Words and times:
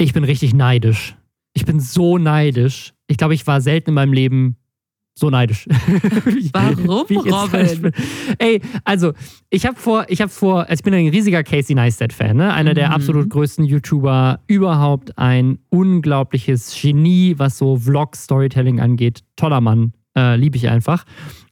Ich 0.00 0.12
bin 0.12 0.22
richtig 0.22 0.54
neidisch. 0.54 1.16
Ich 1.54 1.64
bin 1.64 1.80
so 1.80 2.18
neidisch. 2.18 2.94
Ich 3.08 3.16
glaube, 3.16 3.34
ich 3.34 3.46
war 3.48 3.60
selten 3.60 3.90
in 3.90 3.94
meinem 3.94 4.12
Leben 4.12 4.56
so 5.18 5.28
neidisch. 5.28 5.66
Warum, 6.52 6.86
Robin? 6.88 7.92
Ey, 8.38 8.60
also 8.84 9.12
ich 9.50 9.66
habe 9.66 9.74
vor, 9.74 10.06
ich 10.08 10.20
habe 10.20 10.30
vor, 10.30 10.60
also 10.60 10.74
ich 10.74 10.84
bin 10.84 10.94
ein 10.94 11.08
riesiger 11.08 11.42
Casey 11.42 11.74
Neistat-Fan, 11.74 12.36
ne? 12.36 12.54
einer 12.54 12.70
mhm. 12.70 12.74
der 12.76 12.92
absolut 12.92 13.28
größten 13.28 13.64
YouTuber 13.64 14.38
überhaupt, 14.46 15.18
ein 15.18 15.58
unglaubliches 15.70 16.80
Genie, 16.80 17.34
was 17.36 17.58
so 17.58 17.76
Vlog-Storytelling 17.76 18.78
angeht. 18.78 19.24
Toller 19.34 19.60
Mann, 19.60 19.94
äh, 20.16 20.36
liebe 20.36 20.56
ich 20.56 20.68
einfach. 20.68 21.04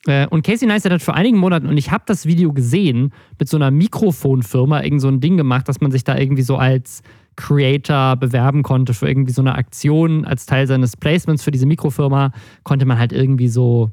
Äh, 0.06 0.28
und 0.28 0.46
Casey 0.46 0.68
Neistat 0.68 0.92
hat 0.92 1.02
vor 1.02 1.14
einigen 1.14 1.38
Monaten, 1.38 1.66
und 1.66 1.78
ich 1.78 1.90
habe 1.90 2.04
das 2.06 2.26
Video 2.26 2.52
gesehen, 2.52 3.12
mit 3.40 3.48
so 3.48 3.56
einer 3.56 3.72
Mikrofonfirma 3.72 4.84
irgend 4.84 5.00
so 5.00 5.08
ein 5.08 5.18
Ding 5.18 5.36
gemacht, 5.36 5.68
dass 5.68 5.80
man 5.80 5.90
sich 5.90 6.04
da 6.04 6.16
irgendwie 6.16 6.42
so 6.42 6.54
als 6.54 7.02
Creator 7.36 8.16
bewerben 8.16 8.62
konnte 8.62 8.94
für 8.94 9.08
irgendwie 9.08 9.32
so 9.32 9.42
eine 9.42 9.54
Aktion 9.54 10.24
als 10.24 10.46
Teil 10.46 10.66
seines 10.66 10.96
Placements 10.96 11.42
für 11.42 11.50
diese 11.50 11.66
Mikrofirma, 11.66 12.32
konnte 12.64 12.86
man 12.86 12.98
halt 12.98 13.12
irgendwie 13.12 13.48
so 13.48 13.92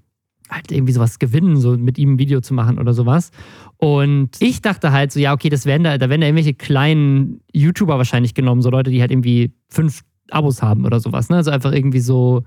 halt 0.49 0.71
irgendwie 0.71 0.93
sowas 0.93 1.19
gewinnen, 1.19 1.57
so 1.57 1.77
mit 1.77 1.97
ihm 1.97 2.13
ein 2.13 2.19
Video 2.19 2.41
zu 2.41 2.53
machen 2.53 2.77
oder 2.77 2.93
sowas. 2.93 3.31
Und 3.77 4.29
ich 4.39 4.61
dachte 4.61 4.91
halt 4.91 5.11
so, 5.11 5.19
ja, 5.19 5.33
okay, 5.33 5.49
das 5.49 5.65
werden 5.65 5.83
da, 5.83 5.97
da 5.97 6.09
werden 6.09 6.21
da 6.21 6.27
irgendwelche 6.27 6.53
kleinen 6.53 7.41
YouTuber 7.53 7.97
wahrscheinlich 7.97 8.33
genommen, 8.33 8.61
so 8.61 8.69
Leute, 8.69 8.91
die 8.91 9.01
halt 9.01 9.11
irgendwie 9.11 9.53
fünf 9.69 10.01
Abos 10.29 10.61
haben 10.61 10.85
oder 10.85 10.99
sowas, 10.99 11.29
ne? 11.29 11.37
Also 11.37 11.51
einfach 11.51 11.71
irgendwie 11.71 11.99
so, 11.99 12.43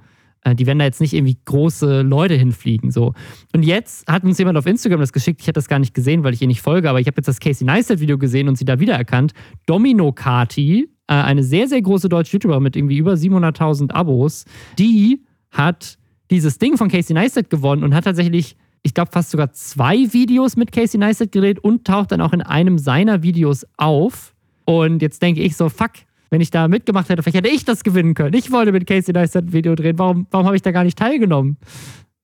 die 0.55 0.67
werden 0.67 0.79
da 0.79 0.85
jetzt 0.85 1.01
nicht 1.01 1.13
irgendwie 1.13 1.39
große 1.45 2.03
Leute 2.03 2.35
hinfliegen. 2.35 2.91
So. 2.91 3.15
Und 3.55 3.65
jetzt 3.65 4.07
hat 4.09 4.25
uns 4.25 4.39
jemand 4.39 4.59
auf 4.59 4.67
Instagram 4.67 5.01
das 5.01 5.13
geschickt. 5.13 5.41
Ich 5.41 5.47
hätte 5.47 5.59
das 5.59 5.69
gar 5.69 5.79
nicht 5.79 5.95
gesehen, 5.95 6.23
weil 6.23 6.35
ich 6.35 6.43
ihr 6.43 6.49
nicht 6.49 6.63
folge, 6.63 6.89
aber 6.89 7.01
ich 7.01 7.07
habe 7.07 7.17
jetzt 7.17 7.27
das 7.27 7.41
Casey 7.41 7.67
Neistat-Video 7.67 8.19
gesehen 8.19 8.49
und 8.49 8.57
sie 8.57 8.65
da 8.65 8.79
wiedererkannt. 8.79 9.33
Domino 9.67 10.13
Kati, 10.13 10.89
äh, 11.09 11.13
eine 11.15 11.43
sehr, 11.43 11.69
sehr 11.69 11.83
große 11.83 12.09
deutsche 12.09 12.35
YouTuber 12.35 12.61
mit 12.61 12.77
irgendwie 12.77 12.99
über 12.99 13.15
700.000 13.15 13.93
Abos, 13.93 14.45
die 14.79 15.25
hat 15.51 15.99
dieses 16.31 16.59
Ding 16.59 16.77
von 16.77 16.89
Casey 16.89 17.15
Neistat 17.15 17.51
gewonnen 17.51 17.83
und 17.83 17.95
hat 17.95 18.05
tatsächlich 18.05 18.57
ich 18.87 18.95
glaube, 18.95 19.11
fast 19.11 19.33
sogar 19.33 19.53
zwei 19.53 19.97
Videos 20.13 20.57
mit 20.57 20.71
Casey 20.71 20.97
Neistat 20.97 21.33
gedreht 21.33 21.59
und 21.59 21.85
taucht 21.85 22.13
dann 22.13 22.21
auch 22.21 22.33
in 22.33 22.41
einem 22.41 22.79
seiner 22.79 23.25
Videos 23.25 23.67
auf. 23.77 24.33
Und 24.65 25.03
jetzt 25.03 25.21
denke 25.23 25.43
ich 25.43 25.57
so, 25.57 25.69
fuck, 25.69 25.91
wenn 26.31 26.41
ich 26.41 26.51
da 26.51 26.69
mitgemacht 26.69 27.09
hätte, 27.09 27.23
vielleicht 27.23 27.37
hätte 27.37 27.49
ich 27.49 27.65
das 27.65 27.85
gewinnen 27.85 28.15
können. 28.15 28.35
Ich 28.35 28.51
wollte 28.51 28.73
mit 28.73 28.87
Casey 28.87 29.13
Neistat 29.13 29.45
ein 29.45 29.53
Video 29.53 29.75
drehen. 29.75 29.99
Warum, 29.99 30.27
warum 30.31 30.47
habe 30.47 30.57
ich 30.57 30.63
da 30.63 30.73
gar 30.73 30.85
nicht 30.85 30.99
teilgenommen? 30.99 31.57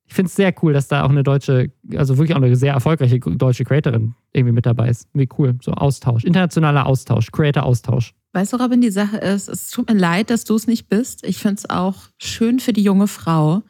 Ich 0.05 0.13
finde 0.13 0.27
es 0.27 0.35
sehr 0.35 0.53
cool, 0.61 0.73
dass 0.73 0.87
da 0.87 1.03
auch 1.03 1.09
eine 1.09 1.23
deutsche, 1.23 1.71
also 1.95 2.17
wirklich 2.17 2.35
auch 2.35 2.41
eine 2.41 2.55
sehr 2.55 2.73
erfolgreiche 2.73 3.19
deutsche 3.19 3.63
Creatorin 3.63 4.13
irgendwie 4.31 4.53
mit 4.53 4.65
dabei 4.65 4.89
ist. 4.89 5.07
Wie 5.13 5.27
cool. 5.37 5.55
So 5.61 5.71
Austausch, 5.71 6.23
internationaler 6.23 6.85
Austausch, 6.85 7.31
Creator-Austausch. 7.31 8.13
Weißt 8.33 8.53
du, 8.53 8.57
Robin, 8.57 8.81
die 8.81 8.91
Sache 8.91 9.17
ist, 9.17 9.47
es 9.47 9.69
tut 9.69 9.89
mir 9.89 9.97
leid, 9.97 10.29
dass 10.29 10.43
du 10.43 10.55
es 10.55 10.67
nicht 10.67 10.89
bist. 10.89 11.25
Ich 11.25 11.37
finde 11.37 11.55
es 11.55 11.69
auch 11.69 12.09
schön 12.19 12.59
für 12.59 12.73
die 12.73 12.83
junge 12.83 13.07
Frau. 13.07 13.63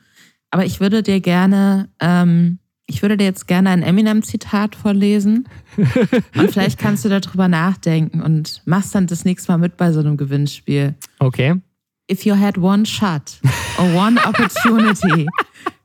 Aber 0.51 0.65
ich 0.65 0.79
würde 0.79 1.01
dir 1.01 1.19
gerne 1.19 1.89
ähm, 1.99 2.59
ich 2.85 3.01
würde 3.01 3.17
dir 3.17 3.25
jetzt 3.25 3.47
gerne 3.47 3.69
ein 3.69 3.81
Eminem-Zitat 3.81 4.75
vorlesen. 4.75 5.47
und 6.35 6.51
vielleicht 6.51 6.77
kannst 6.77 7.05
du 7.05 7.09
darüber 7.09 7.47
nachdenken 7.47 8.21
und 8.21 8.61
machst 8.65 8.93
dann 8.93 9.07
das 9.07 9.25
nächste 9.25 9.51
Mal 9.51 9.57
mit 9.57 9.77
bei 9.77 9.91
so 9.91 9.99
einem 9.99 10.17
Gewinnspiel. 10.17 10.95
Okay. 11.19 11.55
If 12.11 12.25
you 12.25 12.35
had 12.37 12.57
one 12.57 12.85
shot 12.85 13.39
or 13.77 13.85
one 13.95 14.19
opportunity 14.25 15.25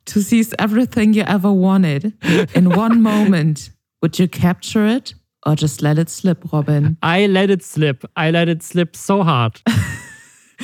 to 0.06 0.20
seize 0.20 0.52
everything 0.58 1.12
you 1.12 1.22
ever 1.22 1.50
wanted 1.50 2.12
in 2.54 2.66
one 2.66 3.00
moment, 3.00 3.70
would 4.02 4.18
you 4.18 4.26
capture 4.26 4.86
it 4.86 5.14
or 5.46 5.54
just 5.54 5.80
let 5.80 5.96
it 5.96 6.10
slip, 6.10 6.52
Robin? 6.52 6.96
I 7.02 7.26
let 7.26 7.50
it 7.50 7.62
slip. 7.62 8.04
I 8.16 8.30
let 8.32 8.48
it 8.48 8.62
slip 8.64 8.96
so 8.96 9.24
hard. 9.24 9.62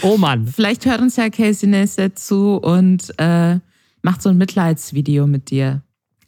Oh 0.02 0.16
Mann. 0.16 0.46
Vielleicht 0.54 0.86
hört 0.86 1.00
uns 1.00 1.14
ja 1.16 1.30
Casey 1.30 1.68
Neistat 1.68 2.18
zu 2.18 2.56
und 2.56 3.14
äh, 3.18 3.60
macht 4.02 4.22
so 4.22 4.30
ein 4.30 4.36
Mitleidsvideo 4.36 5.28
mit 5.28 5.50
dir. 5.50 5.82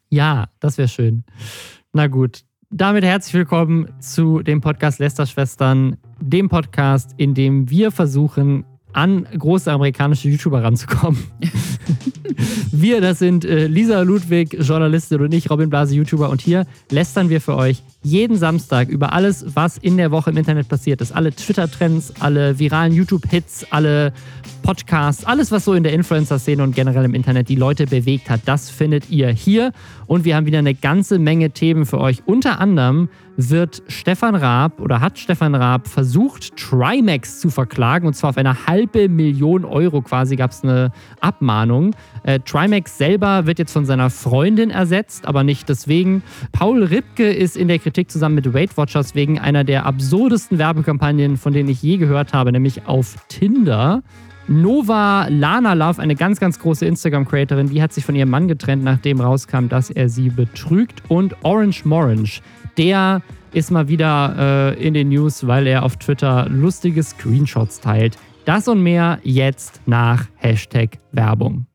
Ja, 0.09 0.47
das 0.61 0.79
wäre 0.79 0.89
schön. 0.89 1.25
Na 1.93 2.07
gut. 2.07 2.43
Damit 2.71 3.05
herzlich 3.05 3.35
willkommen 3.35 3.89
zu 4.01 4.43
dem 4.43 4.61
Podcast 4.61 4.99
Lester-Schwestern, 4.99 5.97
dem 6.21 6.49
Podcast, 6.49 7.13
in 7.17 7.35
dem 7.35 7.71
wir 7.71 7.91
versuchen, 7.91 8.65
an 8.93 9.25
große 9.25 9.71
amerikanische 9.71 10.29
YouTuber 10.29 10.63
ranzukommen. 10.63 11.25
wir, 12.73 13.01
das 13.01 13.19
sind 13.19 13.45
äh, 13.45 13.67
Lisa 13.67 14.03
Ludwig, 14.03 14.57
Journalistin 14.61 15.21
und 15.21 15.33
ich, 15.33 15.51
Robin 15.51 15.71
Blase, 15.71 15.95
YouTuber. 15.95 16.31
Und 16.31 16.41
hier 16.41 16.67
lästern 16.91 17.29
wir 17.29 17.41
für 17.41 17.57
euch 17.57 17.83
jeden 18.03 18.37
Samstag 18.37 18.89
über 18.89 19.13
alles, 19.13 19.45
was 19.55 19.79
in 19.79 19.97
der 19.97 20.11
Woche 20.11 20.31
im 20.31 20.37
Internet 20.37 20.69
passiert 20.69 21.01
ist. 21.01 21.13
Alle 21.13 21.33
Twitter-Trends, 21.33 22.15
alle 22.21 22.59
viralen 22.59 22.93
YouTube-Hits, 22.93 23.67
alle 23.71 24.13
Podcasts, 24.63 25.25
alles, 25.25 25.51
was 25.51 25.65
so 25.65 25.75
in 25.75 25.83
der 25.83 25.93
Influencer-Szene 25.93 26.63
und 26.63 26.75
generell 26.75 27.05
im 27.05 27.15
Internet 27.15 27.49
die 27.49 27.57
Leute 27.57 27.87
bewegt 27.87 28.31
hat, 28.31 28.41
das 28.47 28.71
findet 28.71 29.11
ihr 29.11 29.29
hier. 29.29 29.73
Und 30.07 30.25
wir 30.25 30.37
haben 30.37 30.47
wieder 30.47 30.59
eine 30.59 30.75
ganze 30.75 31.19
Menge 31.19 31.51
Themen 31.51 31.87
für 31.87 31.99
euch. 31.99 32.23
Unter 32.27 32.61
anderem 32.61 33.09
wird 33.37 33.83
Stefan 33.89 34.35
Raab 34.35 34.81
oder 34.81 35.01
hat 35.01 35.19
Stefan 35.19 35.55
Raab 35.55 35.89
versucht, 35.89 36.57
Trimax 36.57 37.41
zu 37.41 37.51
verklagen. 37.51 38.07
Und 38.07 38.15
zwar 38.15 38.31
auf 38.31 38.39
eine 38.39 38.67
halbe 38.67 39.09
Million 39.09 39.65
Euro 39.65 40.03
quasi 40.03 40.37
gab 40.37 40.53
es 40.53 40.63
eine 40.63 40.91
Abmahnung. 41.21 41.95
Äh, 42.27 42.41
Trimax 42.41 42.99
selber 42.99 43.47
wird 43.47 43.61
jetzt 43.61 43.73
von 43.73 43.87
seiner 43.87 44.11
Freundin 44.11 44.71
ersetzt, 44.71 45.27
aber 45.29 45.45
nicht 45.45 45.69
deswegen. 45.69 46.25
Paul 46.51 46.83
Ripke 46.83 47.33
ist 47.33 47.57
in 47.57 47.69
der 47.69 47.79
Kritik 47.79 48.11
zusammen 48.11 48.35
mit 48.35 48.53
Weight 48.53 48.77
Watchers 48.77 49.15
wegen 49.15 49.39
einer 49.39 49.63
der 49.63 49.87
absurdesten 49.87 50.59
Werbekampagnen, 50.59 51.37
von 51.37 51.53
denen 51.53 51.69
ich 51.69 51.83
je 51.83 51.99
gehört 51.99 52.35
habe, 52.35 52.51
nämlich 52.51 52.87
auf 52.87 53.15
Tinder. 53.29 54.03
Nova 54.49 55.27
Lana 55.29 55.75
Love, 55.75 56.03
eine 56.03 56.17
ganz, 56.17 56.41
ganz 56.41 56.59
große 56.59 56.85
Instagram-Creatorin, 56.87 57.69
die 57.69 57.81
hat 57.81 57.93
sich 57.93 58.05
von 58.05 58.15
ihrem 58.17 58.31
Mann 58.31 58.49
getrennt, 58.49 58.83
nachdem 58.83 59.21
rauskam, 59.21 59.69
dass 59.69 59.91
er 59.91 60.09
sie 60.09 60.29
betrügt. 60.29 61.03
Und 61.09 61.37
Orange 61.45 61.85
Morange, 61.85 62.41
der 62.77 63.23
ist 63.53 63.71
mal 63.71 63.89
wieder 63.89 64.75
äh, 64.77 64.85
in 64.85 64.95
den 64.95 65.11
News, 65.11 65.47
weil 65.47 65.67
er 65.69 65.85
auf 65.85 65.97
Twitter 65.97 66.49
lustige 66.49 67.03
Screenshots 67.03 67.81
teilt. 67.81 68.19
Das 68.45 68.67
und 68.67 68.83
mehr 68.83 69.21
jetzt 69.23 69.81
nach 69.87 70.27
Hashtag 70.37 70.99
Werbung. 71.13 71.67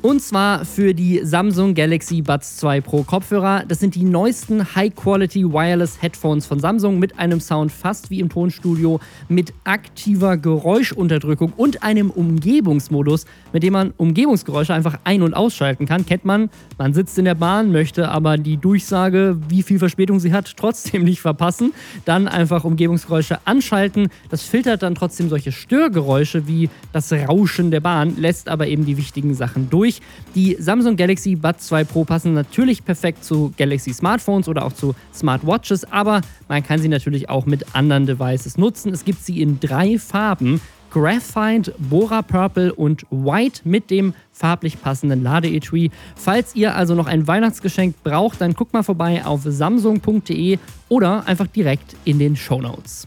Und 0.00 0.22
zwar 0.22 0.64
für 0.64 0.94
die 0.94 1.22
Samsung 1.24 1.74
Galaxy 1.74 2.22
Buds 2.22 2.58
2 2.58 2.82
Pro 2.82 3.02
Kopfhörer. 3.02 3.64
Das 3.66 3.80
sind 3.80 3.96
die 3.96 4.04
neuesten 4.04 4.76
High-Quality 4.76 5.52
Wireless 5.52 6.00
Headphones 6.00 6.46
von 6.46 6.60
Samsung 6.60 7.00
mit 7.00 7.18
einem 7.18 7.40
Sound 7.40 7.72
fast 7.72 8.08
wie 8.08 8.20
im 8.20 8.28
Tonstudio, 8.28 9.00
mit 9.28 9.52
aktiver 9.64 10.36
Geräuschunterdrückung 10.36 11.52
und 11.56 11.82
einem 11.82 12.10
Umgebungsmodus, 12.10 13.24
mit 13.52 13.64
dem 13.64 13.72
man 13.72 13.92
Umgebungsgeräusche 13.96 14.72
einfach 14.72 15.00
ein- 15.02 15.22
und 15.22 15.34
ausschalten 15.34 15.84
kann. 15.84 16.06
Kennt 16.06 16.24
man, 16.24 16.48
man 16.78 16.94
sitzt 16.94 17.18
in 17.18 17.24
der 17.24 17.34
Bahn, 17.34 17.72
möchte 17.72 18.08
aber 18.08 18.38
die 18.38 18.56
Durchsage, 18.56 19.36
wie 19.48 19.64
viel 19.64 19.80
Verspätung 19.80 20.20
sie 20.20 20.32
hat, 20.32 20.54
trotzdem 20.56 21.02
nicht 21.02 21.20
verpassen. 21.20 21.72
Dann 22.04 22.28
einfach 22.28 22.62
Umgebungsgeräusche 22.62 23.40
anschalten. 23.46 24.10
Das 24.30 24.42
filtert 24.44 24.84
dann 24.84 24.94
trotzdem 24.94 25.28
solche 25.28 25.50
Störgeräusche 25.50 26.46
wie 26.46 26.70
das 26.92 27.12
Rauschen 27.12 27.72
der 27.72 27.80
Bahn, 27.80 28.16
lässt 28.16 28.48
aber 28.48 28.68
eben 28.68 28.86
die 28.86 28.96
wichtigen 28.96 29.34
Sachen 29.34 29.68
durch 29.68 29.87
durch. 29.88 30.00
Die 30.34 30.56
Samsung 30.58 30.96
Galaxy 30.96 31.34
Buds 31.34 31.66
2 31.68 31.84
Pro 31.84 32.04
passen 32.04 32.34
natürlich 32.34 32.84
perfekt 32.84 33.24
zu 33.24 33.52
Galaxy 33.56 33.92
Smartphones 33.92 34.48
oder 34.48 34.64
auch 34.64 34.72
zu 34.72 34.94
Smartwatches, 35.14 35.90
aber 35.90 36.20
man 36.48 36.62
kann 36.62 36.80
sie 36.80 36.88
natürlich 36.88 37.28
auch 37.28 37.46
mit 37.46 37.74
anderen 37.74 38.06
Devices 38.06 38.58
nutzen. 38.58 38.92
Es 38.92 39.04
gibt 39.04 39.24
sie 39.24 39.40
in 39.40 39.60
drei 39.60 39.98
Farben. 39.98 40.60
Graphite, 40.90 41.74
Bora 41.78 42.22
Purple 42.22 42.74
und 42.74 43.04
White 43.10 43.60
mit 43.64 43.90
dem 43.90 44.14
farblich 44.32 44.80
passenden 44.80 45.22
Ladeetui. 45.22 45.90
Falls 46.16 46.56
ihr 46.56 46.74
also 46.74 46.94
noch 46.94 47.06
ein 47.06 47.26
Weihnachtsgeschenk 47.26 48.02
braucht, 48.02 48.40
dann 48.40 48.54
guckt 48.54 48.72
mal 48.72 48.82
vorbei 48.82 49.22
auf 49.22 49.42
samsung.de 49.44 50.56
oder 50.88 51.26
einfach 51.26 51.46
direkt 51.46 51.94
in 52.06 52.18
den 52.18 52.36
Show 52.36 52.62
Notes. 52.62 53.06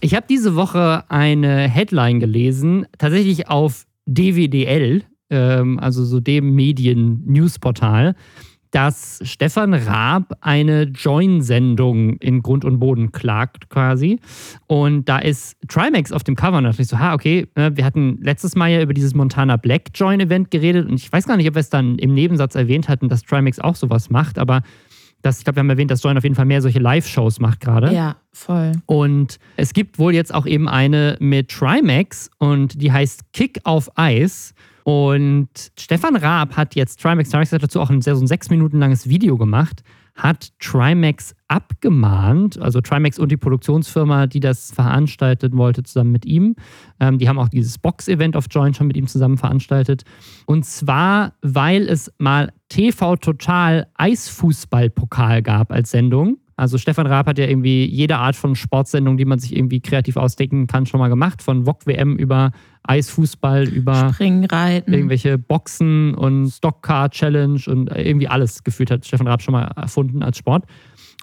Ich 0.00 0.14
habe 0.14 0.24
diese 0.30 0.56
Woche 0.56 1.04
eine 1.10 1.68
Headline 1.68 2.20
gelesen, 2.20 2.86
tatsächlich 2.96 3.48
auf 3.48 3.84
DWDL, 4.06 5.04
ähm, 5.30 5.78
also 5.78 6.04
so 6.04 6.20
dem 6.20 6.54
Medien-Newsportal, 6.54 8.14
dass 8.70 9.20
Stefan 9.24 9.74
Raab 9.74 10.36
eine 10.40 10.84
Join-Sendung 10.84 12.16
in 12.18 12.42
Grund 12.42 12.64
und 12.64 12.78
Boden 12.78 13.10
klagt 13.10 13.68
quasi. 13.68 14.20
Und 14.68 15.08
da 15.08 15.18
ist 15.18 15.56
Trimax 15.68 16.12
auf 16.12 16.22
dem 16.22 16.36
Cover 16.36 16.58
und 16.58 16.64
da 16.64 16.70
dachte 16.70 16.82
ich 16.82 16.88
so, 16.88 16.98
ha, 16.98 17.14
okay, 17.14 17.48
ne, 17.56 17.76
wir 17.76 17.84
hatten 17.84 18.18
letztes 18.22 18.54
Mal 18.54 18.70
ja 18.70 18.82
über 18.82 18.94
dieses 18.94 19.14
Montana 19.14 19.56
Black 19.56 19.88
Join-Event 19.94 20.50
geredet 20.50 20.88
und 20.88 20.94
ich 20.94 21.12
weiß 21.12 21.26
gar 21.26 21.36
nicht, 21.36 21.48
ob 21.48 21.54
wir 21.54 21.60
es 21.60 21.70
dann 21.70 21.98
im 21.98 22.14
Nebensatz 22.14 22.54
erwähnt 22.54 22.88
hatten, 22.88 23.08
dass 23.08 23.22
Trimax 23.22 23.58
auch 23.58 23.74
sowas 23.74 24.10
macht, 24.10 24.38
aber 24.38 24.62
das, 25.22 25.38
ich 25.38 25.44
glaube, 25.44 25.56
wir 25.56 25.60
haben 25.60 25.70
erwähnt, 25.70 25.90
dass 25.90 26.02
Join 26.02 26.16
auf 26.16 26.22
jeden 26.22 26.34
Fall 26.34 26.46
mehr 26.46 26.62
solche 26.62 26.78
Live-Shows 26.78 27.40
macht 27.40 27.60
gerade. 27.60 27.92
Ja, 27.92 28.16
voll. 28.32 28.72
Und 28.86 29.38
es 29.56 29.74
gibt 29.74 29.98
wohl 29.98 30.14
jetzt 30.14 30.32
auch 30.32 30.46
eben 30.46 30.66
eine 30.68 31.16
mit 31.20 31.50
Trimax 31.50 32.30
und 32.38 32.80
die 32.80 32.90
heißt 32.90 33.32
Kick 33.32 33.60
auf 33.64 33.90
Eis. 33.98 34.54
Und 34.84 35.48
Stefan 35.78 36.16
Raab 36.16 36.56
hat 36.56 36.74
jetzt, 36.74 37.00
Trimax, 37.00 37.30
Trimax 37.30 37.52
hat 37.52 37.62
dazu 37.62 37.80
auch 37.80 37.90
ein, 37.90 38.02
sehr, 38.02 38.16
so 38.16 38.24
ein 38.24 38.26
sechs 38.26 38.50
Minuten 38.50 38.78
langes 38.78 39.08
Video 39.08 39.36
gemacht, 39.36 39.82
hat 40.14 40.50
Trimax 40.58 41.34
abgemahnt, 41.48 42.60
also 42.60 42.80
Trimax 42.80 43.18
und 43.18 43.30
die 43.30 43.36
Produktionsfirma, 43.36 44.26
die 44.26 44.40
das 44.40 44.72
veranstalten 44.72 45.56
wollte, 45.56 45.82
zusammen 45.82 46.12
mit 46.12 46.26
ihm. 46.26 46.56
Ähm, 46.98 47.18
die 47.18 47.28
haben 47.28 47.38
auch 47.38 47.48
dieses 47.48 47.78
Box-Event 47.78 48.36
auf 48.36 48.46
Join 48.50 48.74
schon 48.74 48.86
mit 48.86 48.96
ihm 48.96 49.06
zusammen 49.06 49.38
veranstaltet. 49.38 50.02
Und 50.46 50.64
zwar, 50.64 51.34
weil 51.42 51.88
es 51.88 52.12
mal 52.18 52.52
TV 52.68 53.16
Total 53.16 53.86
Eisfußballpokal 53.94 55.42
gab 55.42 55.72
als 55.72 55.90
Sendung. 55.90 56.38
Also 56.60 56.76
Stefan 56.76 57.06
Raab 57.06 57.26
hat 57.26 57.38
ja 57.38 57.46
irgendwie 57.46 57.86
jede 57.86 58.18
Art 58.18 58.36
von 58.36 58.54
Sportsendung, 58.54 59.16
die 59.16 59.24
man 59.24 59.38
sich 59.38 59.56
irgendwie 59.56 59.80
kreativ 59.80 60.18
ausdenken 60.18 60.66
kann, 60.66 60.84
schon 60.84 61.00
mal 61.00 61.08
gemacht. 61.08 61.40
Von 61.40 61.64
VOG 61.64 61.86
WM 61.86 62.16
über 62.16 62.52
Eisfußball, 62.82 63.66
über 63.66 64.12
Springreiten. 64.12 64.92
irgendwelche 64.92 65.38
Boxen 65.38 66.14
und 66.14 66.50
Stockcar 66.50 67.08
Challenge 67.08 67.60
und 67.66 67.90
irgendwie 67.96 68.28
alles 68.28 68.62
gefühlt 68.62 68.90
hat 68.90 69.06
Stefan 69.06 69.26
Raab 69.26 69.40
schon 69.40 69.52
mal 69.52 69.72
erfunden 69.74 70.22
als 70.22 70.36
Sport. 70.36 70.64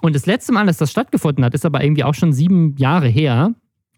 Und 0.02 0.16
das 0.16 0.26
letzte 0.26 0.52
Mal, 0.52 0.66
dass 0.66 0.78
das 0.78 0.90
stattgefunden 0.90 1.44
hat, 1.44 1.54
ist 1.54 1.64
aber 1.64 1.84
irgendwie 1.84 2.02
auch 2.02 2.14
schon 2.14 2.32
sieben 2.32 2.74
Jahre 2.76 3.06
her. 3.06 3.54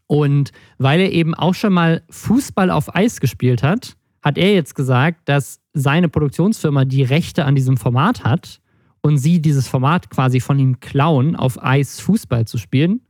Und 0.07 0.53
weil 0.77 1.01
er 1.01 1.11
eben 1.11 1.35
auch 1.35 1.55
schon 1.55 1.73
mal 1.73 2.03
Fußball 2.11 2.71
auf 2.71 2.95
Eis 2.95 3.19
gespielt 3.19 3.63
hat, 3.63 3.97
hat 4.21 4.37
er 4.37 4.53
jetzt 4.53 4.75
gesagt, 4.75 5.27
dass 5.27 5.61
seine 5.73 6.11
Produktionsfirma 6.11 6.85
die 6.85 7.03
Rechte 7.03 7.47
an 7.47 7.55
diesem 7.55 7.79
Format 7.79 8.25
hat 8.25 8.61
und 9.03 9.19
sie 9.19 9.41
dieses 9.41 9.69
Format 9.69 10.11
quasi 10.11 10.41
von 10.41 10.59
ihm 10.59 10.81
klauen, 10.81 11.37
auf 11.37 11.63
Eis 11.63 12.01
Fußball 12.01 12.47
zu 12.47 12.59
spielen. 12.59 13.01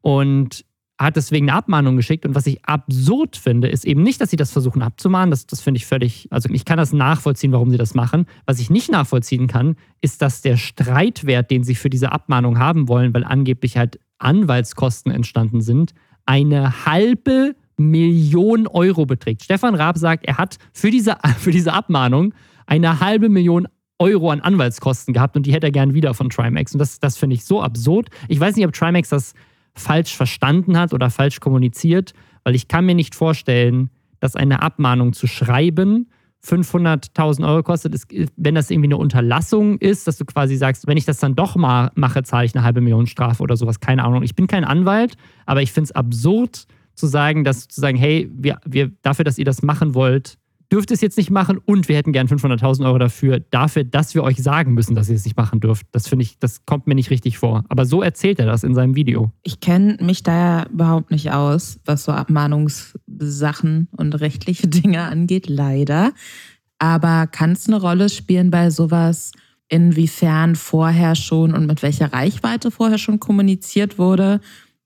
Und 0.00 0.64
hat 0.98 1.16
deswegen 1.16 1.50
eine 1.50 1.58
Abmahnung 1.58 1.96
geschickt. 1.96 2.24
Und 2.24 2.34
was 2.34 2.46
ich 2.46 2.64
absurd 2.64 3.36
finde, 3.36 3.68
ist 3.68 3.84
eben 3.84 4.02
nicht, 4.02 4.20
dass 4.20 4.30
sie 4.30 4.36
das 4.36 4.50
versuchen 4.50 4.82
abzumahnen. 4.82 5.30
Das, 5.30 5.46
das 5.46 5.60
finde 5.60 5.78
ich 5.78 5.86
völlig, 5.86 6.28
also 6.30 6.48
ich 6.50 6.64
kann 6.64 6.78
das 6.78 6.92
nachvollziehen, 6.92 7.52
warum 7.52 7.70
sie 7.70 7.76
das 7.76 7.94
machen. 7.94 8.26
Was 8.46 8.60
ich 8.60 8.70
nicht 8.70 8.90
nachvollziehen 8.90 9.46
kann, 9.46 9.76
ist, 10.00 10.22
dass 10.22 10.40
der 10.40 10.56
Streitwert, 10.56 11.50
den 11.50 11.64
sie 11.64 11.74
für 11.74 11.90
diese 11.90 12.12
Abmahnung 12.12 12.58
haben 12.58 12.88
wollen, 12.88 13.12
weil 13.12 13.24
angeblich 13.24 13.76
halt 13.76 14.00
Anwaltskosten 14.18 15.12
entstanden 15.12 15.60
sind, 15.60 15.92
eine 16.24 16.86
halbe 16.86 17.54
Million 17.76 18.66
Euro 18.66 19.04
beträgt. 19.04 19.44
Stefan 19.44 19.74
Raab 19.74 19.98
sagt, 19.98 20.24
er 20.24 20.38
hat 20.38 20.56
für 20.72 20.90
diese, 20.90 21.18
für 21.38 21.50
diese 21.50 21.74
Abmahnung 21.74 22.32
eine 22.64 23.00
halbe 23.00 23.28
Million 23.28 23.68
Euro 23.98 24.30
an 24.30 24.40
Anwaltskosten 24.40 25.14
gehabt 25.14 25.36
und 25.36 25.46
die 25.46 25.52
hätte 25.52 25.68
er 25.68 25.72
gern 25.72 25.94
wieder 25.94 26.14
von 26.14 26.30
Trimax. 26.30 26.72
Und 26.74 26.78
das, 26.78 27.00
das 27.00 27.16
finde 27.16 27.34
ich 27.34 27.44
so 27.44 27.62
absurd. 27.62 28.08
Ich 28.28 28.38
weiß 28.38 28.56
nicht, 28.56 28.66
ob 28.66 28.72
Trimax 28.72 29.08
das 29.08 29.34
falsch 29.74 30.16
verstanden 30.16 30.78
hat 30.78 30.92
oder 30.92 31.10
falsch 31.10 31.40
kommuniziert, 31.40 32.12
weil 32.44 32.54
ich 32.54 32.68
kann 32.68 32.86
mir 32.86 32.94
nicht 32.94 33.14
vorstellen, 33.14 33.90
dass 34.20 34.36
eine 34.36 34.62
Abmahnung 34.62 35.12
zu 35.12 35.26
schreiben 35.26 36.08
500.000 36.44 37.46
Euro 37.46 37.62
kostet. 37.62 37.94
wenn 38.36 38.54
das 38.54 38.70
irgendwie 38.70 38.88
eine 38.88 38.98
Unterlassung 38.98 39.78
ist, 39.78 40.06
dass 40.06 40.16
du 40.16 40.24
quasi 40.24 40.56
sagst, 40.56 40.86
wenn 40.86 40.96
ich 40.96 41.04
das 41.04 41.18
dann 41.18 41.34
doch 41.34 41.56
mal 41.56 41.90
mache, 41.94 42.22
zahle 42.22 42.46
ich 42.46 42.54
eine 42.54 42.64
halbe 42.64 42.80
Million 42.80 43.06
Strafe 43.06 43.42
oder 43.42 43.56
sowas. 43.56 43.80
Keine 43.80 44.04
Ahnung. 44.04 44.22
Ich 44.22 44.34
bin 44.34 44.46
kein 44.46 44.64
Anwalt, 44.64 45.16
aber 45.44 45.62
ich 45.62 45.72
finde 45.72 45.86
es 45.86 45.92
absurd 45.92 46.66
zu 46.94 47.06
sagen, 47.06 47.44
dass 47.44 47.68
zu 47.68 47.80
sagen, 47.80 47.96
hey, 47.96 48.30
wir, 48.32 48.58
wir, 48.64 48.92
dafür, 49.02 49.24
dass 49.24 49.38
ihr 49.38 49.44
das 49.44 49.62
machen 49.62 49.94
wollt, 49.94 50.38
dürft 50.72 50.90
es 50.90 51.00
jetzt 51.00 51.16
nicht 51.16 51.30
machen 51.30 51.58
und 51.58 51.88
wir 51.88 51.96
hätten 51.96 52.12
gern 52.12 52.26
500.000 52.26 52.84
Euro 52.84 52.98
dafür, 52.98 53.40
dafür, 53.40 53.84
dass 53.84 54.14
wir 54.14 54.22
euch 54.22 54.42
sagen 54.42 54.74
müssen, 54.74 54.94
dass 54.94 55.08
ihr 55.08 55.14
es 55.14 55.24
nicht 55.24 55.36
machen 55.36 55.60
dürft. 55.60 55.86
Das 55.92 56.08
finde 56.08 56.24
ich, 56.24 56.38
das 56.38 56.66
kommt 56.66 56.86
mir 56.86 56.94
nicht 56.94 57.10
richtig 57.10 57.38
vor. 57.38 57.64
Aber 57.68 57.86
so 57.86 58.02
erzählt 58.02 58.38
er 58.38 58.46
das 58.46 58.64
in 58.64 58.74
seinem 58.74 58.96
Video. 58.96 59.30
Ich 59.42 59.60
kenne 59.60 59.98
mich 60.00 60.22
da 60.22 60.34
ja 60.34 60.66
überhaupt 60.68 61.10
nicht 61.10 61.32
aus, 61.32 61.78
was 61.84 62.04
so 62.04 62.12
Abmahnungssachen 62.12 63.88
und 63.92 64.14
rechtliche 64.14 64.68
Dinge 64.68 65.02
angeht, 65.02 65.48
leider. 65.48 66.12
Aber 66.78 67.26
kann 67.26 67.52
es 67.52 67.68
eine 67.68 67.80
Rolle 67.80 68.08
spielen 68.08 68.50
bei 68.50 68.70
sowas, 68.70 69.32
inwiefern 69.68 70.54
vorher 70.54 71.14
schon 71.16 71.54
und 71.54 71.66
mit 71.66 71.82
welcher 71.82 72.12
Reichweite 72.12 72.70
vorher 72.70 72.98
schon 72.98 73.18
kommuniziert 73.18 73.98
wurde, 73.98 74.40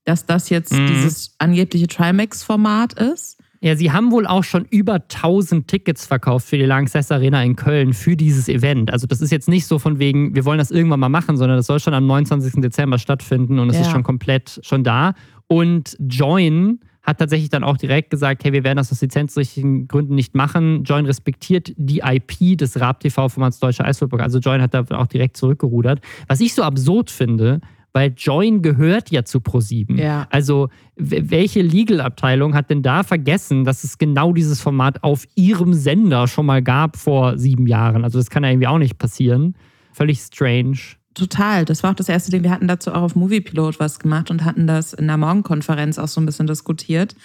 dass 0.05 0.27
das 0.27 0.49
jetzt 0.49 0.73
mhm. 0.73 0.87
dieses 0.87 1.35
angebliche 1.39 1.87
Trimax-Format 1.87 2.95
ist? 2.95 3.40
Ja, 3.63 3.77
sie 3.77 3.93
haben 3.93 4.11
wohl 4.11 4.27
auch 4.27 4.45
schon 4.45 4.65
über 4.71 4.95
1000 4.95 5.69
Tickets 5.69 6.07
verkauft 6.07 6.49
für 6.49 6.57
die 6.57 6.65
Lanxess 6.65 7.13
Arena 7.13 7.43
in 7.43 7.57
Köln 7.57 7.93
für 7.93 8.17
dieses 8.17 8.49
Event. 8.49 8.91
Also 8.91 9.07
das 9.07 9.21
ist 9.21 9.31
jetzt 9.31 9.49
nicht 9.49 9.67
so 9.67 9.79
von 9.79 9.99
wegen, 9.99 10.35
wir 10.35 10.47
wollen 10.47 10.59
das 10.59 10.71
irgendwann 10.71 11.01
mal 11.01 11.11
machen, 11.11 11.37
sondern 11.37 11.59
das 11.59 11.67
soll 11.67 11.79
schon 11.79 11.93
am 11.93 12.07
29. 12.07 12.63
Dezember 12.63 12.99
stattfinden 12.99 13.59
und 13.59 13.69
es 13.69 13.77
ja. 13.77 13.83
ist 13.83 13.91
schon 13.91 14.03
komplett 14.03 14.61
schon 14.63 14.83
da. 14.83 15.13
Und 15.47 15.95
Join 16.01 16.81
hat 17.03 17.19
tatsächlich 17.19 17.51
dann 17.51 17.65
auch 17.65 17.77
direkt 17.77 18.11
gesagt, 18.11 18.45
hey, 18.45 18.53
wir 18.53 18.65
werden 18.65 18.77
das 18.77 18.93
aus 18.93 19.01
lizenzrechtlichen 19.03 19.89
Gründen 19.89 20.15
nicht 20.15 20.35
machen. 20.35 20.85
Join 20.85 21.05
respektiert 21.05 21.73
die 21.77 22.01
IP 22.01 22.57
des 22.57 22.81
RAB-TV-Formats 22.81 23.59
Deutsche 23.59 23.85
Eishockey. 23.85 24.21
Also 24.21 24.39
Join 24.39 24.63
hat 24.63 24.73
da 24.73 24.85
auch 24.91 25.07
direkt 25.07 25.37
zurückgerudert. 25.37 26.01
Was 26.29 26.41
ich 26.41 26.55
so 26.55 26.63
absurd 26.63 27.11
finde, 27.11 27.61
weil 27.93 28.13
Join 28.17 28.63
gehört 28.63 29.11
ja 29.11 29.25
zu 29.25 29.41
ProSieben. 29.41 29.99
Ja. 29.99 30.27
Also 30.31 30.69
welche 30.97 31.63
Legal-Abteilung 31.63 32.55
hat 32.55 32.71
denn 32.71 32.83
da 32.83 33.03
vergessen, 33.03 33.65
dass 33.65 33.85
es 33.85 33.99
genau 33.99 34.33
dieses 34.33 34.61
Format 34.61 35.03
auf 35.03 35.27
ihrem 35.35 35.75
Sender 35.75 36.29
schon 36.29 36.47
mal 36.47 36.63
gab 36.63 36.97
vor 36.97 37.39
sieben 37.39 37.67
Jahren? 37.67 38.05
Also 38.05 38.19
das 38.19 38.31
kann 38.31 38.45
ja 38.45 38.51
irgendwie 38.51 38.69
auch 38.69 38.79
nicht 38.79 38.99
passieren. 38.99 39.57
Völlig 39.93 40.21
strange. 40.21 40.79
Total. 41.15 41.65
Das 41.65 41.83
war 41.83 41.91
auch 41.91 41.97
das 41.97 42.09
erste 42.09 42.31
Ding. 42.31 42.45
Wir 42.45 42.51
hatten 42.51 42.69
dazu 42.69 42.93
auch 42.93 43.03
auf 43.03 43.17
Moviepilot 43.17 43.81
was 43.81 43.99
gemacht 43.99 44.31
und 44.31 44.45
hatten 44.45 44.67
das 44.67 44.93
in 44.93 45.07
der 45.07 45.17
Morgenkonferenz 45.17 45.99
auch 45.99 46.09
so 46.09 46.21
ein 46.21 46.27
bisschen 46.27 46.47
diskutiert. 46.47 47.17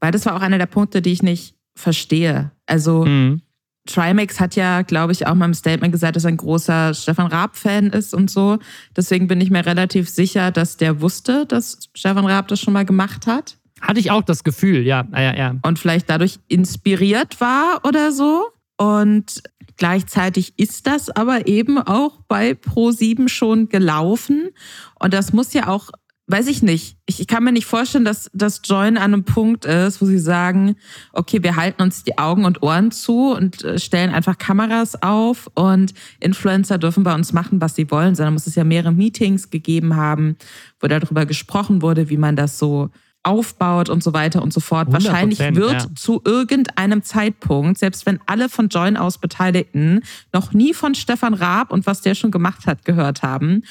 Weil 0.00 0.12
das 0.12 0.26
war 0.26 0.36
auch 0.36 0.42
einer 0.42 0.58
der 0.58 0.66
Punkte, 0.66 1.00
die 1.00 1.12
ich 1.12 1.22
nicht 1.22 1.54
verstehe. 1.74 2.50
Also 2.66 3.04
mhm. 3.06 3.40
Trimax 3.86 4.40
hat 4.40 4.56
ja, 4.56 4.82
glaube 4.82 5.12
ich, 5.12 5.26
auch 5.26 5.34
mal 5.34 5.44
im 5.46 5.54
Statement 5.54 5.92
gesagt, 5.92 6.16
dass 6.16 6.24
er 6.24 6.30
ein 6.30 6.36
großer 6.36 6.94
Stefan 6.94 7.26
Raab-Fan 7.26 7.88
ist 7.88 8.14
und 8.14 8.30
so. 8.30 8.58
Deswegen 8.96 9.26
bin 9.26 9.40
ich 9.40 9.50
mir 9.50 9.66
relativ 9.66 10.08
sicher, 10.08 10.50
dass 10.50 10.76
der 10.76 11.00
wusste, 11.00 11.46
dass 11.46 11.90
Stefan 11.94 12.26
Raab 12.26 12.48
das 12.48 12.60
schon 12.60 12.72
mal 12.72 12.84
gemacht 12.84 13.26
hat. 13.26 13.58
Hatte 13.80 14.00
ich 14.00 14.10
auch 14.10 14.22
das 14.22 14.44
Gefühl, 14.44 14.86
ja. 14.86 15.06
ja, 15.12 15.36
ja. 15.36 15.54
Und 15.62 15.78
vielleicht 15.78 16.08
dadurch 16.08 16.38
inspiriert 16.48 17.40
war 17.40 17.82
oder 17.84 18.12
so. 18.12 18.46
Und 18.78 19.42
gleichzeitig 19.76 20.58
ist 20.58 20.86
das 20.86 21.10
aber 21.10 21.46
eben 21.46 21.78
auch 21.78 22.20
bei 22.26 22.52
Pro7 22.52 23.28
schon 23.28 23.68
gelaufen. 23.68 24.50
Und 24.98 25.12
das 25.12 25.34
muss 25.34 25.52
ja 25.52 25.68
auch 25.68 25.90
weiß 26.26 26.46
ich 26.48 26.62
nicht. 26.62 26.96
Ich, 27.06 27.20
ich, 27.20 27.26
kann 27.26 27.44
mir 27.44 27.52
nicht 27.52 27.66
vorstellen, 27.66 28.04
dass 28.04 28.30
das 28.32 28.62
Join 28.64 28.96
an 28.96 29.12
einem 29.12 29.24
Punkt 29.24 29.66
ist, 29.66 30.00
wo 30.00 30.06
sie 30.06 30.18
sagen, 30.18 30.76
okay, 31.12 31.42
wir 31.42 31.56
halten 31.56 31.82
uns 31.82 32.02
die 32.02 32.16
Augen 32.16 32.44
und 32.46 32.62
Ohren 32.62 32.90
zu 32.90 33.32
und 33.32 33.62
äh, 33.62 33.78
stellen 33.78 34.10
einfach 34.10 34.38
Kameras 34.38 35.02
auf 35.02 35.50
und 35.54 35.92
Influencer 36.20 36.78
dürfen 36.78 37.04
bei 37.04 37.14
uns 37.14 37.32
machen, 37.32 37.60
was 37.60 37.74
sie 37.74 37.90
wollen, 37.90 38.14
sondern 38.14 38.34
muss 38.34 38.46
es 38.46 38.54
ja 38.54 38.64
mehrere 38.64 38.92
Meetings 38.92 39.50
gegeben 39.50 39.96
haben, 39.96 40.36
wo 40.80 40.86
darüber 40.86 41.26
gesprochen 41.26 41.82
wurde, 41.82 42.08
wie 42.08 42.16
man 42.16 42.36
das 42.36 42.58
so 42.58 42.90
aufbaut 43.24 43.88
und 43.88 44.02
so 44.02 44.12
weiter 44.12 44.42
und 44.42 44.52
so 44.52 44.60
fort. 44.60 44.92
Wahrscheinlich 44.92 45.38
wird 45.38 45.72
ja. 45.72 45.86
zu 45.94 46.20
irgendeinem 46.24 47.02
Zeitpunkt, 47.02 47.78
selbst 47.78 48.06
wenn 48.06 48.20
alle 48.26 48.48
von 48.48 48.68
Join 48.68 48.96
aus 48.96 49.18
Beteiligten 49.18 50.02
noch 50.32 50.52
nie 50.52 50.74
von 50.74 50.94
Stefan 50.94 51.34
Raab 51.34 51.72
und 51.72 51.86
was 51.86 52.02
der 52.02 52.14
schon 52.14 52.30
gemacht 52.30 52.66
hat 52.66 52.84
gehört 52.84 53.22
haben, 53.22 53.64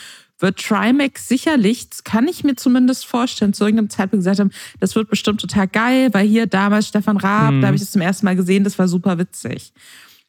wird 0.44 0.60
Trimax 0.60 1.28
sicherlich, 1.28 1.88
kann 2.04 2.28
ich 2.28 2.44
mir 2.44 2.56
zumindest 2.56 3.06
vorstellen, 3.06 3.54
zu 3.54 3.64
irgendeinem 3.64 3.90
Zeitpunkt 3.90 4.24
gesagt 4.24 4.42
haben, 4.42 4.52
das 4.80 4.94
wird 4.94 5.10
bestimmt 5.10 5.40
total 5.40 5.68
geil, 5.70 6.10
weil 6.14 6.28
hier 6.28 6.48
damals 6.48 6.90
Stefan 6.90 7.18
Raab, 7.18 7.54
mhm. 7.54 7.62
da 7.62 7.68
habe 7.68 7.76
ich 7.76 7.82
das 7.82 7.92
zum 7.92 8.02
ersten 8.02 8.26
Mal 8.26 8.36
gesehen, 8.36 8.66
das 8.66 8.78
war 8.78 8.90
super 8.90 9.18
witzig. 9.18 9.74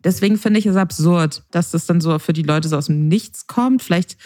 Deswegen 0.04 0.38
finde 0.38 0.60
ich 0.60 0.66
es 0.66 0.76
absurd, 0.76 1.42
dass 1.50 1.72
das 1.72 1.86
dann 1.86 2.00
so 2.00 2.18
für 2.18 2.32
die 2.32 2.42
Leute 2.42 2.68
so 2.68 2.76
aus 2.76 2.86
dem 2.86 3.08
Nichts 3.08 3.46
kommt. 3.46 3.82
Vielleicht 3.82 4.16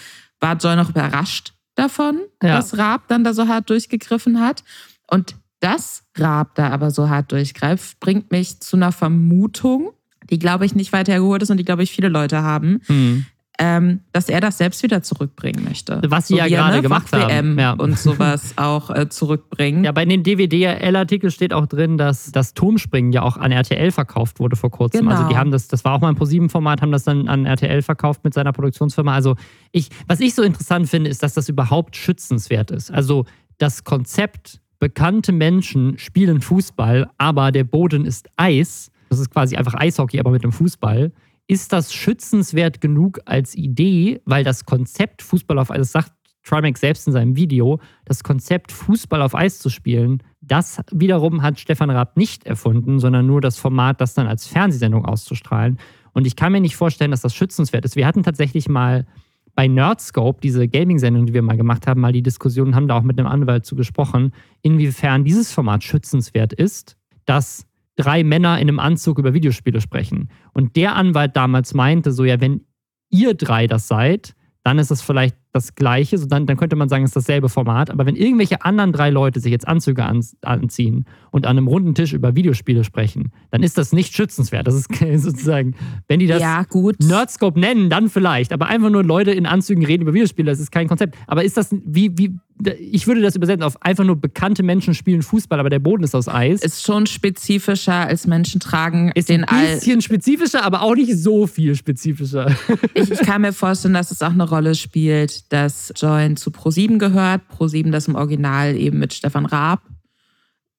war 0.41 0.57
Joy 0.57 0.77
noch 0.77 0.91
überrascht 0.91 1.55
davon, 1.75 2.21
ja. 2.43 2.57
dass 2.57 2.77
Raab 2.77 3.09
dann 3.09 3.25
da 3.25 3.33
so 3.33 3.49
hart 3.49 3.71
durchgegriffen 3.71 4.41
hat. 4.41 4.65
Und 5.11 5.37
dass 5.61 6.05
Raab 6.17 6.55
da 6.57 6.69
aber 6.69 6.91
so 6.91 7.09
hart 7.09 7.33
durchgreift, 7.33 7.99
bringt 8.01 8.31
mich 8.31 8.61
zu 8.61 8.77
einer 8.77 8.93
Vermutung, 8.93 9.93
die, 10.29 10.39
glaube 10.39 10.67
ich, 10.67 10.75
nicht 10.75 10.93
weiter 10.93 11.13
hergeholt 11.13 11.43
ist 11.43 11.51
und 11.51 11.57
die, 11.57 11.65
glaube 11.65 11.83
ich, 11.83 11.93
viele 11.93 12.09
Leute 12.09 12.43
haben. 12.43 12.83
Mhm 12.89 13.27
ähm, 13.59 14.01
dass 14.13 14.29
er 14.29 14.41
das 14.41 14.57
selbst 14.59 14.83
wieder 14.85 15.03
zurückbringen 15.03 15.65
möchte. 15.65 16.01
Was 16.07 16.29
sie 16.29 16.35
so 16.35 16.39
ja 16.39 16.47
gerade 16.47 16.77
ne, 16.77 16.83
gemacht 16.83 17.13
haben. 17.13 17.29
WM 17.29 17.59
ja. 17.59 17.73
und 17.73 17.99
sowas 17.99 18.55
auch 18.57 18.91
äh, 18.91 19.09
zurückbringen. 19.09 19.83
Ja, 19.85 19.91
bei 19.91 20.05
den 20.05 20.23
DWDL-Artikeln 20.23 21.33
steht 21.33 21.53
auch 21.53 21.67
drin, 21.67 21.99
dass 21.99 22.31
das 22.31 22.55
Turmspringen 22.55 23.13
ja 23.13 23.23
auch 23.23 23.37
an 23.37 23.51
RTL 23.51 23.91
verkauft 23.91 24.39
wurde 24.39 24.55
vor 24.55 24.71
kurzem. 24.71 25.03
Genau. 25.03 25.13
Also 25.13 25.29
die 25.29 25.37
haben 25.37 25.51
das, 25.51 25.67
das 25.67 25.85
war 25.85 25.95
auch 25.95 26.01
mal 26.01 26.11
ein 26.11 26.15
ProSieben-Format, 26.15 26.83
haben 26.83 26.93
das 26.93 27.03
dann 27.03 27.29
an 27.29 27.47
RTL 27.47 27.83
verkauft 27.83 28.23
mit 28.23 28.33
seiner 28.33 28.53
Produktionsfirma. 28.53 29.13
Also 29.13 29.35
ich, 29.73 29.89
was 30.07 30.21
ich 30.21 30.35
so 30.35 30.43
interessant 30.43 30.89
finde, 30.89 31.11
ist, 31.11 31.25
dass 31.25 31.35
das 31.35 31.49
überhaupt 31.49 31.97
schützenswert 31.97 32.71
ist. 32.71 32.93
Also 32.93 33.27
das 33.59 33.83
Konzept, 33.83 34.61
bekannte 34.79 35.33
Menschen 35.33 35.99
spielen 35.99 36.41
Fußball, 36.41 37.11
aber 37.19 37.51
der 37.51 37.65
Boden 37.65 38.05
ist 38.05 38.29
Eis. 38.37 38.93
Das 39.09 39.19
ist 39.19 39.31
quasi 39.31 39.57
einfach 39.57 39.75
Eishockey, 39.75 40.21
aber 40.21 40.31
mit 40.31 40.45
dem 40.45 40.53
Fußball 40.53 41.11
ist 41.49 41.73
das 41.73 41.93
schützenswert 41.93 42.81
genug 42.81 43.21
als 43.25 43.57
Idee, 43.57 44.21
weil 44.25 44.45
das 44.45 44.65
Konzept 44.65 45.23
Fußball 45.23 45.59
auf 45.59 45.71
Eis, 45.71 45.79
das 45.79 45.93
sagt 45.93 46.13
Trimax 46.45 46.81
selbst 46.81 47.07
in 47.07 47.13
seinem 47.13 47.37
Video, 47.37 47.81
das 48.05 48.23
Konzept 48.23 48.71
Fußball 48.71 49.23
auf 49.23 49.35
Eis 49.35 49.59
zu 49.59 49.71
spielen, 49.71 50.23
das 50.41 50.81
wiederum 50.93 51.43
hat 51.43 51.59
Stefan 51.59 51.91
Raab 51.91 52.17
nicht 52.17 52.47
erfunden, 52.47 53.01
sondern 53.01 53.27
nur 53.27 53.41
das 53.41 53.59
Format, 53.59 54.01
das 54.01 54.15
dann 54.15 54.27
als 54.27 54.47
Fernsehsendung 54.47 55.05
auszustrahlen. 55.05 55.79
Und 56.13 56.27
ich 56.27 56.37
kann 56.37 56.53
mir 56.53 56.61
nicht 56.61 56.77
vorstellen, 56.77 57.11
dass 57.11 57.23
das 57.23 57.35
schützenswert 57.35 57.85
ist. 57.85 57.97
Wir 57.97 58.07
hatten 58.07 58.23
tatsächlich 58.23 58.69
mal 58.69 59.07
bei 59.55 59.69
Nerdscope, 59.69 60.41
diese 60.41 60.69
Gaming-Sendung, 60.69 61.27
die 61.27 61.35
wir 61.35 61.43
mal 61.43 61.57
gemacht 61.57 61.87
haben, 61.87 62.01
mal 62.01 62.13
die 62.13 62.23
Diskussion, 62.23 62.75
haben 62.75 62.89
da 62.89 62.97
auch 62.97 63.03
mit 63.03 63.19
einem 63.19 63.29
Anwalt 63.29 63.67
zu 63.67 63.75
gesprochen, 63.75 64.33
inwiefern 64.63 65.25
dieses 65.25 65.53
Format 65.53 65.83
schützenswert 65.83 66.53
ist, 66.53 66.97
dass 67.25 67.67
drei 67.99 68.25
Männer 68.25 68.59
in 68.59 68.69
einem 68.69 68.79
Anzug 68.79 69.19
über 69.19 69.35
Videospiele 69.35 69.81
sprechen. 69.81 70.31
Und 70.55 70.77
der 70.77 70.95
Anwalt 70.95 71.37
damals 71.37 71.75
meinte 71.75 72.13
so, 72.13 72.25
ja, 72.25 72.41
wenn 72.41 72.63
ihr 73.11 73.35
drei 73.35 73.67
das 73.67 73.89
seid, 73.89 74.35
dann 74.63 74.79
ist 74.79 74.91
es 74.91 75.03
vielleicht 75.03 75.35
das 75.53 75.75
Gleiche, 75.75 76.19
so 76.19 76.27
dann, 76.27 76.47
dann 76.47 76.57
könnte 76.57 76.77
man 76.77 76.89
sagen, 76.89 77.03
es 77.03 77.11
ist 77.11 77.17
dasselbe 77.17 77.49
Format. 77.49 77.91
Aber 77.91 78.07
wenn 78.07 78.17
irgendwelche 78.17 78.63
anderen 78.63 78.93
drei 78.93 79.11
Leute 79.11 79.41
sich 79.41 79.51
jetzt 79.51 79.67
Anzüge 79.67 80.05
an, 80.05 80.25
anziehen 80.43 81.07
und 81.31 81.47
an 81.47 81.57
einem 81.57 81.67
runden 81.67 81.95
Tisch 81.95 82.13
über 82.13 82.37
Videospiele 82.37 82.85
sprechen, 82.85 83.33
dann 83.51 83.63
ist 83.63 83.79
das 83.79 83.93
nicht 83.93 84.15
schützenswert. 84.15 84.67
Das 84.67 84.75
ist 84.75 84.95
sozusagen, 85.17 85.75
wenn 86.07 86.21
die 86.21 86.27
das 86.27 86.41
ja, 86.41 86.65
gut. 86.65 86.97
Nerdscope 87.01 87.59
nennen, 87.59 87.89
dann 87.89 88.11
vielleicht. 88.11 88.53
Aber 88.53 88.67
einfach 88.67 88.91
nur 88.91 89.03
Leute 89.03 89.31
in 89.33 89.47
Anzügen 89.47 89.85
reden 89.85 90.03
über 90.03 90.13
Videospiele, 90.13 90.51
das 90.51 90.61
ist 90.61 90.71
kein 90.71 90.87
Konzept. 90.87 91.17
Aber 91.27 91.43
ist 91.43 91.57
das, 91.57 91.75
wie, 91.85 92.17
wie, 92.19 92.37
ich 92.79 93.07
würde 93.07 93.23
das 93.23 93.37
übersetzen 93.37 93.63
auf 93.63 93.81
einfach 93.83 94.05
nur 94.05 94.17
bekannte 94.17 94.63
Menschen 94.63 94.95
spielen 94.95 95.23
Fußball, 95.23 95.61
aber 95.61 95.71
der 95.71 95.79
Boden 95.79 96.03
ist 96.03 96.15
aus 96.15 96.29
Eis. 96.29 96.63
Ist 96.63 96.85
schon 96.85 97.07
spezifischer 97.07 98.07
als 98.07 98.27
Menschen 98.27 98.61
tragen 98.61 99.13
ist 99.15 99.29
den 99.29 99.45
Ein 99.45 99.75
bisschen 99.75 100.03
spezifischer, 100.03 100.65
aber 100.65 100.83
auch 100.83 100.95
nicht 100.95 101.17
so 101.17 101.47
viel 101.47 101.75
spezifischer. 101.75 102.55
Ich, 102.95 103.11
ich, 103.11 103.21
kann 103.21 103.43
mir 103.43 103.53
vorstellen, 103.53 103.95
dass 103.95 104.11
es 104.11 104.23
auch 104.23 104.31
eine 104.31 104.49
Rolle 104.49 104.75
spielt, 104.75 105.53
dass 105.53 105.93
Join 105.97 106.37
zu 106.37 106.51
Pro7 106.51 106.99
gehört. 106.99 107.43
Pro7 107.57 107.91
das 107.91 108.09
im 108.09 108.15
Original 108.15 108.77
eben 108.77 108.99
mit 108.99 109.13
Stefan 109.13 109.47
Raab 109.47 109.83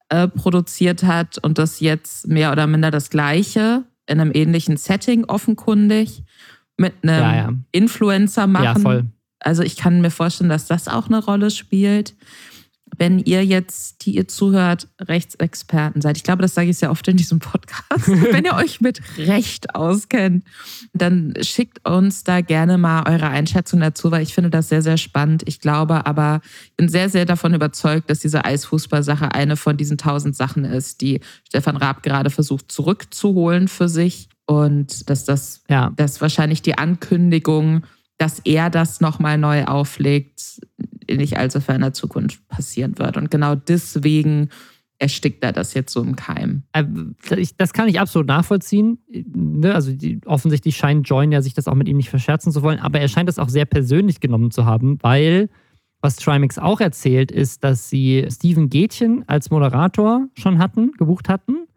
äh, 0.09 0.27
produziert 0.27 1.03
hat 1.03 1.37
und 1.37 1.57
das 1.57 1.79
jetzt 1.79 2.27
mehr 2.27 2.51
oder 2.51 2.67
minder 2.67 2.91
das 2.91 3.09
Gleiche 3.09 3.83
in 4.07 4.19
einem 4.19 4.31
ähnlichen 4.33 4.77
Setting 4.77 5.25
offenkundig 5.25 6.23
mit 6.77 6.93
einem 7.03 7.21
ja, 7.21 7.35
ja. 7.35 7.53
Influencer 7.71 8.47
machen. 8.47 8.65
Ja, 8.65 8.75
voll 8.79 9.05
also 9.39 9.63
ich 9.63 9.77
kann 9.77 10.01
mir 10.01 10.11
vorstellen, 10.11 10.49
dass 10.49 10.67
das 10.67 10.87
auch 10.87 11.07
eine 11.07 11.23
Rolle 11.23 11.51
spielt. 11.51 12.15
Wenn 12.97 13.19
ihr 13.19 13.45
jetzt, 13.45 14.05
die 14.05 14.15
ihr 14.15 14.27
zuhört, 14.27 14.87
Rechtsexperten 14.99 16.01
seid, 16.01 16.17
ich 16.17 16.23
glaube, 16.23 16.41
das 16.41 16.55
sage 16.55 16.71
ich 16.71 16.77
sehr 16.77 16.89
oft 16.89 17.07
in 17.07 17.17
diesem 17.17 17.39
Podcast, 17.39 18.07
wenn 18.07 18.45
ihr 18.45 18.55
euch 18.55 18.81
mit 18.81 18.99
Recht 19.17 19.75
auskennt, 19.75 20.43
dann 20.93 21.35
schickt 21.41 21.87
uns 21.87 22.23
da 22.23 22.41
gerne 22.41 22.77
mal 22.77 23.07
eure 23.07 23.27
Einschätzung 23.27 23.79
dazu, 23.79 24.11
weil 24.11 24.23
ich 24.23 24.33
finde 24.33 24.49
das 24.49 24.69
sehr, 24.69 24.81
sehr 24.81 24.97
spannend. 24.97 25.43
Ich 25.45 25.59
glaube 25.59 26.07
aber, 26.07 26.41
ich 26.65 26.75
bin 26.77 26.89
sehr, 26.89 27.09
sehr 27.09 27.25
davon 27.25 27.53
überzeugt, 27.53 28.09
dass 28.09 28.19
diese 28.19 28.43
Eisfußball-Sache 28.43 29.33
eine 29.33 29.55
von 29.55 29.77
diesen 29.77 29.99
tausend 29.99 30.35
Sachen 30.35 30.65
ist, 30.65 31.01
die 31.01 31.21
Stefan 31.47 31.77
Raab 31.77 32.01
gerade 32.01 32.31
versucht 32.31 32.71
zurückzuholen 32.71 33.67
für 33.67 33.87
sich 33.87 34.29
und 34.47 35.11
dass 35.11 35.25
das, 35.25 35.61
ja. 35.69 35.93
dass 35.95 36.21
wahrscheinlich 36.21 36.63
die 36.63 36.75
Ankündigung 36.75 37.83
dass 38.19 38.39
er 38.39 38.69
das 38.69 39.01
nochmal 39.01 39.37
neu 39.37 39.63
auflegt, 39.65 40.61
nicht 41.09 41.37
allzu 41.37 41.61
ferner 41.61 41.93
Zukunft 41.93 42.47
passieren 42.49 42.99
wird. 42.99 43.17
Und 43.17 43.31
genau 43.31 43.55
deswegen 43.55 44.49
erstickt 44.99 45.41
er 45.41 45.53
das 45.53 45.73
jetzt 45.73 45.93
so 45.93 46.03
im 46.03 46.17
Keim. 46.17 46.63
Äh, 46.73 46.83
das 47.57 47.71
kann 47.71 47.87
ich 47.87 47.99
absolut 47.99 48.27
nachvollziehen. 48.27 48.99
Ne, 49.07 49.73
also 49.73 49.93
offensichtlich 50.25 50.75
scheint 50.75 51.07
Join 51.07 51.31
ja 51.31 51.41
sich 51.41 51.53
das 51.53 51.69
auch 51.69 51.75
mit 51.75 51.87
ihm 51.87 51.95
nicht 51.95 52.09
verscherzen 52.09 52.51
zu 52.51 52.61
wollen, 52.61 52.79
aber 52.79 52.99
er 52.99 53.07
scheint 53.07 53.29
das 53.29 53.39
auch 53.39 53.47
sehr 53.47 53.65
persönlich 53.65 54.19
genommen 54.19 54.51
zu 54.51 54.65
haben, 54.65 54.99
weil 55.01 55.49
was 56.01 56.17
Trimax 56.17 56.57
auch 56.57 56.81
erzählt, 56.81 57.31
ist, 57.31 57.63
dass 57.63 57.89
sie 57.89 58.25
Steven 58.29 58.69
Gätchen 58.69 59.23
als 59.27 59.49
Moderator 59.49 60.27
schon 60.33 60.59
hatten, 60.59 60.91
gebucht 60.97 61.29
hatten 61.29 61.68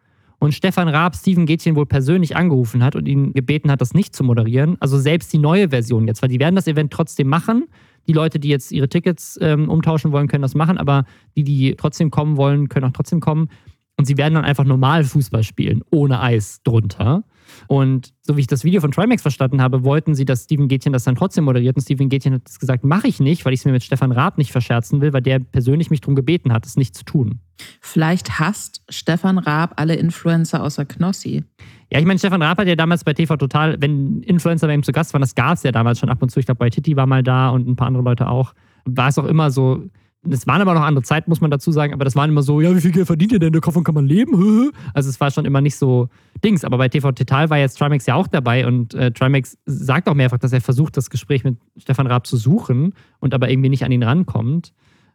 und 0.43 0.53
Stefan 0.55 0.89
Raab 0.89 1.15
Steven 1.15 1.47
Gätchen 1.47 1.77
wohl 1.77 1.87
persönlich 1.87 2.35
angerufen 2.35 2.83
hat 2.83 2.97
und 2.97 3.07
ihn 3.07 3.33
gebeten 3.33 3.71
hat, 3.71 3.81
das 3.81 3.95
nicht 3.95 4.13
zu 4.13 4.25
moderieren. 4.25 4.77
Also 4.81 4.99
selbst 4.99 5.33
die 5.33 5.39
neue 5.39 5.69
Version 5.69 6.09
jetzt, 6.09 6.21
weil 6.21 6.31
die 6.31 6.41
werden 6.41 6.57
das 6.57 6.67
Event 6.67 6.93
trotzdem 6.93 7.29
machen. 7.29 7.69
Die 8.09 8.13
Leute, 8.13 8.41
die 8.41 8.49
jetzt 8.49 8.73
ihre 8.73 8.89
Tickets 8.89 9.39
ähm, 9.41 9.69
umtauschen 9.69 10.11
wollen, 10.11 10.27
können 10.27 10.43
das 10.43 10.57
machen, 10.57 10.79
aber 10.79 11.05
die, 11.37 11.45
die 11.45 11.77
trotzdem 11.77 12.11
kommen 12.11 12.37
wollen, 12.37 12.69
können 12.69 12.87
auch 12.87 12.93
trotzdem 12.93 13.21
kommen. 13.21 13.51
Und 13.97 14.07
sie 14.07 14.17
werden 14.17 14.35
dann 14.35 14.45
einfach 14.45 14.65
normal 14.65 15.05
Fußball 15.05 15.45
spielen, 15.45 15.83
ohne 15.93 16.21
Eis 16.21 16.61
drunter. 16.65 17.23
Und 17.67 18.13
so 18.23 18.37
wie 18.37 18.41
ich 18.41 18.47
das 18.47 18.65
Video 18.65 18.81
von 18.81 18.91
Trimax 18.91 19.23
verstanden 19.23 19.61
habe, 19.61 19.85
wollten 19.85 20.15
sie, 20.15 20.25
dass 20.25 20.45
Steven 20.45 20.69
Gätchen 20.69 20.93
das 20.93 21.05
dann 21.05 21.17
trotzdem 21.17 21.45
moderiert. 21.45 21.77
Und 21.77 21.83
Steven 21.83 22.09
Gätchen 22.09 22.35
hat 22.35 22.43
gesagt, 22.61 22.85
mache 22.85 23.09
ich 23.09 23.21
nicht, 23.21 23.45
weil 23.45 23.53
ich 23.53 23.61
es 23.61 23.65
mir 23.65 23.73
mit 23.73 23.83
Stefan 23.83 24.13
Raab 24.13 24.39
nicht 24.39 24.53
verscherzen 24.53 25.01
will, 25.01 25.13
weil 25.13 25.23
der 25.23 25.39
persönlich 25.39 25.91
mich 25.91 26.01
darum 26.01 26.15
gebeten 26.15 26.53
hat, 26.53 26.67
es 26.67 26.77
nicht 26.77 26.95
zu 26.95 27.05
tun. 27.05 27.41
Vielleicht 27.81 28.39
hasst 28.39 28.83
Stefan 28.89 29.39
Raab 29.39 29.75
alle 29.77 29.95
Influencer 29.95 30.63
außer 30.63 30.85
Knossi. 30.85 31.45
Ja, 31.91 31.99
ich 31.99 32.07
meine, 32.07 32.19
Stefan 32.19 32.43
Raab 32.43 32.59
hat 32.59 32.69
ja 32.69 32.77
damals 32.77 33.05
bei 33.05 33.13
TV 33.13 33.37
Total, 33.37 33.77
wenn 33.81 34.23
Influencer 34.23 34.67
bei 34.67 34.75
ihm 34.75 34.83
zu 34.83 34.93
Gast 34.93 35.13
waren, 35.13 35.21
das 35.21 35.35
gab 35.35 35.55
es 35.55 35.63
ja 35.63 35.73
damals 35.73 35.99
schon 35.99 36.09
ab 36.09 36.23
und 36.23 36.31
zu. 36.31 36.41
Ich 36.41 36.47
glaube, 36.47 36.59
bei 36.59 36.71
Titi 36.71 36.97
war 36.97 37.07
mal 37.07 37.23
da 37.23 37.51
und 37.51 37.69
ein 37.69 37.77
paar 37.77 37.89
andere 37.89 38.03
Leute 38.03 38.29
auch. 38.29 38.55
War 38.85 39.09
es 39.09 39.19
auch 39.19 39.27
immer 39.27 39.51
so, 39.51 39.85
es 40.31 40.47
waren 40.47 40.61
aber 40.61 40.75
noch 40.75 40.83
andere 40.83 41.03
Zeiten, 41.03 41.31
muss 41.31 41.41
man 41.41 41.51
dazu 41.51 41.73
sagen, 41.73 41.93
aber 41.93 42.05
das 42.05 42.15
waren 42.15 42.31
immer 42.31 42.43
so, 42.43 42.61
ja, 42.61 42.75
wie 42.75 42.81
viel 42.81 42.93
Geld 42.93 43.07
verdient 43.07 43.33
ihr 43.33 43.39
denn? 43.41 43.53
Davon 43.53 43.83
kann 43.83 43.95
man 43.95 44.07
leben? 44.07 44.71
Also 44.95 45.11
es 45.11 45.21
war 45.21 45.31
schon 45.33 45.45
immer 45.45 45.61
nicht 45.61 45.77
so 45.77 46.09
Dings. 46.45 46.65
Aber 46.65 46.79
bei 46.79 46.89
TV 46.89 47.11
Total 47.13 47.51
war 47.51 47.59
jetzt 47.59 47.79
Trimax 47.79 48.07
ja 48.07 48.15
auch 48.15 48.29
dabei 48.29 48.67
und 48.67 48.95
äh, 48.95 49.11
Trimax 49.11 49.59
sagt 49.67 50.09
auch 50.09 50.15
mehrfach, 50.15 50.39
dass 50.39 50.53
er 50.53 50.61
versucht, 50.61 50.97
das 50.97 51.11
Gespräch 51.11 51.43
mit 51.43 51.57
Stefan 51.77 52.07
Raab 52.07 52.27
zu 52.27 52.37
suchen 52.37 52.95
und 53.19 53.35
aber 53.35 53.51
irgendwie 53.51 53.69
nicht 53.69 53.85
an 53.85 53.91
ihn 53.91 54.03
rankommt. 54.05 54.73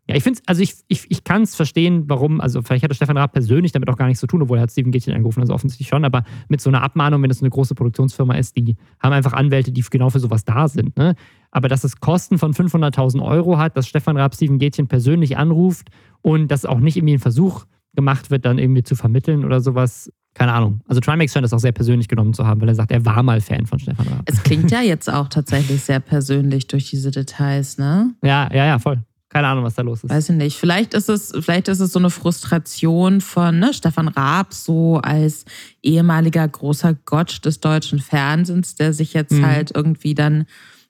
Ja, 0.09 0.15
ich 0.15 0.23
finde 0.23 0.39
also 0.45 0.61
ich, 0.61 0.75
ich, 0.87 1.05
ich 1.09 1.23
kann 1.23 1.41
es 1.41 1.55
verstehen, 1.55 2.05
warum, 2.07 2.39
also 2.39 2.61
vielleicht 2.61 2.83
hatte 2.83 2.95
Stefan 2.95 3.17
Raab 3.17 3.33
persönlich 3.33 3.73
damit 3.73 3.89
auch 3.89 3.97
gar 3.97 4.07
nichts 4.07 4.21
zu 4.21 4.27
tun, 4.27 4.41
obwohl 4.41 4.57
er 4.57 4.61
hat 4.61 4.71
Steven 4.71 4.91
Gätchen 4.91 5.13
angerufen, 5.13 5.41
also 5.41 5.53
offensichtlich 5.53 5.89
schon, 5.89 6.05
aber 6.05 6.23
mit 6.47 6.61
so 6.61 6.69
einer 6.69 6.81
Abmahnung, 6.81 7.21
wenn 7.23 7.29
es 7.29 7.41
eine 7.41 7.49
große 7.49 7.75
Produktionsfirma 7.75 8.35
ist, 8.35 8.55
die 8.55 8.77
haben 9.01 9.13
einfach 9.13 9.33
Anwälte, 9.33 9.71
die 9.71 9.81
genau 9.81 10.09
für 10.09 10.19
sowas 10.19 10.45
da 10.45 10.67
sind. 10.67 10.97
Ne? 10.97 11.15
Aber 11.51 11.67
dass 11.67 11.83
es 11.83 11.99
Kosten 11.99 12.37
von 12.37 12.53
500.000 12.53 13.21
Euro 13.21 13.57
hat, 13.57 13.75
dass 13.75 13.87
Stefan 13.87 14.17
Raab 14.17 14.35
Steven 14.35 14.59
Gätchen 14.59 14.87
persönlich 14.87 15.37
anruft 15.37 15.89
und 16.21 16.49
dass 16.49 16.65
auch 16.65 16.79
nicht 16.79 16.95
irgendwie 16.97 17.15
ein 17.15 17.19
Versuch 17.19 17.65
gemacht 17.93 18.31
wird, 18.31 18.45
dann 18.45 18.59
irgendwie 18.59 18.83
zu 18.83 18.95
vermitteln 18.95 19.43
oder 19.43 19.59
sowas, 19.59 20.11
keine 20.33 20.53
Ahnung. 20.53 20.81
Also 20.87 21.01
Trimax 21.01 21.33
scheint 21.33 21.43
das 21.43 21.51
auch 21.51 21.59
sehr 21.59 21.71
persönlich 21.71 22.07
genommen 22.07 22.33
zu 22.33 22.45
haben, 22.45 22.61
weil 22.61 22.69
er 22.69 22.75
sagt, 22.75 22.91
er 22.91 23.03
war 23.05 23.23
mal 23.23 23.41
Fan 23.41 23.65
von 23.65 23.79
Stefan 23.79 24.07
Raab. 24.07 24.21
Es 24.25 24.43
klingt 24.43 24.71
ja 24.71 24.81
jetzt 24.83 25.11
auch 25.11 25.27
tatsächlich 25.27 25.81
sehr 25.81 25.99
persönlich 25.99 26.67
durch 26.67 26.89
diese 26.89 27.11
Details, 27.11 27.77
ne? 27.77 28.13
Ja, 28.23 28.49
ja, 28.53 28.65
ja, 28.67 28.79
voll. 28.79 29.01
Keine 29.37 29.49
Ahnung, 29.49 29.65
was 29.65 29.75
da 29.75 29.83
los 29.83 30.03
ist. 30.03 30.09
Weiß 30.09 30.29
ich 30.29 30.35
nicht. 30.35 30.57
Vielleicht 30.57 30.95
ist 30.95 31.09
es, 31.09 31.31
vielleicht 31.41 31.67
ist 31.67 31.79
es 31.79 31.91
so 31.91 31.99
eine 31.99 32.09
Frustration 32.09 33.21
von 33.21 33.59
ne, 33.59 33.71
Stefan 33.71 34.07
Raab, 34.07 34.51
so 34.51 34.97
als 34.97 35.45
ehemaliger 35.83 36.47
großer 36.47 36.95
Gott 37.05 37.45
des 37.45 37.59
deutschen 37.59 37.99
Fernsehens, 37.99 38.73
der 38.73 38.93
sich 38.93 39.13
jetzt 39.13 39.33
mhm. 39.33 39.45
halt 39.45 39.75
irgendwie 39.75 40.15
dann, 40.15 40.47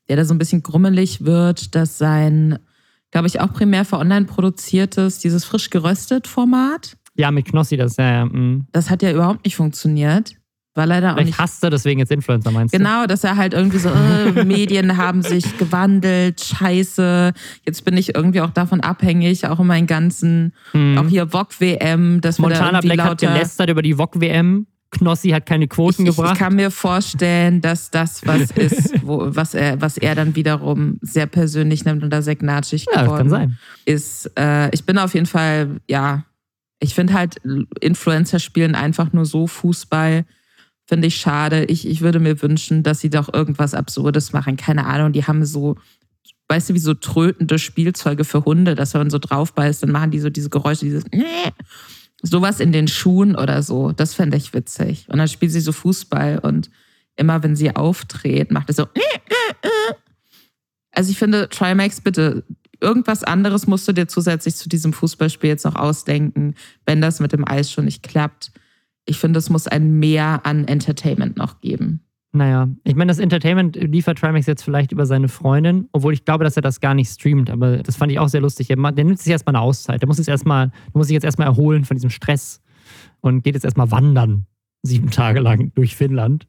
der 0.08 0.16
da 0.16 0.24
so 0.24 0.34
ein 0.34 0.38
bisschen 0.38 0.64
grummelig 0.64 1.26
wird, 1.26 1.76
dass 1.76 1.98
sein, 1.98 2.58
glaube 3.12 3.28
ich, 3.28 3.42
auch 3.42 3.52
primär 3.52 3.84
für 3.84 3.98
online 3.98 4.28
produziertes, 4.28 5.20
dieses 5.20 5.44
frisch 5.44 5.70
geröstet 5.70 6.26
Format. 6.26 6.96
Ja, 7.16 7.32
mit 7.32 7.48
Knossi, 7.48 7.76
das, 7.76 7.98
ja, 7.98 8.14
ja. 8.14 8.26
Mhm. 8.28 8.66
Das 8.72 8.90
hat 8.90 9.04
ja 9.04 9.12
überhaupt 9.12 9.44
nicht 9.44 9.58
funktioniert. 9.58 10.37
War 10.78 10.86
leider 10.86 11.14
Vielleicht 11.14 11.20
auch 11.20 11.26
nicht. 11.26 11.40
hasst 11.40 11.64
er 11.64 11.72
deswegen 11.72 12.00
jetzt 12.00 12.12
Influencer, 12.12 12.52
meinst 12.52 12.72
du? 12.72 12.78
Genau, 12.78 13.08
dass 13.08 13.24
er 13.24 13.36
halt 13.36 13.56
irgendwie 13.56 13.80
so, 13.80 13.90
äh, 13.90 14.44
Medien 14.46 14.96
haben 14.96 15.24
sich 15.24 15.58
gewandelt, 15.58 16.40
scheiße. 16.40 17.34
Jetzt 17.66 17.84
bin 17.84 17.98
ich 17.98 18.14
irgendwie 18.14 18.42
auch 18.42 18.52
davon 18.52 18.82
abhängig, 18.82 19.48
auch 19.48 19.60
in 19.60 19.66
meinen 19.66 19.88
ganzen, 19.88 20.54
hm. 20.74 21.00
auch 21.00 21.08
hier 21.08 21.34
VOG-WM. 21.34 22.22
Montana 22.38 22.82
Black 22.82 23.02
hat 23.02 23.18
gelästert 23.18 23.72
über 23.72 23.82
die 23.82 23.98
VOG-WM. 23.98 24.68
Knossi 24.92 25.30
hat 25.30 25.48
keine 25.48 25.68
Quoten 25.68 26.06
ich, 26.06 26.16
gebracht. 26.16 26.34
Ich 26.34 26.40
kann 26.40 26.56
mir 26.56 26.70
vorstellen, 26.70 27.60
dass 27.60 27.90
das 27.90 28.24
was 28.28 28.52
ist, 28.56 29.04
wo, 29.04 29.36
was, 29.36 29.56
er, 29.56 29.82
was 29.82 29.98
er 29.98 30.14
dann 30.14 30.36
wiederum 30.36 31.00
sehr 31.02 31.26
persönlich 31.26 31.86
nimmt 31.86 32.04
und 32.04 32.12
da 32.12 32.22
sehr 32.22 32.36
gnatschig 32.36 32.86
ja, 32.94 33.02
geworden 33.02 33.18
kann 33.18 33.30
sein. 33.30 33.58
ist. 33.86 34.32
Äh, 34.38 34.70
ich 34.76 34.86
bin 34.86 35.00
auf 35.00 35.16
jeden 35.16 35.26
Fall, 35.26 35.82
ja, 35.90 36.24
ich 36.80 36.94
finde 36.94 37.14
halt, 37.14 37.42
Influencer 37.82 38.38
spielen 38.38 38.76
einfach 38.76 39.12
nur 39.12 39.26
so 39.26 39.48
Fußball, 39.48 40.24
Finde 40.88 41.08
ich 41.08 41.18
schade. 41.18 41.66
Ich, 41.66 41.86
ich 41.86 42.00
würde 42.00 42.20
mir 42.20 42.42
wünschen, 42.42 42.82
dass 42.82 43.02
sie 43.02 43.10
doch 43.10 43.34
irgendwas 43.34 43.74
Absurdes 43.74 44.32
machen. 44.32 44.56
Keine 44.56 44.86
Ahnung, 44.86 45.12
die 45.12 45.26
haben 45.26 45.46
so, 45.46 45.76
weißt 46.48 46.70
du, 46.70 46.74
wie 46.76 46.80
so 46.80 46.94
trötende 46.94 47.60
Spielzeuge 47.60 48.24
für 48.24 48.46
Hunde, 48.46 48.74
dass 48.74 48.94
wenn 48.94 49.02
man 49.02 49.10
so 49.10 49.20
drauf 49.20 49.54
beißt, 49.54 49.84
dann 49.84 49.92
machen 49.92 50.12
die 50.12 50.22
so 50.22 50.30
diese 50.30 50.50
Geräusche, 50.50 50.86
dieses 50.86 51.04
sowas 52.22 52.62
in 52.62 52.72
den 52.72 52.88
Schuhen 52.88 53.36
oder 53.36 53.64
so. 53.64 53.92
Das 53.92 54.14
fände 54.14 54.38
ich 54.38 54.54
witzig. 54.54 55.08
Und 55.10 55.18
dann 55.18 55.28
spielt 55.28 55.52
sie 55.52 55.60
so 55.60 55.74
Fußball 55.74 56.40
und 56.40 56.70
immer 57.18 57.44
wenn 57.44 57.58
sie 57.58 57.76
auftritt, 57.76 58.52
macht 58.52 58.70
es 58.70 58.78
so. 58.78 58.88
Also 60.94 61.12
ich 61.12 61.20
finde, 61.20 61.48
Trimax, 61.48 62.02
bitte, 62.02 62.44
irgendwas 62.82 63.24
anderes 63.24 63.68
musst 63.68 63.88
du 63.88 63.92
dir 63.92 64.08
zusätzlich 64.08 64.56
zu 64.56 64.68
diesem 64.68 64.94
Fußballspiel 64.94 65.48
jetzt 65.48 65.66
noch 65.66 65.76
ausdenken, 65.76 66.56
wenn 66.88 67.02
das 67.02 67.20
mit 67.20 67.34
dem 67.34 67.48
Eis 67.48 67.72
schon 67.72 67.86
nicht 67.86 68.02
klappt 68.02 68.52
ich 69.08 69.18
finde, 69.18 69.40
es 69.40 69.50
muss 69.50 69.68
ein 69.68 69.98
Mehr 70.00 70.42
an 70.46 70.66
Entertainment 70.66 71.38
noch 71.38 71.62
geben. 71.62 72.02
Naja, 72.34 72.68
ich 72.84 72.94
meine, 72.94 73.10
das 73.10 73.20
Entertainment 73.20 73.78
liefert 73.78 74.20
Trimax 74.20 74.46
jetzt 74.46 74.62
vielleicht 74.62 74.92
über 74.92 75.06
seine 75.06 75.28
Freundin, 75.28 75.88
obwohl 75.94 76.14
ich 76.14 76.26
glaube, 76.26 76.44
dass 76.44 76.56
er 76.56 76.62
das 76.62 76.82
gar 76.82 76.94
nicht 76.94 77.10
streamt, 77.10 77.50
aber 77.50 77.78
das 77.78 77.96
fand 77.96 78.12
ich 78.12 78.20
auch 78.20 78.28
sehr 78.28 78.42
lustig. 78.42 78.68
Der 78.68 78.78
nimmt 78.78 79.18
sich 79.18 79.32
erstmal 79.32 79.56
eine 79.56 79.64
Auszeit. 79.64 80.02
Der 80.02 80.08
muss, 80.08 80.18
jetzt 80.18 80.28
erstmal, 80.28 80.68
der 80.68 80.92
muss 80.94 81.08
sich 81.08 81.16
jetzt 81.16 81.24
erstmal 81.24 81.48
erholen 81.48 81.86
von 81.86 81.96
diesem 81.96 82.10
Stress 82.12 82.62
und 83.22 83.44
geht 83.44 83.56
jetzt 83.56 83.64
erstmal 83.64 83.90
wandern. 83.90 84.46
Sieben 84.84 85.10
Tage 85.10 85.40
lang 85.40 85.72
durch 85.74 85.96
Finnland. 85.96 86.48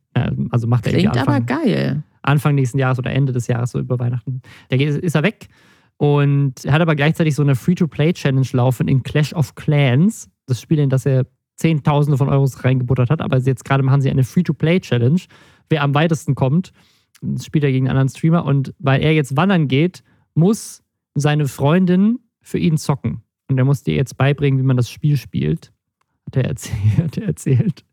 Also 0.50 0.67
macht 0.67 0.87
er 0.87 0.93
Klingt 0.93 1.17
aber 1.17 1.41
geil. 1.41 2.03
Anfang 2.23 2.57
nächsten 2.57 2.79
Jahres 2.79 2.99
oder 2.99 3.12
Ende 3.12 3.33
des 3.33 3.47
Jahres, 3.47 3.71
so 3.71 3.79
über 3.79 3.99
Weihnachten. 3.99 4.43
Da 4.69 4.77
ist 4.77 5.15
er 5.15 5.23
weg 5.23 5.49
und 5.97 6.65
er 6.65 6.73
hat 6.73 6.83
aber 6.83 6.97
gleichzeitig 6.97 7.35
so 7.35 7.43
eine 7.43 7.55
Free-to-Play-Challenge 7.55 8.49
laufen 8.53 8.88
in 8.88 9.05
Clash 9.05 9.33
of 9.33 9.55
Clans. 9.55 10.29
Das 10.47 10.61
Spiel, 10.61 10.81
in 10.81 10.91
das 10.91 11.07
er 11.07 11.25
Zehntausende 11.59 12.17
von 12.17 12.29
Euros 12.29 12.65
reingebuttert 12.65 13.11
hat. 13.11 13.21
Aber 13.21 13.37
jetzt 13.38 13.65
gerade 13.65 13.83
machen 13.83 14.00
sie 14.00 14.11
eine 14.11 14.25
Free-to-Play-Challenge. 14.25 15.21
Wer 15.69 15.83
am 15.83 15.95
weitesten 15.95 16.35
kommt, 16.35 16.73
spielt 17.41 17.65
er 17.65 17.73
gegen 17.73 17.87
einen 17.87 17.99
anderen 17.99 18.09
Streamer. 18.09 18.45
Und 18.45 18.75
weil 18.79 19.03
er 19.03 19.12
jetzt 19.12 19.37
wandern 19.37 19.69
geht, 19.69 20.03
muss 20.35 20.83
seine 21.15 21.49
Freundin 21.49 22.21
für 22.41 22.59
ihn 22.59 22.79
zocken. 22.79 23.23
Und 23.49 23.59
er 23.59 23.65
muss 23.65 23.83
dir 23.83 23.95
jetzt 23.95 24.17
beibringen, 24.17 24.59
wie 24.59 24.65
man 24.65 24.77
das 24.77 24.88
Spiel 24.88 25.17
spielt. 25.17 25.73
Hat 26.27 26.37
er 26.37 26.45
erzählt. 26.45 26.79
Hat 26.99 27.17
er 27.19 27.27
erzählt 27.27 27.85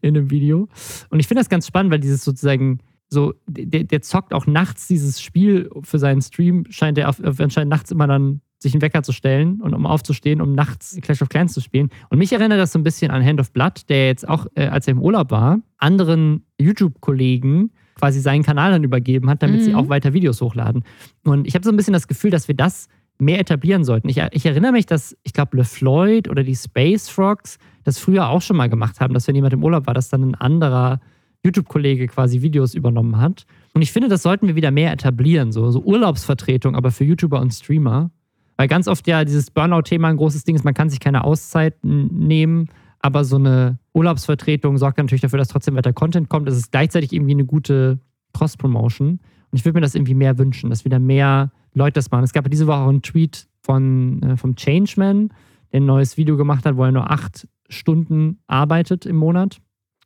in 0.00 0.16
einem 0.16 0.30
Video. 0.30 0.68
Und 1.10 1.20
ich 1.20 1.26
finde 1.26 1.40
das 1.40 1.48
ganz 1.48 1.66
spannend, 1.66 1.90
weil 1.90 2.00
dieses 2.00 2.24
sozusagen 2.24 2.80
so, 3.08 3.34
der, 3.46 3.84
der 3.84 4.02
zockt 4.02 4.34
auch 4.34 4.46
nachts 4.46 4.86
dieses 4.88 5.22
Spiel 5.22 5.70
für 5.82 5.98
seinen 5.98 6.22
Stream, 6.22 6.64
scheint 6.70 6.98
er 6.98 7.08
auf, 7.08 7.20
anscheinend 7.20 7.70
nachts 7.70 7.90
immer 7.90 8.06
dann 8.06 8.40
sich 8.58 8.74
einen 8.74 8.82
Wecker 8.82 9.02
zu 9.02 9.12
stellen 9.12 9.60
und 9.60 9.74
um 9.74 9.86
aufzustehen, 9.86 10.40
um 10.40 10.52
nachts 10.52 10.98
Clash 11.02 11.22
of 11.22 11.28
Clans 11.28 11.52
zu 11.52 11.60
spielen. 11.60 11.90
Und 12.08 12.18
mich 12.18 12.32
erinnert 12.32 12.58
das 12.58 12.72
so 12.72 12.78
ein 12.78 12.82
bisschen 12.82 13.10
an 13.10 13.24
Hand 13.24 13.40
of 13.40 13.52
Blood, 13.52 13.88
der 13.88 14.06
jetzt 14.06 14.26
auch, 14.28 14.46
äh, 14.54 14.66
als 14.66 14.86
er 14.86 14.92
im 14.92 15.00
Urlaub 15.00 15.30
war, 15.30 15.58
anderen 15.78 16.44
YouTube-Kollegen 16.58 17.70
quasi 17.96 18.20
seinen 18.20 18.42
Kanal 18.42 18.72
dann 18.72 18.84
übergeben 18.84 19.28
hat, 19.30 19.42
damit 19.42 19.60
mhm. 19.60 19.64
sie 19.64 19.74
auch 19.74 19.88
weiter 19.88 20.12
Videos 20.12 20.40
hochladen. 20.40 20.84
Und 21.24 21.46
ich 21.46 21.54
habe 21.54 21.64
so 21.64 21.70
ein 21.70 21.76
bisschen 21.76 21.94
das 21.94 22.08
Gefühl, 22.08 22.30
dass 22.30 22.48
wir 22.48 22.54
das 22.54 22.88
mehr 23.18 23.40
etablieren 23.40 23.84
sollten. 23.84 24.08
Ich, 24.08 24.18
ich 24.32 24.46
erinnere 24.46 24.72
mich, 24.72 24.86
dass, 24.86 25.16
ich 25.22 25.32
glaube, 25.32 25.56
LeFloid 25.56 26.28
oder 26.28 26.42
die 26.42 26.54
Space 26.54 27.08
Frogs 27.08 27.58
das 27.84 27.98
früher 27.98 28.28
auch 28.28 28.42
schon 28.42 28.56
mal 28.56 28.68
gemacht 28.68 29.00
haben, 29.00 29.14
dass 29.14 29.26
wenn 29.28 29.34
jemand 29.34 29.54
im 29.54 29.64
Urlaub 29.64 29.86
war, 29.86 29.94
dass 29.94 30.08
dann 30.08 30.22
ein 30.22 30.34
anderer 30.34 31.00
YouTube-Kollege 31.44 32.08
quasi 32.08 32.42
Videos 32.42 32.74
übernommen 32.74 33.18
hat. 33.18 33.46
Und 33.72 33.82
ich 33.82 33.92
finde, 33.92 34.08
das 34.08 34.22
sollten 34.22 34.48
wir 34.48 34.56
wieder 34.56 34.70
mehr 34.70 34.92
etablieren, 34.92 35.52
so, 35.52 35.70
so 35.70 35.80
Urlaubsvertretung, 35.80 36.74
aber 36.74 36.90
für 36.90 37.04
YouTuber 37.04 37.40
und 37.40 37.52
Streamer. 37.52 38.10
Weil 38.56 38.68
ganz 38.68 38.88
oft 38.88 39.06
ja 39.06 39.24
dieses 39.24 39.50
Burnout-Thema 39.50 40.08
ein 40.08 40.16
großes 40.16 40.44
Ding 40.44 40.56
ist, 40.56 40.64
man 40.64 40.74
kann 40.74 40.88
sich 40.88 41.00
keine 41.00 41.24
Auszeit 41.24 41.76
nehmen, 41.82 42.68
aber 43.00 43.24
so 43.24 43.36
eine 43.36 43.78
Urlaubsvertretung 43.92 44.78
sorgt 44.78 44.98
natürlich 44.98 45.20
dafür, 45.20 45.38
dass 45.38 45.48
trotzdem 45.48 45.76
weiter 45.76 45.92
Content 45.92 46.28
kommt. 46.28 46.48
Es 46.48 46.56
ist 46.56 46.72
gleichzeitig 46.72 47.12
irgendwie 47.12 47.32
eine 47.32 47.44
gute 47.44 47.98
Cross-Promotion. 48.32 49.20
Und 49.50 49.58
ich 49.58 49.64
würde 49.64 49.76
mir 49.76 49.82
das 49.82 49.94
irgendwie 49.94 50.14
mehr 50.14 50.38
wünschen, 50.38 50.70
dass 50.70 50.84
wieder 50.84 50.98
mehr 50.98 51.52
Leute 51.74 51.94
das 51.94 52.10
machen. 52.10 52.24
Es 52.24 52.32
gab 52.32 52.44
ja 52.44 52.48
diese 52.48 52.66
Woche 52.66 52.78
auch 52.78 52.88
einen 52.88 53.02
Tweet 53.02 53.46
von, 53.62 54.22
äh, 54.22 54.36
vom 54.36 54.56
Changeman, 54.56 55.30
der 55.72 55.80
ein 55.80 55.86
neues 55.86 56.16
Video 56.16 56.36
gemacht 56.36 56.64
hat, 56.64 56.76
wo 56.76 56.84
er 56.84 56.92
nur 56.92 57.10
acht 57.10 57.46
Stunden 57.68 58.38
arbeitet 58.46 59.06
im 59.06 59.16
Monat. 59.16 59.60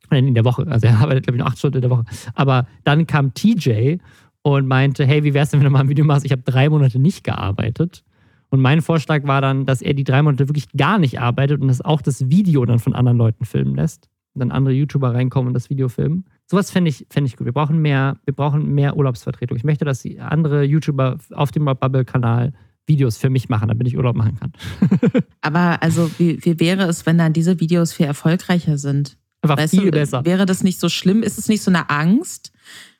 Nein, 0.09 0.27
in 0.27 0.35
der 0.35 0.45
Woche. 0.45 0.67
Also 0.67 0.87
er 0.87 0.99
arbeitet, 0.99 1.23
glaube 1.23 1.37
ich, 1.37 1.39
nur 1.39 1.47
acht 1.47 1.57
Stunden 1.57 1.77
in 1.77 1.81
der 1.81 1.89
Woche. 1.89 2.03
Aber 2.33 2.67
dann 2.83 3.07
kam 3.07 3.33
TJ 3.33 3.97
und 4.41 4.67
meinte, 4.67 5.05
hey, 5.05 5.23
wie 5.23 5.33
wär's 5.33 5.51
denn, 5.51 5.59
wenn 5.59 5.65
du 5.65 5.71
mal 5.71 5.79
ein 5.79 5.89
Video 5.89 6.03
machst? 6.03 6.25
Ich 6.25 6.31
habe 6.31 6.41
drei 6.41 6.69
Monate 6.69 6.99
nicht 6.99 7.23
gearbeitet. 7.23 8.03
Und 8.51 8.59
mein 8.59 8.81
Vorschlag 8.81 9.23
war 9.23 9.41
dann, 9.41 9.65
dass 9.65 9.81
er 9.81 9.93
die 9.93 10.03
drei 10.03 10.21
Monate 10.21 10.47
wirklich 10.49 10.69
gar 10.73 10.99
nicht 10.99 11.19
arbeitet 11.19 11.61
und 11.61 11.69
dass 11.69 11.81
auch 11.81 12.01
das 12.01 12.29
Video 12.29 12.65
dann 12.65 12.79
von 12.79 12.93
anderen 12.93 13.17
Leuten 13.17 13.45
filmen 13.45 13.75
lässt. 13.75 14.09
Und 14.33 14.39
dann 14.39 14.51
andere 14.51 14.73
YouTuber 14.73 15.13
reinkommen 15.13 15.47
und 15.47 15.53
das 15.53 15.69
Video 15.69 15.89
filmen. 15.89 16.25
Sowas 16.45 16.69
fände 16.69 16.89
ich, 16.89 17.05
fänd 17.09 17.27
ich 17.27 17.35
gut. 17.35 17.45
Wir 17.45 17.53
brauchen, 17.53 17.81
mehr, 17.81 18.17
wir 18.25 18.33
brauchen 18.33 18.73
mehr 18.73 18.95
Urlaubsvertretung. 18.95 19.57
Ich 19.57 19.63
möchte, 19.63 19.83
dass 19.83 20.05
andere 20.19 20.63
YouTuber 20.63 21.17
auf 21.31 21.51
dem 21.51 21.65
Bubble-Kanal 21.65 22.53
Videos 22.87 23.17
für 23.17 23.29
mich 23.29 23.49
machen, 23.49 23.69
damit 23.69 23.87
ich 23.87 23.97
Urlaub 23.97 24.15
machen 24.15 24.37
kann. 24.37 24.51
Aber 25.41 25.81
also, 25.81 26.09
wie, 26.17 26.43
wie 26.43 26.59
wäre 26.59 26.83
es, 26.83 27.05
wenn 27.05 27.17
dann 27.17 27.33
diese 27.33 27.59
Videos 27.59 27.93
viel 27.93 28.05
erfolgreicher 28.05 28.77
sind? 28.77 29.17
Einfach 29.41 29.57
weißt 29.57 29.73
viel 29.73 29.85
du, 29.85 29.91
besser. 29.91 30.25
Wäre 30.25 30.45
das 30.45 30.63
nicht 30.63 30.79
so 30.79 30.89
schlimm? 30.89 31.23
Ist 31.23 31.37
es 31.37 31.47
nicht 31.47 31.63
so 31.63 31.71
eine 31.71 31.89
Angst? 31.89 32.51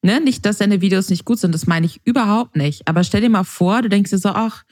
Ne? 0.01 0.19
Nicht, 0.21 0.45
dass 0.45 0.57
deine 0.57 0.81
Videos 0.81 1.09
nicht 1.09 1.25
gut 1.25 1.39
sind, 1.39 1.53
das 1.53 1.67
meine 1.67 1.85
ich 1.85 2.01
überhaupt 2.05 2.55
nicht. 2.55 2.87
Aber 2.87 3.03
stell 3.03 3.21
dir 3.21 3.29
mal 3.29 3.43
vor, 3.43 3.81
du 3.81 3.89
denkst 3.89 4.11
dir 4.11 4.17
so, 4.17 4.29
ach, 4.29 4.63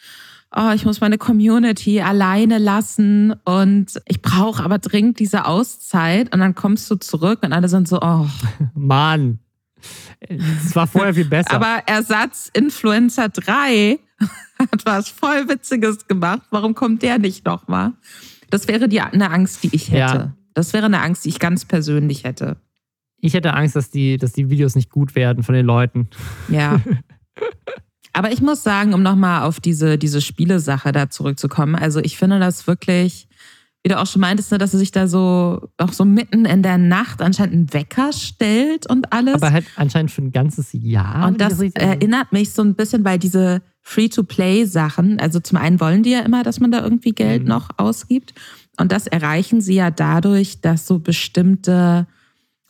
oh, 0.56 0.72
ich 0.74 0.86
muss 0.86 1.02
meine 1.02 1.18
Community 1.18 2.02
alleine 2.02 2.58
lassen 2.58 3.34
und 3.46 4.02
ich 4.06 4.22
brauche 4.22 4.64
aber 4.64 4.80
dringend 4.80 5.20
diese 5.20 5.46
Auszeit. 5.46 6.34
Und 6.34 6.40
dann 6.40 6.56
kommst 6.56 6.90
du 6.90 6.96
zurück 6.96 7.40
und 7.44 7.54
alle 7.54 7.70
sind 7.70 7.88
so, 7.88 8.00
oh. 8.02 8.28
Mann. 8.74 9.40
Es 10.20 10.76
war 10.76 10.88
vorher 10.88 11.14
viel 11.14 11.26
besser. 11.26 11.52
aber 11.52 11.84
Ersatz 11.86 12.50
Influencer 12.54 13.30
3 13.30 13.98
hat 14.60 14.86
was 14.86 15.10
voll 15.10 15.48
Witziges 15.48 16.08
gemacht. 16.08 16.42
Warum 16.50 16.76
kommt 16.76 17.02
der 17.02 17.18
nicht 17.20 17.46
nochmal? 17.46 17.94
Das 18.50 18.68
wäre 18.68 18.90
die, 18.90 19.00
eine 19.00 19.30
Angst, 19.32 19.64
die 19.64 19.74
ich 19.74 19.90
hätte. 19.92 19.98
Ja. 19.98 20.34
Das 20.54 20.74
wäre 20.74 20.88
eine 20.88 21.02
Angst, 21.02 21.24
die 21.24 21.30
ich 21.30 21.40
ganz 21.40 21.64
persönlich 21.64 22.26
hätte. 22.26 22.58
Ich 23.22 23.34
hätte 23.34 23.54
Angst, 23.54 23.76
dass 23.76 23.92
die, 23.92 24.18
dass 24.18 24.34
die 24.34 24.50
Videos 24.50 24.76
nicht 24.76 24.90
gut 24.90 25.16
werden 25.16 25.44
von 25.44 25.56
den 25.56 25.66
Leuten. 25.66 26.10
Ja. 26.50 26.82
Aber 28.14 28.32
ich 28.32 28.42
muss 28.42 28.64
sagen, 28.64 28.94
um 28.94 29.04
nochmal 29.04 29.44
auf 29.44 29.60
diese, 29.60 29.98
diese 29.98 30.22
Spielesache 30.22 30.92
da 30.92 31.10
zurückzukommen, 31.10 31.76
also 31.76 32.00
ich 32.00 32.18
finde 32.18 32.40
das 32.40 32.68
wirklich, 32.68 33.28
wie 33.84 33.90
du 33.90 34.00
auch 34.00 34.08
schon 34.08 34.22
meintest, 34.22 34.52
ne, 34.52 34.58
dass 34.58 34.74
er 34.74 34.80
sich 34.80 34.92
da 34.92 35.08
so 35.08 35.70
auch 35.78 35.94
so 35.94 36.06
mitten 36.06 36.46
in 36.46 36.64
der 36.64 36.78
Nacht 36.78 37.22
anscheinend 37.22 37.54
einen 37.54 37.74
Wecker 37.74 38.12
stellt 38.12 38.90
und 38.90 39.14
alles. 39.14 39.36
Aber 39.36 39.52
halt 39.52 39.66
anscheinend 39.76 40.12
für 40.12 40.22
ein 40.22 40.32
ganzes 40.32 40.70
Jahr. 40.74 41.28
Und 41.28 41.40
das 41.40 41.60
erinnert 41.60 42.32
mich 42.32 42.52
so 42.52 42.62
ein 42.62 42.76
bisschen, 42.76 43.06
weil 43.06 43.20
diese 43.20 43.62
Free-to-Play-Sachen, 43.82 45.20
also 45.20 45.40
zum 45.40 45.58
einen 45.58 45.80
wollen 45.80 46.04
die 46.04 46.12
ja 46.12 46.20
immer, 46.20 46.44
dass 46.44 46.60
man 46.60 46.72
da 46.72 46.84
irgendwie 46.84 47.12
Geld 47.12 47.44
mhm. 47.44 47.50
noch 47.50 47.70
ausgibt. 47.78 48.34
Und 48.78 48.92
das 48.92 49.08
erreichen 49.08 49.62
sie 49.62 49.76
ja 49.76 49.92
dadurch, 49.92 50.62
dass 50.62 50.88
so 50.88 51.00
bestimmte 51.00 52.08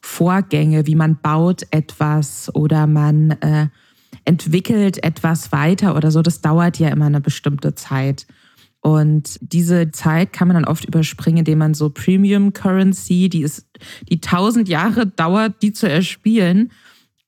Vorgänge, 0.01 0.87
wie 0.87 0.95
man 0.95 1.17
baut 1.21 1.63
etwas 1.71 2.53
oder 2.55 2.87
man 2.87 3.31
äh, 3.31 3.67
entwickelt 4.29 5.03
etwas 5.03 5.51
weiter 5.51 5.95
oder 5.95 6.11
so, 6.11 6.21
das 6.21 6.39
dauert 6.39 6.77
ja 6.77 6.89
immer 6.89 7.07
eine 7.07 7.19
bestimmte 7.19 7.73
Zeit. 7.73 8.27
Und 8.79 9.39
diese 9.41 9.89
Zeit 9.89 10.31
kann 10.33 10.47
man 10.47 10.53
dann 10.53 10.65
oft 10.65 10.85
überspringen, 10.85 11.39
indem 11.39 11.57
man 11.57 11.73
so 11.73 11.89
Premium 11.89 12.53
Currency, 12.53 13.27
die 13.27 13.41
ist, 13.41 13.65
die 14.07 14.21
tausend 14.21 14.69
Jahre 14.69 15.07
dauert, 15.07 15.63
die 15.63 15.73
zu 15.73 15.89
erspielen, 15.89 16.71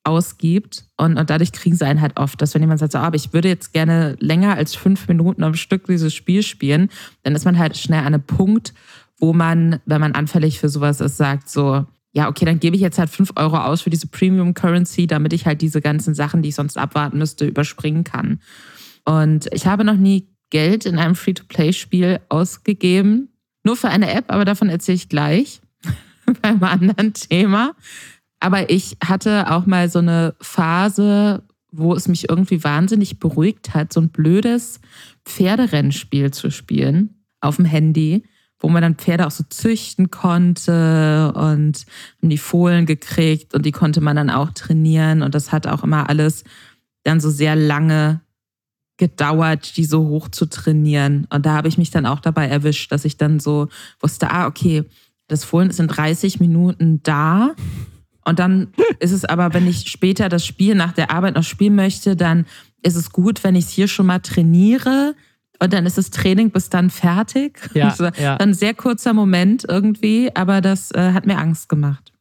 ausgibt. 0.04 0.86
Und, 0.96 1.18
und 1.18 1.32
dadurch 1.32 1.52
kriegen 1.52 1.76
sie 1.76 1.86
einen 1.86 2.02
halt 2.02 2.18
oft, 2.18 2.40
dass 2.40 2.54
wenn 2.54 2.62
jemand 2.62 2.80
sagt, 2.80 2.92
so, 2.92 3.00
ah, 3.00 3.08
aber 3.08 3.16
ich 3.16 3.34
würde 3.34 3.50
jetzt 3.50 3.74
gerne 3.74 4.16
länger 4.20 4.56
als 4.56 4.76
fünf 4.76 5.08
Minuten 5.08 5.44
am 5.44 5.56
Stück 5.56 5.88
dieses 5.88 6.14
Spiel 6.14 6.44
spielen, 6.44 6.90
dann 7.24 7.34
ist 7.34 7.46
man 7.46 7.58
halt 7.58 7.78
schnell 7.78 8.02
an 8.02 8.14
einem 8.14 8.24
Punkt, 8.24 8.76
wo 9.18 9.34
man, 9.34 9.80
wenn 9.88 10.02
man 10.02 10.14
anfällig 10.14 10.60
für 10.60 10.70
sowas 10.70 11.02
ist, 11.02 11.18
sagt 11.18 11.50
so, 11.50 11.88
ja, 12.14 12.28
okay, 12.28 12.46
dann 12.46 12.60
gebe 12.60 12.76
ich 12.76 12.82
jetzt 12.82 13.00
halt 13.00 13.10
fünf 13.10 13.32
Euro 13.36 13.58
aus 13.58 13.82
für 13.82 13.90
diese 13.90 14.08
Premium 14.08 14.54
Currency, 14.54 15.08
damit 15.08 15.32
ich 15.34 15.46
halt 15.46 15.62
diese 15.62 15.82
ganzen 15.82 16.14
Sachen, 16.14 16.42
die 16.42 16.50
ich 16.50 16.56
sonst 16.56 16.78
abwarten 16.78 17.18
müsste, 17.18 17.46
überspringen 17.46 18.04
kann. 18.04 18.42
Und 19.06 19.48
ich 19.54 19.66
habe 19.66 19.84
noch 19.84 19.96
nie 19.96 20.28
Geld 20.50 20.86
in 20.86 21.00
einem 21.00 21.16
Free-to-Play-Spiel 21.16 22.20
ausgegeben. 22.30 23.30
Nur 23.64 23.78
für 23.78 23.88
eine 23.88 24.12
App, 24.12 24.26
aber 24.28 24.44
davon 24.44 24.70
erzähle 24.70 24.98
ich 24.98 25.10
gleich 25.10 25.62
beim 26.42 26.62
anderen 26.64 27.14
Thema. 27.14 27.76
Aber 28.40 28.70
ich 28.70 28.98
hatte 29.04 29.52
auch 29.52 29.66
mal 29.66 29.90
so 29.90 30.00
eine 30.00 30.36
Phase, 30.42 31.44
wo 31.72 31.94
es 31.94 32.08
mich 32.08 32.28
irgendwie 32.28 32.64
wahnsinnig 32.64 33.20
beruhigt 33.20 33.74
hat, 33.74 33.94
so 33.94 34.02
ein 34.02 34.10
blödes 34.10 34.82
Pferderennspiel 35.26 36.32
zu 36.32 36.52
spielen 36.52 37.24
auf 37.40 37.56
dem 37.56 37.66
Handy, 37.66 38.24
wo 38.62 38.70
man 38.70 38.82
dann 38.82 38.96
Pferde 38.96 39.28
auch 39.28 39.32
so 39.32 39.44
züchten 39.50 40.12
konnte 40.12 41.34
und 41.36 41.86
die 42.22 42.38
Fohlen 42.38 42.86
gekriegt 42.86 43.54
und 43.54 43.66
die 43.66 43.72
konnte 43.72 44.00
man 44.00 44.16
dann 44.16 44.30
auch 44.30 44.52
trainieren 44.52 45.22
und 45.22 45.36
das 45.36 45.52
hat 45.52 45.68
auch 45.68 45.84
immer 45.84 46.10
alles 46.10 46.44
dann 47.04 47.20
so 47.20 47.30
sehr 47.30 47.56
lange 47.56 48.22
gedauert, 48.98 49.76
die 49.78 49.86
so 49.86 50.08
hoch 50.08 50.30
zu 50.30 50.46
trainieren. 50.46 51.26
Und 51.32 51.48
da 51.48 51.54
habe 51.54 51.68
ich 51.68 51.80
mich 51.80 51.90
dann 51.90 52.06
auch 52.06 52.20
dabei 52.20 52.48
erwischt, 52.48 52.92
dass 52.92 53.04
ich 53.04 53.18
dann 53.18 53.40
so 53.40 53.68
wusste, 54.00 54.30
ah, 54.30 54.46
okay, 54.46 54.84
das 55.28 55.44
Fohlen 55.44 55.72
ist 55.72 55.80
in 55.80 55.88
30 55.88 56.40
Minuten 56.40 57.02
da 57.02 57.56
und 58.26 58.40
dann 58.40 58.68
ist 59.00 59.12
es 59.12 59.26
aber, 59.26 59.54
wenn 59.54 59.68
ich 59.68 59.90
später 59.90 60.30
das 60.30 60.46
Spiel 60.46 60.76
nach 60.76 60.92
der 60.92 61.12
Arbeit 61.12 61.36
noch 61.36 61.44
spielen 61.44 61.76
möchte, 61.76 62.16
dann 62.16 62.46
ist 62.84 62.96
es 62.96 63.12
gut, 63.12 63.44
wenn 63.44 63.56
ich 63.56 63.66
es 63.66 63.72
hier 63.72 63.88
schon 63.88 64.06
mal 64.06 64.20
trainiere. 64.20 65.16
Und 65.62 65.74
dann 65.74 65.86
ist 65.86 65.98
das 65.98 66.10
Training 66.10 66.50
bis 66.50 66.70
dann 66.70 66.90
fertig. 66.90 67.60
Ja, 67.74 67.94
ja. 68.20 68.38
Ein 68.38 68.54
sehr 68.54 68.74
kurzer 68.74 69.14
Moment 69.14 69.66
irgendwie, 69.68 70.36
aber 70.36 70.60
das 70.60 70.92
äh, 70.92 71.12
hat 71.14 71.28
mir 71.28 71.38
Angst 71.38 71.70
gemacht. 71.70 72.12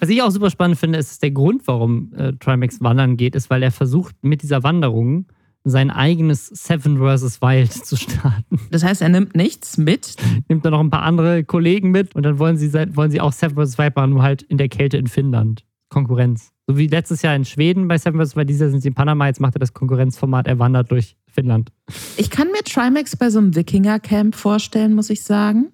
Was 0.00 0.08
ich 0.08 0.22
auch 0.22 0.30
super 0.30 0.50
spannend 0.50 0.78
finde, 0.78 0.98
ist 0.98 1.22
der 1.22 1.32
Grund, 1.32 1.62
warum 1.66 2.12
äh, 2.16 2.32
Trimax 2.34 2.80
wandern 2.80 3.16
geht, 3.16 3.34
ist, 3.34 3.50
weil 3.50 3.62
er 3.62 3.72
versucht, 3.72 4.14
mit 4.22 4.42
dieser 4.42 4.62
Wanderung 4.62 5.26
sein 5.64 5.90
eigenes 5.90 6.46
Seven 6.46 6.98
vs. 6.98 7.42
Wild 7.42 7.72
zu 7.84 7.96
starten. 7.96 8.60
Das 8.70 8.84
heißt, 8.84 9.02
er 9.02 9.10
nimmt 9.10 9.36
nichts 9.36 9.76
mit? 9.76 10.14
Nimmt 10.48 10.64
dann 10.64 10.72
noch 10.72 10.80
ein 10.80 10.90
paar 10.90 11.02
andere 11.02 11.44
Kollegen 11.44 11.90
mit 11.90 12.14
und 12.14 12.22
dann 12.22 12.38
wollen 12.38 12.56
sie, 12.56 12.72
wollen 12.72 13.10
sie 13.10 13.20
auch 13.20 13.32
Seven 13.32 13.56
vs. 13.56 13.76
Wild 13.76 13.96
machen, 13.96 14.10
nur 14.10 14.22
halt 14.22 14.42
in 14.42 14.56
der 14.56 14.68
Kälte 14.68 14.96
in 14.96 15.08
Finnland. 15.08 15.64
Konkurrenz. 15.90 16.52
So 16.66 16.76
wie 16.76 16.86
letztes 16.86 17.22
Jahr 17.22 17.34
in 17.34 17.44
Schweden 17.44 17.88
bei 17.88 17.98
Seven 17.98 18.24
vs. 18.24 18.36
Wild, 18.36 18.48
dieses 18.48 18.60
Jahr 18.60 18.70
sind 18.70 18.80
sie 18.80 18.88
in 18.88 18.94
Panama, 18.94 19.26
jetzt 19.26 19.40
macht 19.40 19.56
er 19.56 19.58
das 19.58 19.72
Konkurrenzformat, 19.72 20.46
er 20.46 20.58
wandert 20.58 20.90
durch 20.90 21.16
Finnland. 21.38 21.70
Ich 22.16 22.30
kann 22.30 22.48
mir 22.48 22.62
Trimax 22.64 23.16
bei 23.16 23.30
so 23.30 23.38
einem 23.38 23.54
Wikinger-Camp 23.54 24.34
vorstellen, 24.34 24.94
muss 24.94 25.08
ich 25.08 25.22
sagen. 25.22 25.72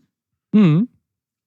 Mhm. 0.53 0.89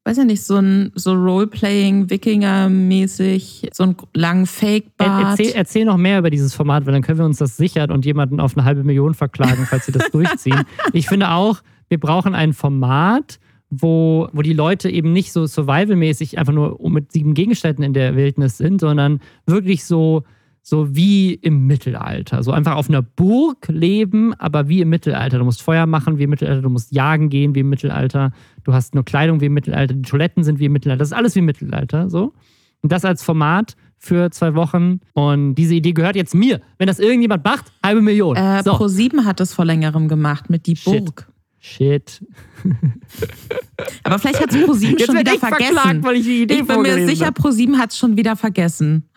weiß 0.05 0.17
ja 0.17 0.25
nicht, 0.25 0.43
so 0.43 0.57
ein 0.57 0.91
so 0.95 1.13
Roleplaying, 1.13 2.09
Wikinger-mäßig, 2.09 3.69
so 3.73 3.83
einen 3.83 3.95
langen 4.13 4.47
Fake-Bart. 4.47 5.39
Erzähl, 5.39 5.55
erzähl 5.55 5.85
noch 5.85 5.97
mehr 5.97 6.19
über 6.19 6.29
dieses 6.29 6.53
Format, 6.55 6.85
weil 6.85 6.93
dann 6.93 7.03
können 7.03 7.19
wir 7.19 7.25
uns 7.25 7.37
das 7.37 7.57
sichern 7.57 7.91
und 7.91 8.05
jemanden 8.05 8.39
auf 8.39 8.57
eine 8.57 8.65
halbe 8.65 8.83
Million 8.83 9.13
verklagen, 9.13 9.67
falls 9.69 9.85
sie 9.85 9.91
das 9.91 10.09
durchziehen. 10.11 10.63
Ich 10.93 11.07
finde 11.07 11.29
auch, 11.29 11.61
wir 11.89 11.99
brauchen 11.99 12.33
ein 12.33 12.53
Format, 12.53 13.39
wo, 13.69 14.29
wo 14.33 14.41
die 14.41 14.53
Leute 14.53 14.89
eben 14.89 15.13
nicht 15.13 15.31
so 15.31 15.45
survival-mäßig 15.45 16.39
einfach 16.39 16.53
nur 16.53 16.79
mit 16.89 17.11
sieben 17.11 17.33
Gegenständen 17.33 17.83
in 17.83 17.93
der 17.93 18.15
Wildnis 18.15 18.57
sind, 18.57 18.81
sondern 18.81 19.19
wirklich 19.45 19.85
so 19.85 20.23
so 20.69 20.93
wie 20.93 21.33
im 21.33 21.65
Mittelalter. 21.65 22.43
So 22.43 22.51
einfach 22.51 22.75
auf 22.75 22.89
einer 22.89 23.01
Burg 23.01 23.69
leben, 23.69 24.33
aber 24.33 24.67
wie 24.67 24.81
im 24.81 24.89
Mittelalter. 24.89 25.39
Du 25.39 25.45
musst 25.45 25.61
Feuer 25.61 25.85
machen 25.85 26.17
wie 26.17 26.23
im 26.23 26.29
Mittelalter, 26.29 26.61
du 26.61 26.69
musst 26.69 26.91
jagen 26.91 27.29
gehen 27.29 27.55
wie 27.55 27.61
im 27.61 27.69
Mittelalter, 27.69 28.33
du 28.65 28.73
hast 28.73 28.93
nur 28.93 29.05
Kleidung 29.05 29.39
wie 29.39 29.45
im 29.45 29.53
Mittelalter, 29.53 29.93
die 29.93 30.01
Toiletten 30.01 30.43
sind 30.43 30.59
wie 30.59 30.65
im 30.65 30.73
Mittelalter. 30.73 30.99
Das 30.99 31.07
ist 31.07 31.13
alles 31.13 31.35
wie 31.35 31.39
im 31.39 31.45
Mittelalter. 31.45 32.09
So. 32.09 32.33
Und 32.81 32.91
das 32.91 33.05
als 33.05 33.23
Format 33.23 33.77
für 33.97 34.29
zwei 34.31 34.55
Wochen. 34.55 34.99
Und 35.13 35.55
diese 35.55 35.73
Idee 35.73 35.93
gehört 35.93 36.17
jetzt 36.17 36.35
mir. 36.35 36.59
Wenn 36.77 36.87
das 36.87 36.99
irgendjemand 36.99 37.45
macht, 37.45 37.71
halbe 37.81 38.01
Million. 38.01 38.35
Äh, 38.35 38.61
so. 38.61 38.73
Pro7 38.73 39.23
hat 39.23 39.39
es 39.39 39.53
vor 39.53 39.63
längerem 39.63 40.09
gemacht 40.09 40.49
mit 40.49 40.67
Die 40.67 40.75
Burg. 40.75 41.31
Shit. 41.59 42.21
Aber 44.03 44.19
vielleicht 44.19 44.41
hat 44.41 44.53
es 44.53 44.65
ProSieben 44.65 44.99
schon 44.99 45.17
wieder 45.17 45.39
vergessen. 45.39 45.75
Verklagt, 45.75 46.03
weil 46.03 46.15
ich 46.17 46.25
die 46.25 46.43
Idee 46.43 46.55
ich 46.55 46.67
bin 46.67 46.81
mir 46.81 47.07
sicher, 47.07 47.31
ProSieben 47.31 47.77
hat 47.77 47.91
es 47.91 47.97
schon 47.97 48.17
wieder 48.17 48.35
vergessen. 48.35 49.07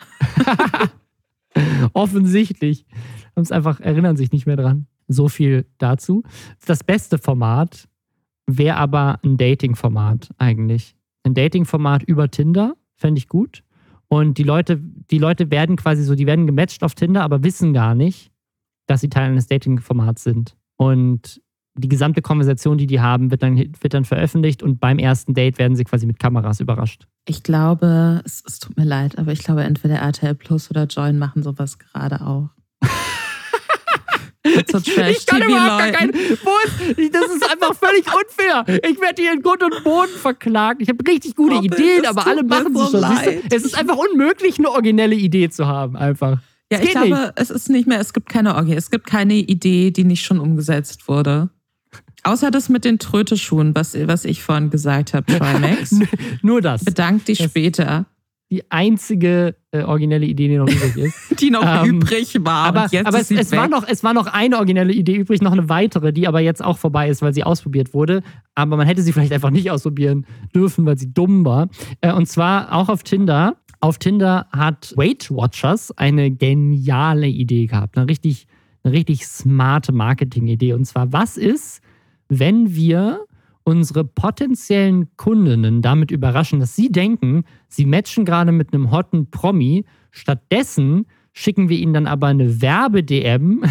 Offensichtlich. 1.93 2.87
Haben 3.37 3.43
es 3.43 3.53
einfach, 3.53 3.81
erinnern 3.81 4.17
sich 4.17 4.33
nicht 4.33 4.47
mehr 4.47 4.57
dran. 4.57 4.87
So 5.09 5.29
viel 5.29 5.67
dazu. 5.79 6.23
Das 6.67 6.85
beste 6.85 7.19
Format 7.19 7.89
wäre 8.47 8.77
aber 8.77 9.19
ein 9.25 9.37
Dating-Format 9.37 10.31
eigentlich. 10.39 10.97
Ein 11.25 11.35
Dating-Format 11.35 12.03
über 12.05 12.31
Tinder, 12.31 12.75
fände 12.95 13.19
ich 13.19 13.29
gut. 13.29 13.63
Und 14.09 14.39
die 14.39 14.43
Leute, 14.43 14.81
die 15.11 15.19
Leute 15.19 15.51
werden 15.51 15.77
quasi 15.77 16.03
so, 16.03 16.15
die 16.15 16.27
werden 16.27 16.47
gematcht 16.47 16.83
auf 16.83 16.95
Tinder, 16.95 17.23
aber 17.23 17.45
wissen 17.45 17.73
gar 17.73 17.95
nicht, 17.95 18.33
dass 18.87 19.01
sie 19.01 19.09
Teil 19.09 19.31
eines 19.31 19.47
Dating-Formats 19.47 20.25
sind. 20.25 20.57
Und 20.77 21.41
die 21.77 21.89
gesamte 21.89 22.23
Konversation, 22.23 22.79
die 22.79 22.87
die 22.87 23.01
haben, 23.01 23.31
wird 23.31 23.43
dann, 23.43 23.57
wird 23.57 23.95
dann 23.95 24.05
veröffentlicht 24.05 24.63
und 24.63 24.81
beim 24.81 24.99
ersten 24.99 25.35
Date 25.35 25.59
werden 25.59 25.77
sie 25.77 25.85
quasi 25.85 26.07
mit 26.07 26.19
Kameras 26.19 26.61
überrascht. 26.61 27.07
Ich 27.27 27.43
glaube, 27.43 28.23
es, 28.25 28.43
es 28.47 28.59
tut 28.59 28.77
mir 28.77 28.85
leid, 28.85 29.19
aber 29.19 29.33
ich 29.33 29.45
glaube, 29.45 29.63
entweder 29.63 29.97
RTL 29.97 30.35
Plus 30.35 30.71
oder 30.71 30.87
Join 30.87 31.19
machen 31.19 31.43
sowas 31.43 31.79
gerade 31.79 32.21
auch. 32.23 32.49
so 34.71 34.79
ich 34.79 35.27
kann 35.27 35.43
überhaupt 35.43 35.79
gar 35.79 35.91
keinen. 35.93 36.13
Das 36.13 37.31
ist 37.31 37.51
einfach 37.51 37.75
völlig 37.75 38.07
unfair. 38.07 38.65
Ich 38.89 39.01
werde 39.01 39.23
hier 39.23 39.33
in 39.35 39.43
Grund 39.43 39.63
und 39.63 39.85
Boden 39.85 40.13
verklagt. 40.17 40.81
Ich 40.81 40.89
habe 40.89 40.99
richtig 41.07 41.37
gute 41.37 41.57
oh, 41.57 41.63
Ideen, 41.63 42.07
aber 42.07 42.27
alle 42.27 42.43
machen 42.43 42.75
sie 42.75 42.91
schon. 42.91 43.05
Es 43.51 43.65
ist 43.65 43.77
einfach 43.77 43.97
unmöglich, 43.97 44.59
eine 44.59 44.71
originelle 44.71 45.15
Idee 45.15 45.51
zu 45.51 45.67
haben, 45.67 45.97
einfach. 45.97 46.39
Ja, 46.73 46.81
ich 46.81 46.91
glaube, 46.91 47.09
nicht. 47.09 47.33
es 47.35 47.51
ist 47.51 47.69
nicht 47.69 47.87
mehr, 47.87 48.01
es 48.01 48.13
gibt 48.13 48.29
keine 48.29 48.55
Orgie, 48.55 48.75
es 48.75 48.91
gibt 48.91 49.07
keine 49.07 49.35
Idee, 49.35 49.91
die 49.91 50.05
nicht 50.05 50.25
schon 50.25 50.39
umgesetzt 50.39 51.09
wurde. 51.09 51.51
Außer 52.23 52.51
das 52.51 52.69
mit 52.69 52.85
den 52.85 52.99
Tröteschuhen, 52.99 53.75
was, 53.75 53.97
was 54.07 54.25
ich 54.25 54.43
vorhin 54.43 54.71
gesagt 54.71 55.15
habe, 55.15 55.27
Trimax. 55.27 55.99
Nur 56.43 56.61
das. 56.61 56.85
Bedank 56.85 57.25
dich 57.25 57.39
das 57.39 57.51
später. 57.51 58.07
Die 58.51 58.69
einzige 58.69 59.55
äh, 59.71 59.83
originelle 59.83 60.27
Idee, 60.27 60.49
die 60.49 60.57
noch 60.57 60.69
übrig 60.69 60.97
ist. 60.97 61.15
die 61.41 61.51
noch 61.51 61.85
ähm, 61.85 62.01
übrig 62.01 62.35
war. 62.41 62.67
Aber, 62.67 62.89
aber 63.05 63.21
es, 63.21 63.31
es 63.31 63.53
war 63.53 63.69
noch, 63.69 63.87
es 63.87 64.03
war 64.03 64.13
noch 64.13 64.27
eine 64.27 64.57
originelle 64.57 64.93
Idee 64.93 65.17
übrig, 65.17 65.41
noch 65.41 65.53
eine 65.53 65.69
weitere, 65.69 66.13
die 66.13 66.27
aber 66.27 66.41
jetzt 66.41 66.63
auch 66.63 66.77
vorbei 66.77 67.09
ist, 67.09 67.23
weil 67.23 67.33
sie 67.33 67.45
ausprobiert 67.45 67.95
wurde. 67.95 68.23
Aber 68.57 68.77
man 68.77 68.89
hätte 68.89 69.03
sie 69.03 69.13
vielleicht 69.13 69.33
einfach 69.33 69.51
nicht 69.51 69.71
ausprobieren 69.71 70.27
dürfen, 70.53 70.85
weil 70.85 70.99
sie 70.99 71.15
dumm 71.15 71.45
war. 71.45 71.69
Äh, 72.01 72.13
und 72.13 72.27
zwar 72.27 72.73
auch 72.73 72.89
auf 72.89 73.05
Tinder. 73.05 73.57
Auf 73.79 73.99
Tinder 73.99 74.47
hat 74.53 74.93
Weight 74.97 75.31
Watchers 75.31 75.97
eine 75.97 76.31
geniale 76.33 77.29
Idee 77.29 77.67
gehabt. 77.67 77.97
Eine 77.97 78.09
richtig, 78.09 78.47
eine 78.83 78.93
richtig 78.93 79.27
smarte 79.27 79.93
Marketing-Idee. 79.93 80.75
Und 80.75 80.85
zwar, 80.85 81.13
was 81.13 81.37
ist, 81.37 81.81
wenn 82.31 82.75
wir 82.75 83.27
unsere 83.65 84.05
potenziellen 84.05 85.15
Kundinnen 85.17 85.83
damit 85.83 86.11
überraschen, 86.11 86.61
dass 86.61 86.75
sie 86.75 86.91
denken, 86.91 87.45
sie 87.69 87.85
matchen 87.85 88.25
gerade 88.25 88.53
mit 88.53 88.73
einem 88.73 88.91
hotten 88.91 89.31
Promi. 89.31 89.85
Stattdessen 90.11 91.07
schicken 91.33 91.69
wir 91.69 91.79
ihnen 91.79 91.93
dann 91.93 92.07
aber 92.07 92.29
eine 92.29 92.63
Werbe-DM 92.63 93.63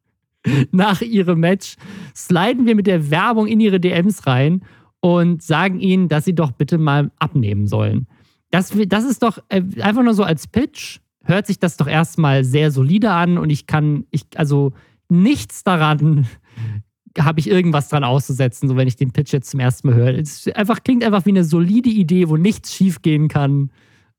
nach 0.72 1.00
ihrem 1.02 1.40
Match, 1.40 1.76
sliden 2.14 2.66
wir 2.66 2.74
mit 2.74 2.86
der 2.86 3.10
Werbung 3.10 3.46
in 3.46 3.60
ihre 3.60 3.78
DMs 3.78 4.26
rein 4.26 4.62
und 5.00 5.42
sagen 5.42 5.80
ihnen, 5.80 6.08
dass 6.08 6.24
sie 6.24 6.34
doch 6.34 6.52
bitte 6.52 6.78
mal 6.78 7.10
abnehmen 7.18 7.66
sollen. 7.66 8.06
Das, 8.50 8.72
das 8.88 9.04
ist 9.04 9.22
doch 9.22 9.38
äh, 9.48 9.62
einfach 9.80 10.02
nur 10.02 10.14
so 10.14 10.24
als 10.24 10.46
Pitch, 10.46 10.98
hört 11.24 11.46
sich 11.46 11.58
das 11.58 11.76
doch 11.76 11.86
erstmal 11.86 12.44
sehr 12.44 12.70
solide 12.70 13.10
an 13.10 13.38
und 13.38 13.50
ich 13.50 13.66
kann, 13.66 14.06
ich, 14.10 14.22
also 14.36 14.72
nichts 15.08 15.62
daran 15.62 16.26
habe 17.20 17.40
ich 17.40 17.48
irgendwas 17.48 17.88
dran 17.88 18.04
auszusetzen, 18.04 18.68
so 18.68 18.76
wenn 18.76 18.88
ich 18.88 18.96
den 18.96 19.12
Pitch 19.12 19.32
jetzt 19.32 19.50
zum 19.50 19.60
ersten 19.60 19.88
Mal 19.88 19.96
höre. 19.96 20.14
Es 20.18 20.46
einfach, 20.48 20.82
klingt 20.82 21.04
einfach 21.04 21.24
wie 21.26 21.30
eine 21.30 21.44
solide 21.44 21.90
Idee, 21.90 22.28
wo 22.28 22.36
nichts 22.36 22.74
schiefgehen 22.74 23.28
kann. 23.28 23.70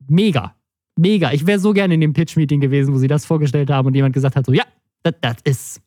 Mega. 0.07 0.55
Mega. 0.97 1.31
Ich 1.31 1.45
wäre 1.45 1.59
so 1.59 1.73
gerne 1.73 1.93
in 1.93 2.01
dem 2.01 2.13
Pitch-Meeting 2.13 2.59
gewesen, 2.59 2.93
wo 2.93 2.97
sie 2.97 3.07
das 3.07 3.25
vorgestellt 3.25 3.69
haben 3.69 3.87
und 3.87 3.93
jemand 3.93 4.13
gesagt 4.13 4.35
hat: 4.35 4.45
so, 4.45 4.53
ja, 4.53 4.63
das 5.03 5.37
ist 5.43 5.81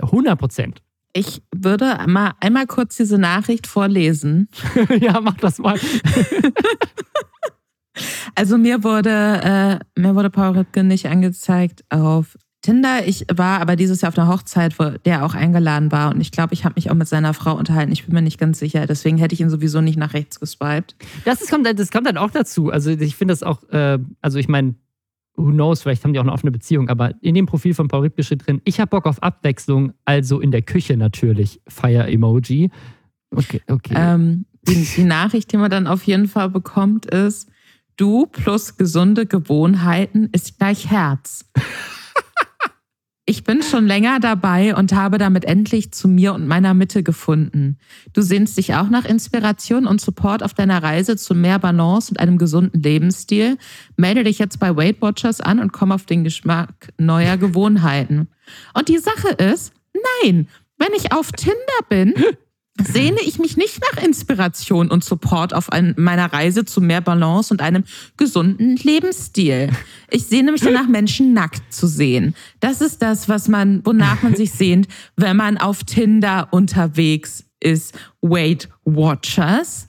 100 0.00 0.38
Prozent. 0.38 0.82
Ich 1.12 1.42
würde 1.54 1.98
mal 2.08 2.32
einmal 2.40 2.66
kurz 2.66 2.96
diese 2.96 3.18
Nachricht 3.18 3.66
vorlesen. 3.66 4.48
ja, 5.00 5.20
mach 5.20 5.36
das 5.36 5.58
mal. 5.58 5.78
also 8.34 8.58
mir 8.58 8.82
wurde, 8.82 9.80
äh, 9.96 10.00
mir 10.00 10.16
wurde 10.16 10.30
Paul 10.30 10.58
Ripke 10.58 10.82
nicht 10.82 11.06
angezeigt 11.06 11.84
auf 11.90 12.36
Tinder. 12.64 13.06
Ich 13.06 13.26
war 13.32 13.60
aber 13.60 13.76
dieses 13.76 14.00
Jahr 14.00 14.10
auf 14.10 14.18
einer 14.18 14.28
Hochzeit, 14.28 14.78
wo 14.78 14.96
der 15.04 15.24
auch 15.24 15.34
eingeladen 15.34 15.92
war. 15.92 16.14
Und 16.14 16.20
ich 16.22 16.32
glaube, 16.32 16.54
ich 16.54 16.64
habe 16.64 16.76
mich 16.76 16.90
auch 16.90 16.94
mit 16.94 17.06
seiner 17.06 17.34
Frau 17.34 17.54
unterhalten. 17.54 17.92
Ich 17.92 18.06
bin 18.06 18.14
mir 18.14 18.22
nicht 18.22 18.38
ganz 18.38 18.58
sicher. 18.58 18.86
Deswegen 18.86 19.18
hätte 19.18 19.34
ich 19.34 19.42
ihn 19.42 19.50
sowieso 19.50 19.82
nicht 19.82 19.98
nach 19.98 20.14
rechts 20.14 20.40
geswiped. 20.40 20.96
Das, 21.26 21.42
ist, 21.42 21.50
kommt, 21.50 21.66
das 21.66 21.90
kommt 21.90 22.06
dann 22.06 22.16
auch 22.16 22.30
dazu. 22.30 22.70
Also 22.70 22.90
ich 22.90 23.16
finde 23.16 23.32
das 23.32 23.42
auch, 23.42 23.62
äh, 23.68 23.98
also 24.22 24.38
ich 24.38 24.48
meine, 24.48 24.76
who 25.36 25.50
knows, 25.50 25.82
vielleicht 25.82 26.04
haben 26.04 26.14
die 26.14 26.18
auch 26.18 26.24
eine 26.24 26.32
offene 26.32 26.52
Beziehung, 26.52 26.88
aber 26.88 27.12
in 27.20 27.34
dem 27.34 27.44
Profil 27.44 27.74
von 27.74 27.88
Paul 27.88 28.00
Ripke 28.00 28.22
steht 28.22 28.46
drin, 28.46 28.62
ich 28.64 28.80
habe 28.80 28.88
Bock 28.88 29.04
auf 29.04 29.22
Abwechslung, 29.22 29.92
also 30.06 30.40
in 30.40 30.50
der 30.50 30.62
Küche 30.62 30.96
natürlich, 30.96 31.60
Fire-Emoji. 31.68 32.70
Okay, 33.30 33.60
okay. 33.68 33.94
Ähm, 33.94 34.46
die, 34.62 34.86
die 34.96 35.04
Nachricht, 35.04 35.52
die 35.52 35.58
man 35.58 35.70
dann 35.70 35.86
auf 35.86 36.04
jeden 36.04 36.28
Fall 36.28 36.48
bekommt, 36.48 37.04
ist, 37.06 37.50
du 37.96 38.24
plus 38.26 38.78
gesunde 38.78 39.26
Gewohnheiten 39.26 40.30
ist 40.32 40.58
gleich 40.58 40.88
Herz. 40.88 41.44
Ich 43.26 43.42
bin 43.42 43.62
schon 43.62 43.86
länger 43.86 44.20
dabei 44.20 44.74
und 44.76 44.92
habe 44.92 45.16
damit 45.16 45.46
endlich 45.46 45.92
zu 45.92 46.08
mir 46.08 46.34
und 46.34 46.46
meiner 46.46 46.74
Mitte 46.74 47.02
gefunden. 47.02 47.78
Du 48.12 48.20
sehnst 48.20 48.58
dich 48.58 48.74
auch 48.74 48.90
nach 48.90 49.06
Inspiration 49.06 49.86
und 49.86 50.02
Support 50.02 50.42
auf 50.42 50.52
deiner 50.52 50.82
Reise 50.82 51.16
zu 51.16 51.34
mehr 51.34 51.58
Balance 51.58 52.10
und 52.10 52.20
einem 52.20 52.36
gesunden 52.36 52.82
Lebensstil? 52.82 53.56
Melde 53.96 54.24
dich 54.24 54.38
jetzt 54.38 54.60
bei 54.60 54.76
Weight 54.76 55.00
Watchers 55.00 55.40
an 55.40 55.58
und 55.58 55.72
komm 55.72 55.90
auf 55.90 56.04
den 56.04 56.22
Geschmack 56.22 56.92
neuer 56.98 57.38
Gewohnheiten. 57.38 58.28
Und 58.74 58.88
die 58.88 58.98
Sache 58.98 59.28
ist, 59.28 59.72
nein, 60.22 60.46
wenn 60.76 60.92
ich 60.94 61.12
auf 61.12 61.32
Tinder 61.32 61.54
bin, 61.88 62.12
sehne 62.82 63.18
ich 63.24 63.38
mich 63.38 63.56
nicht 63.56 63.80
nach 63.80 64.02
Inspiration 64.02 64.90
und 64.90 65.04
Support 65.04 65.54
auf 65.54 65.70
ein, 65.70 65.94
meiner 65.96 66.32
Reise 66.32 66.64
zu 66.64 66.80
mehr 66.80 67.00
Balance 67.00 67.54
und 67.54 67.62
einem 67.62 67.84
gesunden 68.16 68.76
Lebensstil. 68.76 69.70
Ich 70.10 70.26
sehne 70.26 70.52
mich 70.52 70.60
danach, 70.60 70.88
Menschen 70.88 71.32
nackt 71.34 71.72
zu 71.72 71.86
sehen. 71.86 72.34
Das 72.60 72.80
ist 72.80 73.00
das, 73.00 73.28
was 73.28 73.48
man, 73.48 73.84
wonach 73.86 74.22
man 74.22 74.34
sich 74.34 74.52
sehnt, 74.52 74.88
wenn 75.16 75.36
man 75.36 75.56
auf 75.56 75.84
Tinder 75.84 76.48
unterwegs 76.50 77.44
ist. 77.60 77.96
Weight 78.20 78.68
Watchers. 78.84 79.88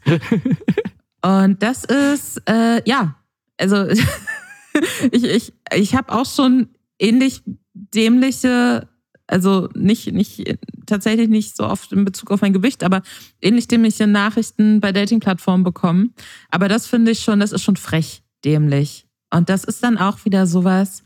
Und 1.21 1.63
das 1.63 1.85
ist, 1.85 2.41
äh, 2.47 2.87
ja, 2.87 3.15
also 3.57 3.87
ich, 5.11 5.23
ich, 5.23 5.53
ich 5.73 5.95
habe 5.95 6.13
auch 6.13 6.25
schon 6.25 6.69
ähnlich 6.99 7.41
dämliche 7.73 8.87
also 9.27 9.69
nicht, 9.73 10.11
nicht, 10.13 10.57
tatsächlich 10.85 11.29
nicht 11.29 11.57
so 11.57 11.65
oft 11.65 11.91
in 11.91 12.05
Bezug 12.05 12.31
auf 12.31 12.41
mein 12.41 12.53
Gewicht, 12.53 12.83
aber 12.83 13.01
ähnlich 13.41 13.67
dämliche 13.67 14.07
Nachrichten 14.07 14.79
bei 14.79 14.91
Dating-Plattformen 14.91 15.63
bekommen. 15.63 16.13
Aber 16.49 16.67
das 16.67 16.87
finde 16.87 17.11
ich 17.11 17.19
schon, 17.21 17.39
das 17.39 17.51
ist 17.51 17.63
schon 17.63 17.77
frech 17.77 18.23
dämlich. 18.43 19.07
Und 19.31 19.49
das 19.49 19.63
ist 19.63 19.83
dann 19.83 19.97
auch 19.97 20.25
wieder 20.25 20.45
sowas, 20.45 21.03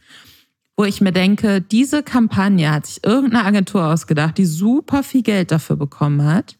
wo 0.75 0.85
ich 0.85 1.01
mir 1.01 1.11
denke, 1.11 1.61
diese 1.61 2.03
Kampagne 2.03 2.71
hat 2.71 2.85
sich 2.85 3.03
irgendeine 3.03 3.45
Agentur 3.45 3.85
ausgedacht, 3.85 4.37
die 4.37 4.45
super 4.45 5.03
viel 5.03 5.23
Geld 5.23 5.51
dafür 5.51 5.75
bekommen 5.75 6.23
hat. 6.23 6.57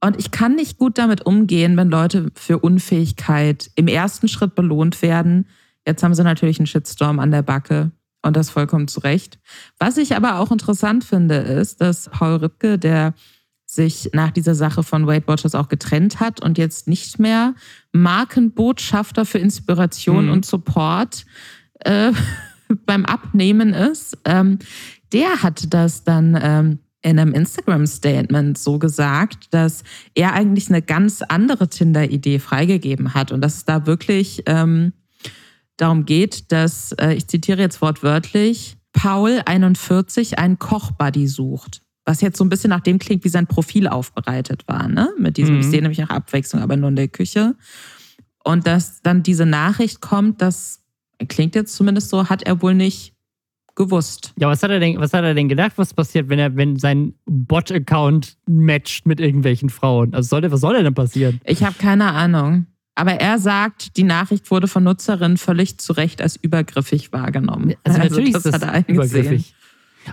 Und 0.00 0.18
ich 0.18 0.30
kann 0.30 0.54
nicht 0.54 0.78
gut 0.78 0.98
damit 0.98 1.24
umgehen, 1.24 1.76
wenn 1.76 1.88
Leute 1.88 2.30
für 2.34 2.58
Unfähigkeit 2.58 3.70
im 3.74 3.88
ersten 3.88 4.28
Schritt 4.28 4.54
belohnt 4.54 5.02
werden. 5.02 5.46
Jetzt 5.86 6.02
haben 6.02 6.14
sie 6.14 6.24
natürlich 6.24 6.58
einen 6.58 6.66
Shitstorm 6.66 7.18
an 7.18 7.30
der 7.30 7.42
Backe. 7.42 7.90
Und 8.24 8.36
das 8.36 8.48
vollkommen 8.48 8.88
zu 8.88 9.00
Recht. 9.00 9.38
Was 9.78 9.98
ich 9.98 10.16
aber 10.16 10.38
auch 10.38 10.50
interessant 10.50 11.04
finde, 11.04 11.36
ist, 11.36 11.82
dass 11.82 12.08
Paul 12.08 12.36
Ripke, 12.36 12.78
der 12.78 13.12
sich 13.66 14.10
nach 14.14 14.30
dieser 14.30 14.54
Sache 14.54 14.82
von 14.82 15.06
Weight 15.06 15.28
Watchers 15.28 15.54
auch 15.54 15.68
getrennt 15.68 16.20
hat 16.20 16.40
und 16.40 16.56
jetzt 16.56 16.88
nicht 16.88 17.18
mehr 17.18 17.54
Markenbotschafter 17.92 19.26
für 19.26 19.38
Inspiration 19.38 20.26
mhm. 20.26 20.32
und 20.32 20.46
Support 20.46 21.26
äh, 21.80 22.12
beim 22.86 23.04
Abnehmen 23.04 23.74
ist. 23.74 24.16
Ähm, 24.24 24.58
der 25.12 25.42
hat 25.42 25.74
das 25.74 26.04
dann 26.04 26.38
ähm, 26.40 26.78
in 27.02 27.18
einem 27.18 27.34
Instagram-Statement 27.34 28.56
so 28.56 28.78
gesagt, 28.78 29.52
dass 29.52 29.84
er 30.14 30.32
eigentlich 30.32 30.70
eine 30.70 30.80
ganz 30.80 31.20
andere 31.20 31.68
Tinder-Idee 31.68 32.38
freigegeben 32.38 33.12
hat 33.12 33.32
und 33.32 33.42
dass 33.42 33.56
es 33.56 33.64
da 33.66 33.86
wirklich 33.86 34.44
ähm, 34.46 34.94
darum 35.76 36.04
geht, 36.04 36.52
dass, 36.52 36.92
äh, 36.92 37.14
ich 37.14 37.26
zitiere 37.26 37.60
jetzt 37.60 37.80
wortwörtlich, 37.82 38.76
Paul 38.92 39.42
41 39.44 40.38
einen 40.38 40.58
Kochbuddy 40.58 41.26
sucht. 41.26 41.82
Was 42.06 42.20
jetzt 42.20 42.36
so 42.36 42.44
ein 42.44 42.50
bisschen 42.50 42.70
nach 42.70 42.80
dem 42.80 42.98
klingt, 42.98 43.24
wie 43.24 43.30
sein 43.30 43.46
Profil 43.46 43.88
aufbereitet 43.88 44.68
war, 44.68 44.88
ne? 44.88 45.10
Mit 45.18 45.36
diesem, 45.36 45.54
mhm. 45.54 45.60
ich 45.60 45.66
sehe 45.66 45.80
nämlich 45.80 45.98
nach 45.98 46.10
Abwechslung, 46.10 46.62
aber 46.62 46.76
nur 46.76 46.90
in 46.90 46.96
der 46.96 47.08
Küche. 47.08 47.56
Und 48.44 48.66
dass 48.66 49.00
dann 49.00 49.22
diese 49.22 49.46
Nachricht 49.46 50.00
kommt, 50.00 50.42
das 50.42 50.82
klingt 51.28 51.54
jetzt 51.54 51.74
zumindest 51.74 52.10
so, 52.10 52.28
hat 52.28 52.42
er 52.42 52.60
wohl 52.60 52.74
nicht 52.74 53.14
gewusst. 53.74 54.32
Ja, 54.38 54.48
was 54.48 54.62
hat 54.62 54.70
er 54.70 54.80
denn, 54.80 54.98
was 55.00 55.12
hat 55.12 55.24
er 55.24 55.34
denn 55.34 55.48
gedacht, 55.48 55.72
was 55.76 55.94
passiert, 55.94 56.28
wenn 56.28 56.38
er, 56.38 56.54
wenn 56.56 56.76
sein 56.76 57.14
Bot-Account 57.26 58.36
matcht 58.46 59.06
mit 59.06 59.20
irgendwelchen 59.20 59.70
Frauen? 59.70 60.14
Also 60.14 60.28
soll, 60.28 60.50
was 60.50 60.60
soll 60.60 60.80
denn 60.82 60.94
passieren? 60.94 61.40
Ich 61.44 61.64
habe 61.64 61.74
keine 61.78 62.12
Ahnung. 62.12 62.66
Aber 62.94 63.12
er 63.12 63.38
sagt, 63.38 63.96
die 63.96 64.04
Nachricht 64.04 64.50
wurde 64.50 64.68
von 64.68 64.84
Nutzerinnen 64.84 65.36
völlig 65.36 65.78
zu 65.78 65.92
Recht 65.92 66.22
als 66.22 66.36
übergriffig 66.36 67.12
wahrgenommen. 67.12 67.74
Also, 67.82 67.98
also 67.98 68.08
natürlich 68.08 68.32
das 68.32 68.46
ist 68.46 68.62
das 68.62 68.84
übergriffig. 68.86 69.54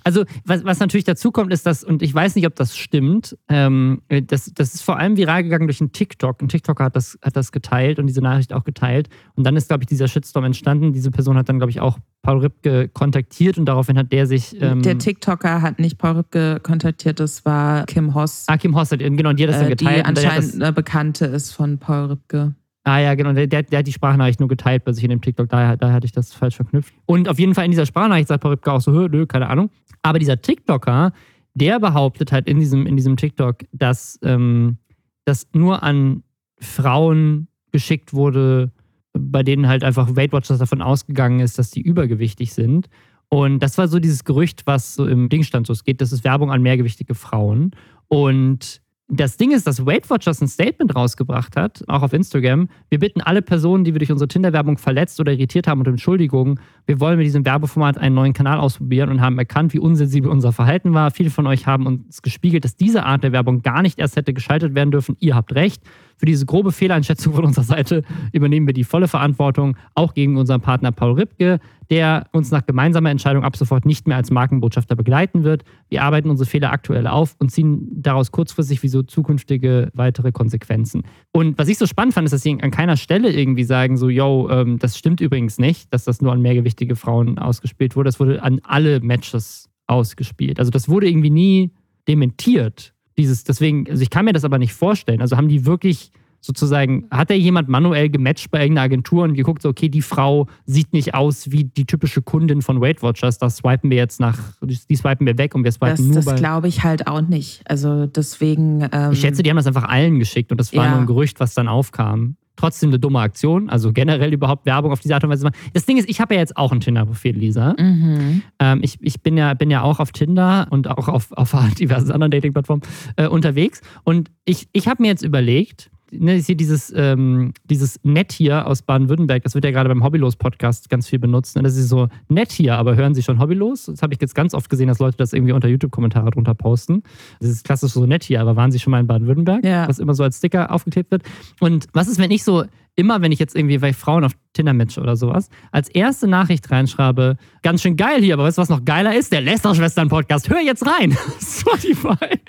Also, 0.03 0.23
was, 0.45 0.63
was 0.63 0.79
natürlich 0.79 1.03
dazu 1.03 1.31
kommt, 1.31 1.51
ist 1.53 1.65
das, 1.65 1.83
und 1.83 2.01
ich 2.01 2.13
weiß 2.13 2.35
nicht, 2.35 2.47
ob 2.47 2.55
das 2.55 2.77
stimmt, 2.77 3.37
ähm, 3.49 4.01
das, 4.09 4.51
das 4.53 4.73
ist 4.73 4.83
vor 4.83 4.97
allem 4.97 5.17
viral 5.17 5.43
gegangen 5.43 5.67
durch 5.67 5.81
einen 5.81 5.91
TikTok. 5.91 6.41
Ein 6.41 6.47
TikToker 6.47 6.85
hat 6.85 6.95
das, 6.95 7.17
hat 7.21 7.35
das 7.35 7.51
geteilt 7.51 7.99
und 7.99 8.07
diese 8.07 8.21
Nachricht 8.21 8.53
auch 8.53 8.63
geteilt. 8.63 9.09
Und 9.35 9.43
dann 9.43 9.55
ist, 9.55 9.67
glaube 9.67 9.83
ich, 9.83 9.87
dieser 9.87 10.07
Shitstorm 10.07 10.45
entstanden. 10.45 10.93
Diese 10.93 11.11
Person 11.11 11.37
hat 11.37 11.49
dann, 11.49 11.57
glaube 11.57 11.71
ich, 11.71 11.81
auch 11.81 11.97
Paul 12.21 12.39
Ripke 12.39 12.87
kontaktiert 12.89 13.57
und 13.57 13.65
daraufhin 13.65 13.97
hat 13.97 14.11
der 14.11 14.27
sich. 14.27 14.59
Ähm, 14.61 14.81
der 14.81 14.97
TikToker 14.97 15.61
hat 15.61 15.79
nicht 15.79 15.97
Paul 15.97 16.17
Ripke 16.17 16.59
kontaktiert, 16.61 17.19
das 17.19 17.45
war 17.45 17.85
Kim 17.85 18.13
Hoss. 18.13 18.45
Ah, 18.47 18.57
Kim 18.57 18.75
Hoss 18.75 18.91
hat, 18.91 18.99
genau, 18.99 19.29
und 19.29 19.39
die 19.39 19.43
hat 19.43 19.49
das 19.49 19.59
dann 19.59 19.67
äh, 19.67 19.75
geteilt. 19.75 20.05
Die 20.05 20.05
anscheinend 20.05 20.55
eine 20.55 20.71
Bekannte 20.71 21.25
ist 21.25 21.51
von 21.51 21.77
Paul 21.79 22.05
Ripke. 22.05 22.55
Ah 22.83 22.99
ja, 22.99 23.13
genau. 23.13 23.33
Der, 23.33 23.47
der, 23.47 23.79
hat 23.79 23.87
die 23.87 23.93
Sprachnachricht 23.93 24.39
nur 24.39 24.49
geteilt 24.49 24.83
bei 24.83 24.93
sich 24.93 25.03
in 25.03 25.11
dem 25.11 25.21
TikTok. 25.21 25.49
Daher, 25.49 25.77
daher 25.77 25.93
hatte 25.93 26.05
ich 26.05 26.11
das 26.11 26.33
falsch 26.33 26.55
verknüpft. 26.55 26.93
Und 27.05 27.29
auf 27.29 27.37
jeden 27.37 27.53
Fall 27.53 27.65
in 27.65 27.71
dieser 27.71 27.85
Sprachnachricht 27.85 28.27
sagt 28.27 28.41
Paul 28.41 28.51
Ripke 28.51 28.71
auch 28.71 28.81
so, 28.81 28.91
nö, 28.91 29.25
keine 29.27 29.47
Ahnung. 29.47 29.69
Aber 30.01 30.17
dieser 30.17 30.41
TikToker, 30.41 31.13
der 31.53 31.79
behauptet 31.79 32.31
halt 32.31 32.47
in 32.47 32.59
diesem, 32.59 32.87
in 32.87 32.95
diesem 32.95 33.17
TikTok, 33.17 33.57
dass 33.71 34.19
ähm, 34.23 34.77
das 35.25 35.47
nur 35.53 35.83
an 35.83 36.23
Frauen 36.59 37.47
geschickt 37.71 38.13
wurde, 38.13 38.71
bei 39.13 39.43
denen 39.43 39.67
halt 39.67 39.83
einfach 39.83 40.15
Weight 40.15 40.31
Watchers 40.31 40.59
davon 40.59 40.81
ausgegangen 40.81 41.39
ist, 41.39 41.59
dass 41.59 41.69
die 41.69 41.81
übergewichtig 41.81 42.53
sind. 42.53 42.89
Und 43.29 43.59
das 43.59 43.77
war 43.77 43.87
so 43.87 43.99
dieses 43.99 44.23
Gerücht, 44.23 44.63
was 44.65 44.95
so 44.95 45.05
im 45.05 45.29
Ding 45.29 45.43
stand, 45.43 45.67
so 45.67 45.73
es 45.73 45.83
geht, 45.83 46.01
das 46.01 46.11
ist 46.11 46.23
Werbung 46.23 46.51
an 46.51 46.61
mehrgewichtige 46.61 47.15
Frauen. 47.15 47.71
Und 48.07 48.81
das 49.13 49.35
Ding 49.35 49.51
ist, 49.51 49.67
dass 49.67 49.85
Weight 49.85 50.09
Watchers 50.09 50.41
ein 50.41 50.47
Statement 50.47 50.95
rausgebracht 50.95 51.57
hat, 51.57 51.83
auch 51.87 52.01
auf 52.01 52.13
Instagram. 52.13 52.69
Wir 52.89 52.97
bitten 52.97 53.19
alle 53.19 53.41
Personen, 53.41 53.83
die 53.83 53.93
wir 53.93 53.99
durch 53.99 54.11
unsere 54.11 54.29
Tinder-Werbung 54.29 54.77
verletzt 54.77 55.19
oder 55.19 55.33
irritiert 55.33 55.67
haben, 55.67 55.81
um 55.81 55.87
Entschuldigung. 55.87 56.61
Wir 56.85 57.01
wollen 57.01 57.17
mit 57.17 57.25
diesem 57.25 57.45
Werbeformat 57.45 57.97
einen 57.97 58.15
neuen 58.15 58.31
Kanal 58.31 58.57
ausprobieren 58.57 59.09
und 59.09 59.19
haben 59.19 59.37
erkannt, 59.37 59.73
wie 59.73 59.79
unsensibel 59.79 60.31
unser 60.31 60.53
Verhalten 60.53 60.93
war. 60.93 61.11
Viele 61.11 61.29
von 61.29 61.45
euch 61.45 61.67
haben 61.67 61.87
uns 61.87 62.21
gespiegelt, 62.21 62.63
dass 62.63 62.77
diese 62.77 63.03
Art 63.03 63.23
der 63.23 63.33
Werbung 63.33 63.61
gar 63.63 63.81
nicht 63.81 63.99
erst 63.99 64.15
hätte 64.15 64.33
geschaltet 64.33 64.75
werden 64.75 64.91
dürfen. 64.91 65.17
Ihr 65.19 65.35
habt 65.35 65.53
recht. 65.55 65.83
Für 66.21 66.27
diese 66.27 66.45
grobe 66.45 66.71
Fehleinschätzung 66.71 67.33
von 67.33 67.45
unserer 67.45 67.63
Seite 67.63 68.03
übernehmen 68.31 68.67
wir 68.67 68.75
die 68.75 68.83
volle 68.83 69.07
Verantwortung, 69.07 69.75
auch 69.95 70.13
gegen 70.13 70.37
unseren 70.37 70.61
Partner 70.61 70.91
Paul 70.91 71.13
Ripke, 71.13 71.59
der 71.89 72.27
uns 72.31 72.51
nach 72.51 72.63
gemeinsamer 72.63 73.09
Entscheidung 73.09 73.43
ab 73.43 73.57
sofort 73.57 73.87
nicht 73.87 74.07
mehr 74.07 74.17
als 74.17 74.29
Markenbotschafter 74.29 74.95
begleiten 74.95 75.43
wird. 75.43 75.63
Wir 75.89 76.03
arbeiten 76.03 76.29
unsere 76.29 76.47
Fehler 76.47 76.71
aktuell 76.71 77.07
auf 77.07 77.35
und 77.39 77.49
ziehen 77.49 77.87
daraus 78.03 78.31
kurzfristig 78.31 78.83
wie 78.83 78.87
so 78.87 79.01
zukünftige 79.01 79.89
weitere 79.95 80.31
Konsequenzen. 80.31 81.05
Und 81.31 81.57
was 81.57 81.67
ich 81.69 81.79
so 81.79 81.87
spannend 81.87 82.13
fand, 82.13 82.25
ist, 82.25 82.33
dass 82.33 82.43
sie 82.43 82.55
an 82.61 82.69
keiner 82.69 82.97
Stelle 82.97 83.33
irgendwie 83.33 83.63
sagen, 83.63 83.97
so, 83.97 84.07
yo, 84.07 84.47
ähm, 84.51 84.77
das 84.77 84.99
stimmt 84.99 85.21
übrigens 85.21 85.57
nicht, 85.57 85.91
dass 85.91 86.03
das 86.03 86.21
nur 86.21 86.33
an 86.33 86.41
mehrgewichtige 86.43 86.95
Frauen 86.95 87.39
ausgespielt 87.39 87.95
wurde. 87.95 88.09
Das 88.09 88.19
wurde 88.19 88.43
an 88.43 88.61
alle 88.61 88.99
Matches 88.99 89.71
ausgespielt. 89.87 90.59
Also 90.59 90.69
das 90.69 90.87
wurde 90.87 91.09
irgendwie 91.09 91.31
nie 91.31 91.71
dementiert. 92.07 92.93
Dieses, 93.17 93.43
deswegen, 93.43 93.89
also 93.89 94.01
ich 94.01 94.09
kann 94.09 94.25
mir 94.25 94.33
das 94.33 94.45
aber 94.45 94.57
nicht 94.57 94.73
vorstellen. 94.73 95.21
Also 95.21 95.37
haben 95.37 95.49
die 95.49 95.65
wirklich 95.65 96.11
sozusagen, 96.41 97.05
hat 97.11 97.29
da 97.29 97.35
jemand 97.35 97.69
manuell 97.69 98.09
gematcht 98.09 98.49
bei 98.49 98.61
irgendeiner 98.61 98.85
Agentur 98.85 99.23
und 99.23 99.35
geguckt, 99.35 99.61
so, 99.61 99.69
okay, 99.69 99.89
die 99.89 100.01
Frau 100.01 100.47
sieht 100.65 100.91
nicht 100.91 101.13
aus 101.13 101.51
wie 101.51 101.65
die 101.65 101.85
typische 101.85 102.23
Kundin 102.23 102.63
von 102.63 102.81
Weight 102.81 103.03
Watchers, 103.03 103.37
das 103.37 103.57
swipen 103.57 103.91
wir 103.91 103.97
jetzt 103.97 104.19
nach, 104.19 104.39
die 104.61 104.95
swipen 104.95 105.27
wir 105.27 105.37
weg 105.37 105.53
und 105.53 105.63
wir 105.63 105.71
swipen 105.71 105.97
das, 105.97 105.99
nur 106.05 106.15
das 106.15 106.25
bei... 106.25 106.31
Das 106.31 106.39
glaube 106.39 106.67
ich 106.67 106.83
halt 106.83 107.05
auch 107.05 107.21
nicht. 107.21 107.61
Also 107.69 108.07
deswegen... 108.07 108.87
Ähm, 108.91 109.11
ich 109.11 109.21
schätze, 109.21 109.43
die 109.43 109.51
haben 109.51 109.57
das 109.57 109.67
einfach 109.67 109.83
allen 109.83 110.17
geschickt 110.17 110.51
und 110.51 110.59
das 110.59 110.75
war 110.75 110.85
ja. 110.85 110.91
nur 110.91 111.01
ein 111.01 111.05
Gerücht, 111.05 111.39
was 111.39 111.53
dann 111.53 111.67
aufkam 111.67 112.37
trotzdem 112.55 112.89
eine 112.89 112.99
dumme 112.99 113.19
Aktion. 113.19 113.69
Also 113.69 113.91
generell 113.91 114.33
überhaupt 114.33 114.65
Werbung 114.65 114.91
auf 114.91 114.99
diese 114.99 115.13
Art 115.13 115.23
und 115.23 115.29
Weise 115.29 115.43
machen. 115.43 115.55
Das 115.73 115.85
Ding 115.85 115.97
ist, 115.97 116.09
ich 116.09 116.19
habe 116.21 116.35
ja 116.35 116.39
jetzt 116.39 116.57
auch 116.57 116.71
ein 116.71 116.79
Tinder-Profil, 116.79 117.37
Lisa. 117.37 117.75
Mhm. 117.77 118.43
Ähm, 118.59 118.79
ich 118.83 118.97
ich 119.01 119.21
bin, 119.21 119.37
ja, 119.37 119.53
bin 119.53 119.71
ja 119.71 119.81
auch 119.81 119.99
auf 119.99 120.11
Tinder 120.11 120.67
und 120.69 120.87
auch 120.87 121.07
auf, 121.07 121.31
auf 121.31 121.55
diversen 121.79 122.11
anderen 122.11 122.31
Dating-Plattformen 122.31 122.83
äh, 123.15 123.27
unterwegs. 123.27 123.81
Und 124.03 124.31
ich, 124.45 124.67
ich 124.73 124.87
habe 124.87 125.01
mir 125.01 125.09
jetzt 125.09 125.23
überlegt, 125.23 125.91
ne, 126.11 126.35
ich 126.35 126.45
sehe 126.45 126.55
dieses, 126.55 126.93
ähm, 126.95 127.53
dieses 127.65 127.99
Nett 128.03 128.31
hier 128.31 128.67
aus 128.67 128.81
Baden-Württemberg, 128.81 129.43
das 129.43 129.55
wird 129.55 129.65
ja 129.65 129.71
gerade 129.71 129.89
beim 129.89 130.03
Hobbylos-Podcast 130.03 130.89
ganz 130.89 131.07
viel 131.07 131.19
benutzt. 131.19 131.55
Ne? 131.55 131.63
Das 131.63 131.75
ist 131.75 131.89
so 131.89 132.07
nett 132.29 132.51
hier, 132.51 132.75
aber 132.75 132.95
hören 132.95 133.13
Sie 133.13 133.23
schon 133.23 133.39
Hobbylos? 133.39 133.85
Das 133.85 134.01
habe 134.01 134.13
ich 134.13 134.21
jetzt 134.21 134.35
ganz 134.35 134.53
oft 134.53 134.69
gesehen, 134.69 134.87
dass 134.87 134.99
Leute 134.99 135.17
das 135.17 135.33
irgendwie 135.33 135.53
unter 135.53 135.67
YouTube-Kommentare 135.67 136.31
drunter 136.31 136.53
posten. 136.53 137.03
Das 137.39 137.49
ist 137.49 137.63
klassisch 137.63 137.91
so 137.91 138.05
nett 138.05 138.23
hier, 138.23 138.41
aber 138.41 138.55
waren 138.55 138.71
Sie 138.71 138.79
schon 138.79 138.91
mal 138.91 138.99
in 138.99 139.07
Baden-Württemberg? 139.07 139.63
Ja. 139.65 139.87
Was 139.87 139.99
immer 139.99 140.13
so 140.13 140.23
als 140.23 140.37
Sticker 140.37 140.71
aufgeklebt 140.71 141.11
wird. 141.11 141.23
Und 141.59 141.87
was 141.93 142.07
ist, 142.07 142.19
wenn 142.19 142.31
ich 142.31 142.43
so 142.43 142.63
immer, 142.95 143.21
wenn 143.21 143.31
ich 143.31 143.39
jetzt 143.39 143.55
irgendwie 143.55 143.77
bei 143.77 143.93
Frauen 143.93 144.23
auf 144.23 144.33
Tinder 144.53 144.73
match 144.73 144.97
oder 144.97 145.15
sowas, 145.15 145.49
als 145.71 145.89
erste 145.89 146.27
Nachricht 146.27 146.69
reinschreibe, 146.69 147.37
ganz 147.63 147.81
schön 147.81 147.95
geil 147.95 148.21
hier, 148.21 148.33
aber 148.33 148.43
weißt 148.43 148.57
du, 148.57 148.61
was 148.61 148.69
noch 148.69 148.83
geiler 148.83 149.15
ist? 149.15 149.31
Der 149.31 149.41
Lester-Schwestern-Podcast. 149.41 150.49
Hör 150.49 150.59
jetzt 150.59 150.85
rein. 150.85 151.17
Spotify 151.39 152.39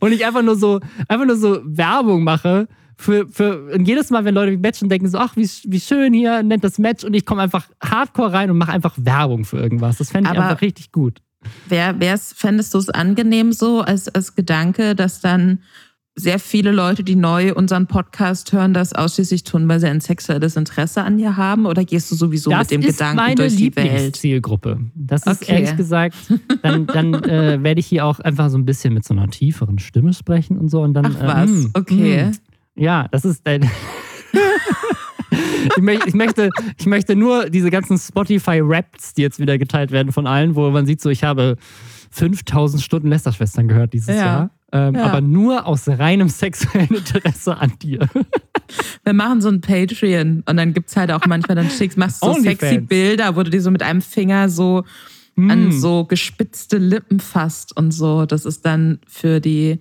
und 0.00 0.12
ich 0.12 0.24
einfach 0.26 0.42
nur 0.42 0.56
so, 0.56 0.80
einfach 1.08 1.26
nur 1.26 1.36
so 1.36 1.60
Werbung 1.64 2.24
mache 2.24 2.68
für, 2.96 3.28
für 3.28 3.72
und 3.74 3.86
jedes 3.86 4.10
Mal, 4.10 4.24
wenn 4.24 4.34
Leute 4.34 4.56
matchen, 4.58 4.88
denken 4.88 5.08
so, 5.08 5.18
ach, 5.18 5.36
wie, 5.36 5.48
wie 5.64 5.80
schön 5.80 6.12
hier, 6.12 6.42
nennt 6.42 6.64
das 6.64 6.78
Match 6.78 7.04
und 7.04 7.14
ich 7.14 7.26
komme 7.26 7.42
einfach 7.42 7.66
hardcore 7.82 8.32
rein 8.32 8.50
und 8.50 8.58
mache 8.58 8.72
einfach 8.72 8.94
Werbung 8.96 9.44
für 9.44 9.58
irgendwas. 9.58 9.98
Das 9.98 10.10
fände 10.10 10.30
ich 10.30 10.36
Aber 10.36 10.48
einfach 10.48 10.62
richtig 10.62 10.92
gut. 10.92 11.20
Wer, 11.68 11.98
fändest 12.36 12.72
du 12.74 12.78
es 12.78 12.88
angenehm 12.88 13.52
so 13.52 13.80
als, 13.80 14.08
als 14.08 14.34
Gedanke, 14.34 14.94
dass 14.94 15.20
dann 15.20 15.62
sehr 16.14 16.38
viele 16.38 16.72
Leute, 16.72 17.04
die 17.04 17.16
neu 17.16 17.54
unseren 17.54 17.86
Podcast 17.86 18.52
hören, 18.52 18.74
das 18.74 18.92
ausschließlich 18.92 19.44
tun, 19.44 19.66
weil 19.68 19.80
sie 19.80 19.88
ein 19.88 20.00
sexuelles 20.00 20.56
Interesse 20.56 21.02
an 21.02 21.16
dir 21.16 21.36
haben? 21.36 21.64
Oder 21.64 21.84
gehst 21.84 22.10
du 22.10 22.14
sowieso 22.14 22.50
das 22.50 22.70
mit 22.70 22.70
dem 22.70 22.80
Gedanken 22.82 23.36
durch 23.36 23.56
die 23.56 23.74
Welt? 23.74 24.16
Zielgruppe. 24.16 24.78
Das 24.94 25.26
ist 25.26 25.42
okay. 25.42 25.52
ehrlich 25.52 25.76
gesagt, 25.76 26.14
dann, 26.62 26.86
dann 26.86 27.14
äh, 27.24 27.62
werde 27.62 27.80
ich 27.80 27.86
hier 27.86 28.04
auch 28.04 28.20
einfach 28.20 28.50
so 28.50 28.58
ein 28.58 28.66
bisschen 28.66 28.92
mit 28.92 29.04
so 29.04 29.14
einer 29.14 29.28
tieferen 29.28 29.78
Stimme 29.78 30.12
sprechen 30.12 30.58
und 30.58 30.68
so. 30.68 30.82
Und 30.82 30.92
dann, 30.94 31.16
Ach 31.18 31.26
was, 31.26 31.50
äh, 31.50 31.68
okay. 31.74 32.24
Mh, 32.24 32.32
ja, 32.74 33.08
das 33.10 33.24
ist 33.24 33.46
dein. 33.46 33.62
ich, 35.76 35.82
möchte, 35.82 36.08
ich, 36.08 36.14
möchte, 36.14 36.50
ich 36.78 36.86
möchte 36.86 37.16
nur 37.16 37.48
diese 37.48 37.70
ganzen 37.70 37.96
Spotify-Raps, 37.96 39.14
die 39.14 39.22
jetzt 39.22 39.38
wieder 39.38 39.56
geteilt 39.56 39.90
werden 39.90 40.12
von 40.12 40.26
allen, 40.26 40.56
wo 40.56 40.70
man 40.70 40.84
sieht, 40.84 41.00
so 41.00 41.08
ich 41.08 41.24
habe 41.24 41.56
5000 42.10 42.82
Stunden 42.82 43.08
Lästerschwestern 43.08 43.68
gehört 43.68 43.94
dieses 43.94 44.14
ja. 44.14 44.24
Jahr. 44.24 44.50
Ähm, 44.74 44.94
ja. 44.94 45.04
Aber 45.04 45.20
nur 45.20 45.66
aus 45.66 45.86
reinem 45.86 46.28
sexuellen 46.28 46.94
Interesse 46.94 47.56
an 47.58 47.74
dir. 47.82 48.08
Wir 49.04 49.12
machen 49.12 49.42
so 49.42 49.48
ein 49.48 49.60
Patreon 49.60 50.42
und 50.48 50.56
dann 50.56 50.72
gibt 50.72 50.88
es 50.88 50.96
halt 50.96 51.12
auch 51.12 51.26
manchmal, 51.26 51.56
dann 51.56 51.68
schickst, 51.68 51.98
machst 51.98 52.22
du 52.24 52.32
so 52.32 52.40
sexy 52.40 52.76
Fans. 52.76 52.88
Bilder, 52.88 53.36
wo 53.36 53.42
du 53.42 53.50
die 53.50 53.58
so 53.58 53.70
mit 53.70 53.82
einem 53.82 54.00
Finger 54.00 54.48
so 54.48 54.84
mm. 55.36 55.50
an 55.50 55.72
so 55.72 56.06
gespitzte 56.06 56.78
Lippen 56.78 57.20
fasst 57.20 57.76
und 57.76 57.90
so. 57.90 58.24
Das 58.24 58.46
ist 58.46 58.64
dann 58.64 59.00
für 59.06 59.40
die 59.40 59.78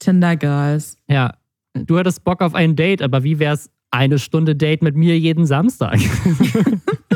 Tinder 0.00 0.36
Girls. 0.36 0.98
Ja, 1.08 1.34
du 1.74 1.96
hattest 1.96 2.24
Bock 2.24 2.42
auf 2.42 2.54
ein 2.54 2.74
Date, 2.74 3.02
aber 3.02 3.22
wie 3.22 3.38
wär's 3.38 3.70
eine 3.92 4.18
Stunde 4.18 4.56
Date 4.56 4.82
mit 4.82 4.96
mir 4.96 5.16
jeden 5.16 5.46
Samstag? 5.46 6.00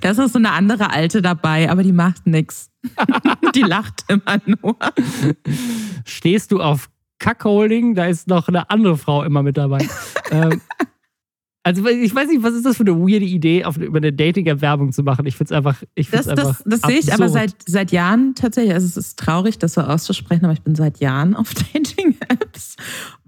da 0.00 0.10
ist 0.10 0.18
noch 0.18 0.28
so 0.28 0.38
eine 0.38 0.52
andere 0.52 0.90
Alte 0.90 1.22
dabei, 1.22 1.70
aber 1.70 1.82
die 1.82 1.92
macht 1.92 2.26
nichts. 2.26 2.70
Die 3.54 3.62
lacht 3.62 4.04
immer 4.08 4.38
nur. 4.44 4.76
Stehst 6.04 6.52
du 6.52 6.60
auf 6.60 6.90
Kackholding? 7.18 7.94
Da 7.94 8.06
ist 8.06 8.28
noch 8.28 8.48
eine 8.48 8.68
andere 8.68 8.98
Frau 8.98 9.22
immer 9.22 9.42
mit 9.42 9.56
dabei. 9.56 9.86
ähm, 10.30 10.60
Also 11.62 11.86
ich 11.88 12.14
weiß 12.14 12.28
nicht, 12.28 12.42
was 12.42 12.52
ist 12.52 12.66
das 12.66 12.76
für 12.76 12.82
eine 12.82 12.94
weirde 12.94 13.24
Idee, 13.24 13.64
auf, 13.64 13.78
über 13.78 13.96
eine 13.96 14.12
Dating-App 14.12 14.60
Werbung 14.60 14.92
zu 14.92 15.02
machen? 15.02 15.24
Ich 15.24 15.36
finde 15.36 15.54
es 15.54 15.56
einfach, 15.56 15.82
ich 15.94 16.10
Das, 16.10 16.26
find's 16.26 16.40
einfach 16.42 16.62
das, 16.62 16.80
das 16.80 16.90
sehe 16.90 16.98
ich 16.98 17.14
aber 17.14 17.30
seit, 17.30 17.54
seit 17.64 17.90
Jahren 17.90 18.34
tatsächlich. 18.34 18.74
Also 18.74 18.86
es 18.86 18.98
ist 18.98 19.18
traurig, 19.18 19.58
das 19.58 19.72
so 19.72 19.80
auszusprechen, 19.80 20.44
aber 20.44 20.52
ich 20.52 20.60
bin 20.60 20.74
seit 20.74 21.00
Jahren 21.00 21.34
auf 21.34 21.54
Dating-Apps. 21.72 22.76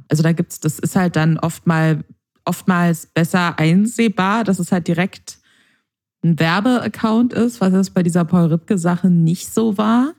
Also 0.09 0.23
da 0.23 0.33
gibt's, 0.33 0.61
das 0.61 0.79
ist 0.79 0.97
halt 0.97 1.17
dann 1.17 1.39
oft 1.39 1.67
mal, 1.67 2.05
oftmals 2.45 3.07
besser 3.07 3.59
einsehbar, 3.59 4.45
dass 4.45 4.59
es 4.59 4.71
halt 4.71 4.87
direkt 4.87 5.39
ein 6.27 6.39
Werbeaccount 6.39 7.33
ist, 7.33 7.61
was 7.61 7.73
es 7.73 7.91
bei 7.91 8.03
dieser 8.03 8.25
Paul 8.25 8.47
Ripke-Sache 8.47 9.09
nicht 9.09 9.53
so 9.53 9.79
war. 9.79 10.13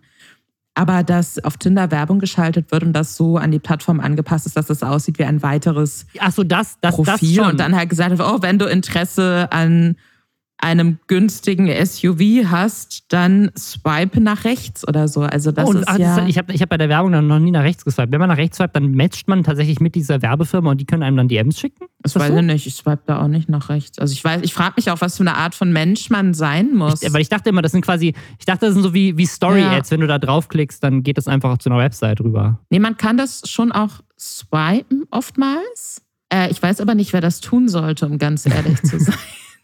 Aber 0.73 1.03
dass 1.03 1.43
auf 1.43 1.57
Tinder 1.57 1.89
Werbung 1.89 2.19
geschaltet 2.19 2.71
wird 2.71 2.83
und 2.83 2.93
das 2.93 3.17
so 3.17 3.37
an 3.37 3.49
die 3.49 3.57
Plattform 3.57 3.99
angepasst 3.99 4.45
ist, 4.45 4.55
dass 4.55 4.69
es 4.69 4.83
aussieht 4.83 5.17
wie 5.17 5.23
ein 5.23 5.41
weiteres 5.41 6.05
Ach 6.19 6.31
so, 6.31 6.43
das, 6.43 6.77
das, 6.81 6.95
das 6.95 7.05
Profil 7.05 7.35
schon. 7.35 7.51
und 7.51 7.59
dann 7.59 7.75
halt 7.75 7.89
gesagt 7.89 8.11
wird, 8.15 8.21
oh, 8.21 8.41
wenn 8.41 8.59
du 8.59 8.65
Interesse 8.65 9.47
an 9.51 9.95
einem 10.59 10.97
günstigen 11.07 11.67
SUV 11.85 12.49
hast, 12.49 13.05
dann 13.09 13.51
swipe 13.55 14.19
nach 14.19 14.43
rechts 14.43 14.87
oder 14.87 15.07
so. 15.07 15.21
Also 15.21 15.51
das 15.51 15.67
Oh, 15.67 15.69
und 15.69 15.77
ist 15.77 15.87
ach, 15.87 15.99
ja... 15.99 16.15
das, 16.15 16.27
ich 16.27 16.37
habe 16.37 16.51
ich 16.53 16.61
hab 16.61 16.69
bei 16.69 16.77
der 16.77 16.89
Werbung 16.89 17.11
dann 17.11 17.27
noch 17.27 17.39
nie 17.39 17.51
nach 17.51 17.63
rechts 17.63 17.85
geswiped. 17.85 18.11
Wenn 18.11 18.19
man 18.19 18.29
nach 18.29 18.37
rechts 18.37 18.57
swipet, 18.57 18.75
dann 18.75 18.91
matcht 18.93 19.27
man 19.27 19.43
tatsächlich 19.43 19.79
mit 19.79 19.93
dieser 19.93 20.21
Werbefirma 20.21 20.71
und 20.71 20.81
die 20.81 20.85
können 20.85 21.03
einem 21.03 21.17
dann 21.17 21.27
DMs 21.27 21.59
schicken? 21.59 21.85
Das 22.01 22.15
weiß 22.15 22.29
so? 22.29 22.37
ich 22.37 22.43
nicht. 22.43 22.65
Ich 22.67 22.75
swipe 22.75 23.03
da 23.05 23.21
auch 23.21 23.27
nicht 23.27 23.49
nach 23.49 23.69
rechts. 23.69 23.99
Also 23.99 24.13
ich 24.13 24.23
weiß, 24.23 24.41
ich 24.43 24.53
frage 24.53 24.73
mich 24.77 24.89
auch, 24.89 24.99
was 25.01 25.17
für 25.17 25.23
eine 25.23 25.35
Art 25.35 25.53
von 25.53 25.71
Mensch 25.71 26.09
man 26.09 26.33
sein 26.33 26.73
muss. 26.73 27.03
Ich, 27.03 27.13
weil 27.13 27.21
ich 27.21 27.29
dachte 27.29 27.49
immer, 27.49 27.61
das 27.61 27.71
sind 27.73 27.81
quasi, 27.83 28.13
ich 28.39 28.45
dachte, 28.45 28.65
das 28.65 28.73
sind 28.73 28.83
so 28.83 28.93
wie, 28.93 29.17
wie 29.17 29.25
Story-Ads. 29.25 29.91
Wenn 29.91 30.01
du 30.01 30.07
da 30.07 30.17
draufklickst, 30.17 30.83
dann 30.83 31.03
geht 31.03 31.17
das 31.17 31.27
einfach 31.27 31.57
zu 31.59 31.69
einer 31.69 31.79
Website 31.79 32.19
rüber. 32.21 32.59
nee, 32.69 32.79
man 32.79 32.97
kann 32.97 33.17
das 33.17 33.43
schon 33.45 33.71
auch 33.71 34.01
swipen 34.19 35.05
oftmals. 35.11 36.01
Äh, 36.33 36.49
ich 36.49 36.61
weiß 36.61 36.81
aber 36.81 36.95
nicht, 36.95 37.13
wer 37.13 37.21
das 37.21 37.41
tun 37.41 37.69
sollte, 37.69 38.05
um 38.07 38.17
ganz 38.17 38.45
ehrlich 38.45 38.81
zu 38.81 38.99
sein. 38.99 39.15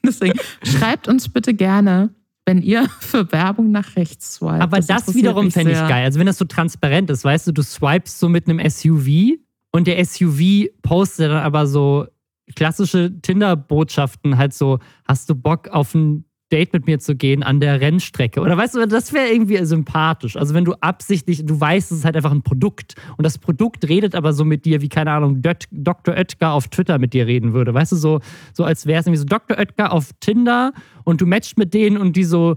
Deswegen 0.05 0.39
schreibt 0.63 1.07
uns 1.07 1.29
bitte 1.29 1.53
gerne, 1.53 2.09
wenn 2.45 2.61
ihr 2.61 2.87
für 2.99 3.31
Werbung 3.31 3.71
nach 3.71 3.95
rechts 3.95 4.35
swipet. 4.35 4.61
Aber 4.61 4.77
das, 4.77 4.87
interessiert 4.89 5.15
wiederum 5.15 5.51
fände 5.51 5.73
ich 5.73 5.79
geil. 5.79 6.05
Also 6.05 6.19
wenn 6.19 6.27
das 6.27 6.37
so 6.37 6.45
transparent 6.45 7.09
ist, 7.09 7.23
weißt 7.23 7.47
du, 7.47 7.51
du 7.51 7.61
swipest 7.61 8.19
so 8.19 8.29
mit 8.29 8.47
einem 8.47 8.59
SUV 8.69 9.37
und 9.71 9.87
der 9.87 10.03
SUV 10.03 10.67
postet 10.81 11.31
dann 11.31 11.43
aber 11.43 11.67
so 11.67 12.07
klassische 12.55 13.11
Tinder-Botschaften, 13.21 14.37
halt 14.37 14.53
so, 14.53 14.79
hast 15.07 15.29
du 15.29 15.35
Bock 15.35 15.69
auf 15.69 15.95
ein 15.95 16.25
Date 16.53 16.71
mit 16.71 16.85
mir 16.85 16.99
zu 16.99 17.15
gehen 17.15 17.41
an 17.41 17.59
der 17.59 17.81
Rennstrecke? 17.81 18.39
Oder 18.39 18.55
weißt 18.55 18.75
du, 18.75 18.85
das 18.85 19.11
wäre 19.11 19.29
irgendwie 19.29 19.65
sympathisch. 19.65 20.37
Also 20.37 20.53
wenn 20.53 20.65
du 20.65 20.73
absichtlich, 20.81 21.43
du 21.43 21.59
weißt, 21.59 21.91
es 21.91 21.97
ist 21.99 22.05
halt 22.05 22.15
einfach 22.15 22.31
ein 22.31 22.43
Produkt 22.43 22.93
und 23.17 23.23
das 23.23 23.39
Produkt 23.39 23.89
redet 23.89 24.13
aber 24.13 24.33
so 24.33 24.45
mit 24.45 24.63
dir, 24.65 24.79
wie, 24.81 24.87
keine 24.87 25.11
Ahnung, 25.11 25.41
Dr. 25.41 26.13
Oetker 26.13 26.51
auf 26.51 26.67
Twitter 26.67 26.99
mit 26.99 27.13
dir 27.13 27.25
reden 27.25 27.53
würde. 27.53 27.73
Weißt 27.73 27.91
du, 27.91 27.95
so, 27.95 28.19
so 28.53 28.63
als 28.65 28.85
wäre 28.85 28.99
es 28.99 29.07
irgendwie 29.07 29.19
so 29.19 29.25
Dr. 29.25 29.57
Oetker 29.57 29.91
auf 29.91 30.11
Tinder 30.19 30.73
und 31.03 31.21
du 31.21 31.25
matchst 31.25 31.57
mit 31.57 31.73
denen 31.73 31.97
und 31.97 32.15
die 32.15 32.23
so, 32.23 32.55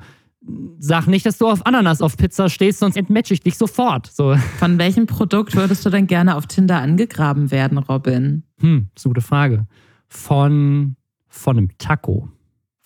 sag 0.78 1.06
nicht, 1.06 1.24
dass 1.24 1.38
du 1.38 1.48
auf 1.48 1.64
Ananas 1.64 2.02
auf 2.02 2.18
Pizza 2.18 2.50
stehst, 2.50 2.80
sonst 2.80 2.98
entmatch 2.98 3.30
ich 3.30 3.40
dich 3.40 3.56
sofort. 3.56 4.08
So, 4.12 4.36
Von 4.58 4.76
welchem 4.76 5.06
Produkt 5.06 5.56
würdest 5.56 5.86
du 5.86 5.90
denn 5.90 6.06
gerne 6.06 6.36
auf 6.36 6.46
Tinder 6.46 6.82
angegraben 6.82 7.50
werden, 7.50 7.78
Robin? 7.78 8.42
hm, 8.60 8.88
ist 8.94 9.06
eine 9.06 9.14
gute 9.14 9.26
Frage. 9.26 9.66
Von, 10.06 10.96
von 11.28 11.56
einem 11.56 11.70
Taco. 11.78 12.28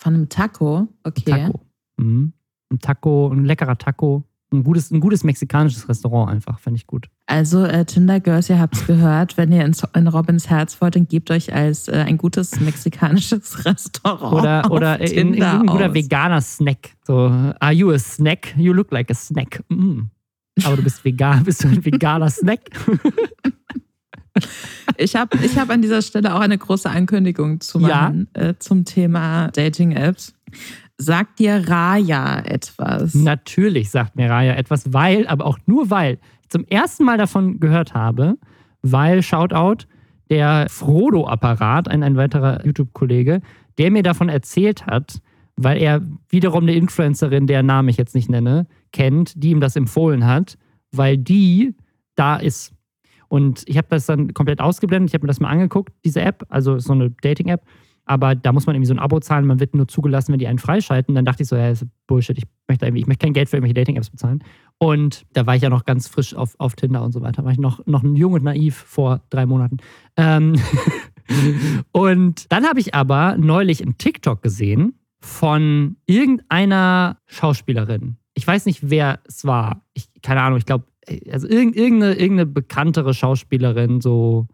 Von 0.00 0.14
einem 0.14 0.28
Taco? 0.30 0.88
Okay. 1.04 1.30
Taco. 1.30 1.60
Mhm. 1.98 2.32
Ein 2.72 2.78
Taco, 2.78 3.28
ein 3.28 3.44
leckerer 3.44 3.76
Taco. 3.76 4.24
Ein 4.50 4.64
gutes, 4.64 4.90
ein 4.90 4.98
gutes 4.98 5.22
mexikanisches 5.24 5.88
Restaurant 5.88 6.30
einfach, 6.30 6.58
fände 6.58 6.78
ich 6.78 6.86
gut. 6.86 7.08
Also 7.26 7.64
äh, 7.64 7.84
Tinder 7.84 8.18
Girls, 8.18 8.48
ihr 8.48 8.58
habt 8.58 8.74
es 8.76 8.86
gehört, 8.86 9.36
wenn 9.36 9.52
ihr 9.52 9.64
in, 9.64 9.76
in 9.94 10.08
Robins 10.08 10.48
Herz 10.48 10.80
wollt, 10.80 10.96
dann 10.96 11.06
gebt 11.06 11.30
euch 11.30 11.54
als 11.54 11.86
äh, 11.86 12.04
ein 12.06 12.16
gutes 12.16 12.58
mexikanisches 12.58 13.64
Restaurant 13.66 14.32
Oder, 14.32 14.64
auf 14.64 14.70
oder 14.70 15.00
in, 15.00 15.06
in, 15.06 15.32
Tinder 15.34 15.60
ein 15.60 15.66
guter 15.66 15.94
veganer 15.94 16.40
Snack. 16.40 16.96
So, 17.06 17.26
are 17.60 17.72
you 17.72 17.92
a 17.92 17.98
snack? 17.98 18.54
You 18.56 18.72
look 18.72 18.90
like 18.90 19.10
a 19.10 19.14
snack. 19.14 19.62
Mm. 19.68 20.04
Aber 20.64 20.76
du 20.76 20.82
bist 20.82 21.04
vegan, 21.04 21.44
bist 21.44 21.62
du 21.62 21.68
ein 21.68 21.84
veganer 21.84 22.30
Snack? 22.30 22.70
Ich 25.00 25.16
habe 25.16 25.36
ich 25.42 25.58
hab 25.58 25.70
an 25.70 25.82
dieser 25.82 26.02
Stelle 26.02 26.34
auch 26.34 26.40
eine 26.40 26.58
große 26.58 26.88
Ankündigung 26.88 27.60
zu 27.60 27.80
Ja. 27.80 27.88
machen 27.88 28.28
äh, 28.34 28.54
zum 28.58 28.84
Thema 28.84 29.48
Dating-Apps. 29.48 30.34
Sagt 30.98 31.38
dir 31.38 31.68
Raya 31.68 32.40
etwas? 32.40 33.14
Natürlich 33.14 33.90
sagt 33.90 34.16
mir 34.16 34.28
Raya 34.28 34.54
etwas, 34.54 34.92
weil, 34.92 35.26
aber 35.26 35.46
auch 35.46 35.58
nur 35.64 35.88
weil 35.90 36.18
ich 36.42 36.50
zum 36.50 36.64
ersten 36.66 37.04
Mal 37.04 37.16
davon 37.16 37.58
gehört 37.60 37.94
habe, 37.94 38.36
weil, 38.82 39.22
Shoutout, 39.22 39.86
der 40.28 40.66
Frodo-Apparat, 40.68 41.88
ein, 41.88 42.02
ein 42.02 42.16
weiterer 42.16 42.64
YouTube-Kollege, 42.66 43.40
der 43.78 43.90
mir 43.90 44.02
davon 44.02 44.28
erzählt 44.28 44.86
hat, 44.86 45.20
weil 45.56 45.80
er 45.80 46.02
wiederum 46.28 46.64
eine 46.64 46.74
Influencerin, 46.74 47.46
deren 47.46 47.66
Namen 47.66 47.88
ich 47.88 47.96
jetzt 47.96 48.14
nicht 48.14 48.28
nenne, 48.30 48.66
kennt, 48.92 49.32
die 49.42 49.50
ihm 49.50 49.60
das 49.60 49.76
empfohlen 49.76 50.26
hat, 50.26 50.58
weil 50.92 51.16
die 51.16 51.74
da 52.14 52.36
ist. 52.36 52.72
Und 53.30 53.62
ich 53.66 53.76
habe 53.76 53.86
das 53.88 54.06
dann 54.06 54.34
komplett 54.34 54.60
ausgeblendet, 54.60 55.10
ich 55.10 55.14
habe 55.14 55.24
mir 55.24 55.28
das 55.28 55.38
mal 55.38 55.50
angeguckt, 55.50 55.92
diese 56.04 56.20
App, 56.20 56.44
also 56.48 56.80
so 56.80 56.92
eine 56.92 57.10
Dating-App, 57.10 57.62
aber 58.10 58.34
da 58.34 58.50
muss 58.50 58.66
man 58.66 58.74
irgendwie 58.74 58.88
so 58.88 58.94
ein 58.94 58.98
Abo 58.98 59.20
zahlen, 59.20 59.46
man 59.46 59.60
wird 59.60 59.72
nur 59.72 59.86
zugelassen, 59.86 60.32
wenn 60.32 60.40
die 60.40 60.48
einen 60.48 60.58
freischalten. 60.58 61.14
Dann 61.14 61.24
dachte 61.24 61.44
ich 61.44 61.48
so, 61.48 61.54
ja, 61.54 61.68
das 61.68 61.82
ist 61.82 61.90
Bullshit, 62.08 62.36
ich 62.36 62.44
möchte, 62.66 62.84
irgendwie, 62.84 63.02
ich 63.02 63.06
möchte 63.06 63.24
kein 63.24 63.32
Geld 63.32 63.48
für 63.48 63.56
irgendwelche 63.56 63.74
Dating-Apps 63.74 64.10
bezahlen. 64.10 64.42
Und 64.78 65.26
da 65.32 65.46
war 65.46 65.54
ich 65.54 65.62
ja 65.62 65.68
noch 65.68 65.84
ganz 65.84 66.08
frisch 66.08 66.34
auf, 66.34 66.56
auf 66.58 66.74
Tinder 66.74 67.04
und 67.04 67.12
so 67.12 67.20
weiter. 67.20 67.44
War 67.44 67.52
ich 67.52 67.60
noch, 67.60 67.86
noch 67.86 68.02
jung 68.02 68.32
und 68.32 68.42
naiv 68.42 68.74
vor 68.74 69.20
drei 69.30 69.46
Monaten. 69.46 69.76
Ähm 70.16 70.56
und 71.92 72.50
dann 72.50 72.64
habe 72.64 72.80
ich 72.80 72.96
aber 72.96 73.36
neulich 73.38 73.80
einen 73.80 73.96
TikTok 73.96 74.42
gesehen 74.42 74.94
von 75.20 75.96
irgendeiner 76.06 77.18
Schauspielerin. 77.26 78.16
Ich 78.34 78.44
weiß 78.44 78.66
nicht, 78.66 78.90
wer 78.90 79.20
es 79.24 79.44
war. 79.44 79.82
Ich, 79.92 80.08
keine 80.20 80.42
Ahnung, 80.42 80.58
ich 80.58 80.66
glaube, 80.66 80.84
also 81.30 81.48
irgend- 81.48 81.76
irgendeine, 81.76 82.14
irgendeine 82.14 82.46
bekanntere 82.46 83.14
Schauspielerin, 83.14 84.00
so, 84.00 84.46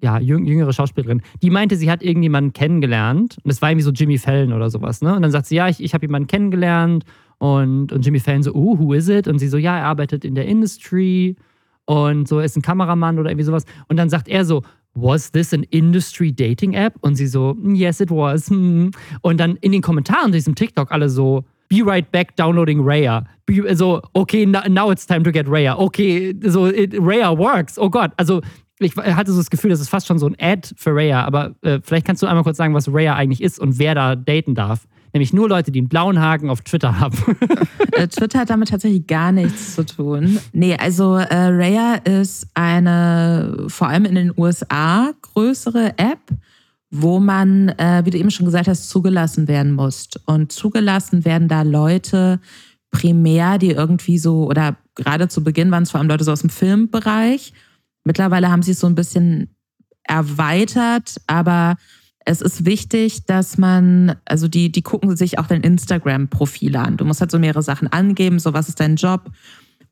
ja, 0.00 0.18
jüng, 0.18 0.46
jüngere 0.46 0.72
Schauspielerin, 0.72 1.22
die 1.42 1.50
meinte, 1.50 1.76
sie 1.76 1.90
hat 1.90 2.02
irgendjemanden 2.02 2.52
kennengelernt. 2.52 3.38
Und 3.44 3.50
es 3.50 3.62
war 3.62 3.70
irgendwie 3.70 3.84
so 3.84 3.92
Jimmy 3.92 4.18
Fallon 4.18 4.52
oder 4.52 4.68
sowas, 4.70 5.00
ne? 5.00 5.14
Und 5.14 5.22
dann 5.22 5.30
sagt 5.30 5.46
sie, 5.46 5.56
ja, 5.56 5.68
ich, 5.68 5.82
ich 5.82 5.94
habe 5.94 6.06
jemanden 6.06 6.26
kennengelernt. 6.26 7.04
Und, 7.38 7.92
und 7.92 8.04
Jimmy 8.04 8.20
Fallon 8.20 8.42
so, 8.42 8.52
oh, 8.54 8.78
who 8.78 8.92
is 8.92 9.08
it? 9.08 9.28
Und 9.28 9.38
sie 9.38 9.48
so, 9.48 9.58
ja, 9.58 9.78
er 9.78 9.86
arbeitet 9.86 10.24
in 10.24 10.34
der 10.34 10.46
Industry 10.46 11.36
und 11.84 12.28
so, 12.28 12.40
ist 12.40 12.56
ein 12.56 12.62
Kameramann 12.62 13.18
oder 13.18 13.30
irgendwie 13.30 13.44
sowas. 13.44 13.64
Und 13.88 13.96
dann 13.96 14.08
sagt 14.08 14.28
er 14.28 14.44
so, 14.44 14.62
was 14.94 15.32
this 15.32 15.52
an 15.54 15.64
industry 15.70 16.32
dating 16.32 16.74
app? 16.74 16.94
Und 17.00 17.16
sie 17.16 17.26
so, 17.26 17.56
yes, 17.64 18.00
it 18.00 18.10
was. 18.10 18.48
hm." 18.50 18.90
Und 19.22 19.40
dann 19.40 19.56
in 19.56 19.72
den 19.72 19.82
Kommentaren 19.82 20.26
zu 20.26 20.32
diesem 20.32 20.54
TikTok 20.54 20.92
alle 20.92 21.08
so, 21.08 21.44
be 21.72 21.82
right 21.82 22.10
back 22.12 22.36
downloading 22.36 22.82
Raya. 22.82 23.24
Be, 23.46 23.74
so, 23.74 24.02
okay, 24.14 24.44
now, 24.44 24.62
now 24.68 24.90
it's 24.90 25.06
time 25.06 25.24
to 25.24 25.32
get 25.32 25.46
Raya. 25.46 25.78
Okay, 25.78 26.34
so, 26.48 26.66
it, 26.66 26.92
Raya 26.92 27.36
works. 27.36 27.78
Oh 27.78 27.88
Gott, 27.88 28.12
also 28.18 28.42
ich 28.78 28.94
hatte 28.96 29.32
so 29.32 29.38
das 29.38 29.48
Gefühl, 29.48 29.70
das 29.70 29.80
ist 29.80 29.88
fast 29.88 30.06
schon 30.06 30.18
so 30.18 30.26
ein 30.26 30.36
Ad 30.38 30.68
für 30.76 30.94
Raya, 30.94 31.24
aber 31.24 31.54
äh, 31.62 31.80
vielleicht 31.82 32.06
kannst 32.06 32.22
du 32.22 32.26
einmal 32.26 32.44
kurz 32.44 32.58
sagen, 32.58 32.74
was 32.74 32.92
Raya 32.92 33.14
eigentlich 33.14 33.42
ist 33.42 33.58
und 33.58 33.78
wer 33.78 33.94
da 33.94 34.16
daten 34.16 34.54
darf. 34.54 34.86
Nämlich 35.14 35.32
nur 35.32 35.48
Leute, 35.48 35.70
die 35.70 35.78
einen 35.78 35.88
blauen 35.88 36.20
Haken 36.20 36.50
auf 36.50 36.60
Twitter 36.62 36.98
haben. 36.98 37.16
Äh, 37.94 38.08
Twitter 38.08 38.38
hat 38.38 38.48
damit 38.48 38.70
tatsächlich 38.70 39.06
gar 39.06 39.32
nichts 39.32 39.74
zu 39.74 39.84
tun. 39.84 40.38
Nee, 40.54 40.74
also 40.76 41.16
äh, 41.16 41.26
Raya 41.30 41.96
ist 41.96 42.46
eine 42.54 43.66
vor 43.68 43.88
allem 43.88 44.06
in 44.06 44.14
den 44.14 44.32
USA 44.34 45.12
größere 45.20 45.98
App, 45.98 46.20
wo 46.94 47.18
man, 47.18 47.70
äh, 47.70 48.02
wie 48.04 48.10
du 48.10 48.18
eben 48.18 48.30
schon 48.30 48.44
gesagt 48.44 48.68
hast, 48.68 48.90
zugelassen 48.90 49.48
werden 49.48 49.72
muss. 49.72 50.10
Und 50.26 50.52
zugelassen 50.52 51.24
werden 51.24 51.48
da 51.48 51.62
Leute 51.62 52.38
primär, 52.90 53.56
die 53.56 53.70
irgendwie 53.70 54.18
so, 54.18 54.46
oder 54.46 54.76
gerade 54.94 55.26
zu 55.28 55.42
Beginn 55.42 55.70
waren 55.70 55.84
es 55.84 55.90
vor 55.90 56.00
allem 56.00 56.10
Leute 56.10 56.24
so 56.24 56.32
aus 56.32 56.42
dem 56.42 56.50
Filmbereich. 56.50 57.54
Mittlerweile 58.04 58.50
haben 58.50 58.62
sie 58.62 58.72
es 58.72 58.80
so 58.80 58.86
ein 58.86 58.94
bisschen 58.94 59.48
erweitert, 60.02 61.16
aber 61.26 61.76
es 62.26 62.42
ist 62.42 62.66
wichtig, 62.66 63.24
dass 63.24 63.56
man, 63.56 64.16
also 64.26 64.46
die, 64.46 64.70
die 64.70 64.82
gucken 64.82 65.16
sich 65.16 65.38
auch 65.38 65.46
dein 65.46 65.62
Instagram-Profil 65.62 66.76
an. 66.76 66.98
Du 66.98 67.06
musst 67.06 67.22
halt 67.22 67.30
so 67.30 67.38
mehrere 67.38 67.62
Sachen 67.62 67.88
angeben, 67.88 68.38
so 68.38 68.52
was 68.52 68.68
ist 68.68 68.80
dein 68.80 68.96
Job, 68.96 69.30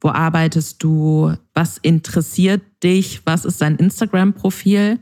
wo 0.02 0.10
arbeitest 0.10 0.82
du, 0.82 1.32
was 1.54 1.78
interessiert 1.78 2.60
dich, 2.82 3.22
was 3.24 3.46
ist 3.46 3.62
dein 3.62 3.76
Instagram-Profil 3.76 4.98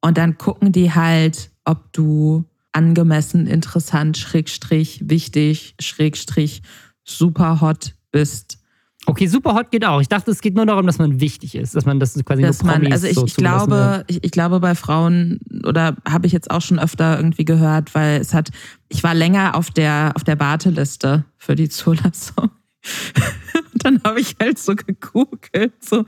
und 0.00 0.18
dann 0.18 0.38
gucken 0.38 0.72
die 0.72 0.92
halt, 0.92 1.50
ob 1.64 1.92
du 1.92 2.44
angemessen, 2.72 3.46
interessant, 3.46 4.16
schrägstrich, 4.16 5.02
wichtig, 5.08 5.74
schrägstrich, 5.80 6.62
super 7.04 7.60
hot 7.60 7.94
bist. 8.12 8.58
Okay, 9.06 9.26
super 9.26 9.54
hot 9.54 9.70
geht 9.70 9.84
auch. 9.84 10.00
Ich 10.00 10.08
dachte, 10.08 10.30
es 10.30 10.40
geht 10.40 10.54
nur 10.54 10.66
darum, 10.66 10.86
dass 10.86 10.98
man 10.98 11.20
wichtig 11.20 11.54
ist, 11.54 11.74
dass 11.74 11.86
man 11.86 11.98
das 11.98 12.22
quasi 12.24 12.42
dass 12.42 12.62
nur 12.62 12.72
man, 12.72 12.82
Promis 12.82 12.92
also 12.92 13.06
ich, 13.06 13.14
so 13.14 13.24
ich 13.24 13.34
glaube, 13.34 14.04
ich, 14.08 14.22
ich 14.22 14.30
glaube 14.30 14.60
bei 14.60 14.74
Frauen 14.74 15.40
oder 15.64 15.96
habe 16.06 16.26
ich 16.26 16.32
jetzt 16.32 16.50
auch 16.50 16.60
schon 16.60 16.78
öfter 16.78 17.16
irgendwie 17.16 17.44
gehört, 17.44 17.94
weil 17.94 18.20
es 18.20 18.34
hat, 18.34 18.50
ich 18.88 19.02
war 19.02 19.14
länger 19.14 19.56
auf 19.56 19.70
der 19.70 20.12
auf 20.14 20.22
der 20.22 20.38
Warteliste 20.38 21.24
für 21.38 21.56
die 21.56 21.68
Zulassung. 21.68 22.50
Und 23.72 23.84
dann 23.84 24.02
habe 24.04 24.20
ich 24.20 24.36
halt 24.40 24.58
so 24.58 24.74
gegoogelt, 24.74 25.72
so 25.82 26.04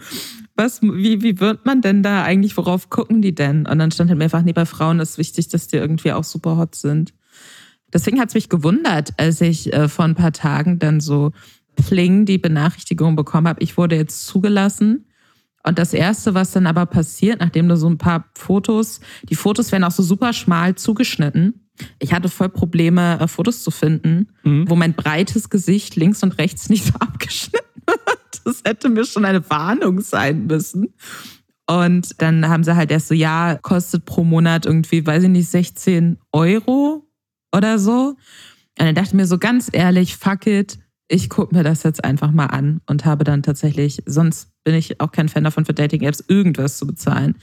was, 0.63 0.81
wie, 0.83 1.23
wie 1.23 1.41
wird 1.41 1.67
man 1.67 1.81
denn 1.83 2.03
da 2.03 2.23
eigentlich, 2.23 2.57
worauf 2.57 2.89
gucken 2.89 3.21
die 3.21 3.35
denn? 3.35 3.67
Und 3.67 3.79
dann 3.79 3.91
stand 3.91 4.09
halt 4.09 4.19
mehrfach, 4.19 4.43
nee, 4.43 4.53
bei 4.53 4.67
Frauen 4.67 5.01
ist 5.01 5.19
wichtig, 5.19 5.49
dass 5.49 5.67
die 5.67 5.77
irgendwie 5.77 6.13
auch 6.13 6.25
super 6.25 6.57
hot 6.57 6.75
sind. 6.75 7.13
Deswegen 7.93 8.21
hat 8.21 8.29
es 8.29 8.35
mich 8.35 8.49
gewundert, 8.49 9.11
als 9.19 9.41
ich 9.41 9.73
äh, 9.73 9.89
vor 9.89 10.05
ein 10.05 10.15
paar 10.15 10.33
Tagen 10.33 10.79
dann 10.79 11.01
so 11.01 11.33
pling 11.77 12.25
die 12.25 12.39
Benachrichtigung 12.39 13.17
bekommen 13.17 13.49
habe, 13.49 13.63
ich 13.63 13.77
wurde 13.77 13.97
jetzt 13.97 14.27
zugelassen. 14.27 15.07
Und 15.65 15.79
das 15.79 15.95
Erste, 15.95 16.35
was 16.35 16.51
dann 16.53 16.67
aber 16.67 16.87
passiert, 16.87 17.41
nachdem 17.41 17.69
du 17.69 17.77
so 17.77 17.89
ein 17.89 17.99
paar 17.99 18.25
Fotos, 18.37 19.01
die 19.29 19.37
Fotos 19.37 19.71
werden 19.71 19.85
auch 19.85 19.93
so 19.93 20.03
super 20.03 20.33
schmal 20.33 20.75
zugeschnitten. 20.75 21.69
Ich 21.99 22.13
hatte 22.13 22.29
voll 22.29 22.49
Probleme, 22.49 23.19
äh, 23.21 23.29
Fotos 23.29 23.63
zu 23.63 23.71
finden, 23.71 24.29
mhm. 24.43 24.69
wo 24.69 24.77
mein 24.77 24.95
breites 24.95 25.51
Gesicht 25.51 25.97
links 25.97 26.23
und 26.23 26.39
rechts 26.39 26.69
nicht 26.69 26.85
so 26.85 26.95
abgeschnitten. 26.99 27.72
Das 28.45 28.63
hätte 28.65 28.89
mir 28.89 29.05
schon 29.05 29.25
eine 29.25 29.49
Warnung 29.51 30.01
sein 30.01 30.49
müssen. 30.49 30.95
Und 31.69 32.21
dann 32.21 32.49
haben 32.49 32.65
sie 32.65 32.75
halt 32.75 32.91
erst 32.91 33.07
so, 33.07 33.15
ja, 33.15 33.57
kostet 33.63 34.05
pro 34.05 34.25
Monat 34.25 34.67
irgendwie, 34.67 35.07
weiß 35.07 35.23
ich 35.23 35.29
nicht, 35.29 35.49
16 35.49 36.19
Euro 36.33 37.07
oder 37.55 37.79
so. 37.79 38.17
Und 38.79 38.87
dann 38.87 38.95
dachte 38.97 39.09
ich 39.09 39.15
mir 39.15 39.27
so 39.27 39.39
ganz 39.39 39.69
ehrlich, 39.73 40.17
fuck 40.17 40.47
it, 40.49 40.79
ich 41.09 41.29
gucke 41.29 41.55
mir 41.55 41.63
das 41.63 41.83
jetzt 41.83 42.05
einfach 42.05 42.33
mal 42.33 42.47
an 42.47 42.81
und 42.87 43.05
habe 43.05 43.23
dann 43.23 43.43
tatsächlich, 43.43 44.03
sonst 44.07 44.51
bin 44.65 44.75
ich 44.75 45.01
auch 45.01 45.13
kein 45.13 45.29
Fan 45.29 45.45
davon, 45.45 45.65
für 45.65 45.75
Dating-Apps 45.75 46.25
irgendwas 46.27 46.79
zu 46.79 46.87
bezahlen. 46.87 47.37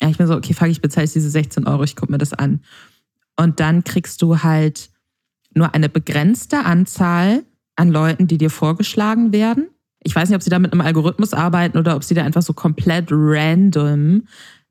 Ja, 0.00 0.08
ich 0.08 0.18
mir 0.18 0.26
so, 0.26 0.36
okay, 0.36 0.54
fuck, 0.54 0.68
ich 0.68 0.82
bezahle 0.82 1.08
diese 1.08 1.30
16 1.30 1.66
Euro, 1.66 1.84
ich 1.84 1.96
gucke 1.96 2.12
mir 2.12 2.18
das 2.18 2.32
an. 2.32 2.60
Und 3.36 3.60
dann 3.60 3.82
kriegst 3.82 4.22
du 4.22 4.42
halt 4.42 4.90
nur 5.54 5.74
eine 5.74 5.88
begrenzte 5.88 6.64
Anzahl 6.64 7.44
an 7.76 7.90
Leuten, 7.90 8.26
die 8.26 8.38
dir 8.38 8.50
vorgeschlagen 8.50 9.32
werden. 9.32 9.68
Ich 10.04 10.14
weiß 10.14 10.28
nicht, 10.28 10.36
ob 10.36 10.42
sie 10.42 10.50
da 10.50 10.58
mit 10.58 10.72
einem 10.72 10.82
Algorithmus 10.82 11.34
arbeiten 11.34 11.78
oder 11.78 11.96
ob 11.96 12.04
sie 12.04 12.14
da 12.14 12.22
einfach 12.22 12.42
so 12.42 12.52
komplett 12.52 13.08
random 13.10 14.22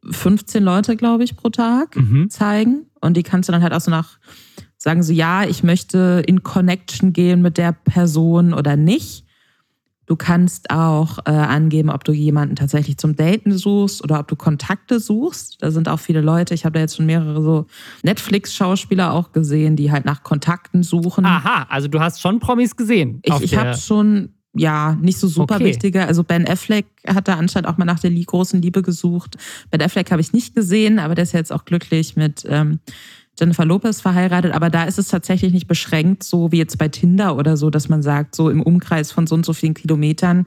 15 0.09 0.63
Leute, 0.63 0.95
glaube 0.95 1.23
ich, 1.23 1.35
pro 1.35 1.49
Tag 1.49 1.95
mhm. 1.95 2.29
zeigen. 2.29 2.85
Und 3.01 3.17
die 3.17 3.23
kannst 3.23 3.49
du 3.49 3.53
dann 3.53 3.63
halt 3.63 3.73
auch 3.73 3.81
so 3.81 3.91
nach 3.91 4.19
sagen 4.77 5.01
so, 5.01 5.13
ja, 5.13 5.45
ich 5.45 5.63
möchte 5.63 6.23
in 6.27 6.43
Connection 6.43 7.13
gehen 7.13 7.41
mit 7.41 7.57
der 7.57 7.71
Person 7.71 8.53
oder 8.53 8.75
nicht. 8.75 9.25
Du 10.05 10.17
kannst 10.17 10.69
auch 10.69 11.19
äh, 11.19 11.31
angeben, 11.31 11.89
ob 11.89 12.03
du 12.03 12.11
jemanden 12.11 12.57
tatsächlich 12.57 12.97
zum 12.97 13.15
Daten 13.15 13.57
suchst 13.57 14.03
oder 14.03 14.19
ob 14.19 14.27
du 14.27 14.35
Kontakte 14.35 14.99
suchst. 14.99 15.63
Da 15.63 15.71
sind 15.71 15.87
auch 15.87 15.99
viele 15.99 16.19
Leute. 16.19 16.53
Ich 16.53 16.65
habe 16.65 16.73
da 16.73 16.81
jetzt 16.81 16.97
schon 16.97 17.05
mehrere 17.05 17.41
so 17.41 17.65
Netflix-Schauspieler 18.03 19.13
auch 19.13 19.31
gesehen, 19.31 19.77
die 19.77 19.93
halt 19.93 20.03
nach 20.03 20.21
Kontakten 20.23 20.83
suchen. 20.83 21.25
Aha, 21.25 21.67
also 21.69 21.87
du 21.87 22.01
hast 22.01 22.19
schon 22.19 22.41
Promis 22.41 22.75
gesehen. 22.75 23.21
Ich, 23.23 23.39
ich 23.39 23.55
habe 23.55 23.77
schon, 23.77 24.33
ja, 24.55 24.97
nicht 25.01 25.17
so 25.17 25.27
super 25.27 25.55
okay. 25.55 25.65
wichtige. 25.65 26.05
Also 26.05 26.23
Ben 26.23 26.47
Affleck 26.47 26.85
hat 27.07 27.27
da 27.27 27.35
anscheinend 27.35 27.67
auch 27.67 27.77
mal 27.77 27.85
nach 27.85 27.99
der 27.99 28.11
großen 28.11 28.61
Liebe 28.61 28.81
gesucht. 28.81 29.37
Ben 29.71 29.81
Affleck 29.81 30.11
habe 30.11 30.21
ich 30.21 30.33
nicht 30.33 30.55
gesehen, 30.55 30.99
aber 30.99 31.15
der 31.15 31.23
ist 31.23 31.33
jetzt 31.33 31.51
auch 31.51 31.65
glücklich 31.65 32.15
mit. 32.15 32.45
Ähm, 32.47 32.79
Jennifer 33.39 33.65
Lopez 33.65 33.99
verheiratet, 33.99 34.53
aber 34.53 34.69
da 34.69 34.83
ist 34.83 34.99
es 34.99 35.07
tatsächlich 35.07 35.53
nicht 35.53 35.67
beschränkt, 35.67 36.23
so 36.23 36.51
wie 36.51 36.57
jetzt 36.57 36.77
bei 36.77 36.87
Tinder 36.87 37.35
oder 37.35 37.57
so, 37.57 37.71
dass 37.71 37.89
man 37.89 38.03
sagt, 38.03 38.35
so 38.35 38.49
im 38.49 38.61
Umkreis 38.61 39.11
von 39.11 39.25
so 39.25 39.33
und 39.33 39.43
so 39.43 39.53
vielen 39.53 39.73
Kilometern, 39.73 40.45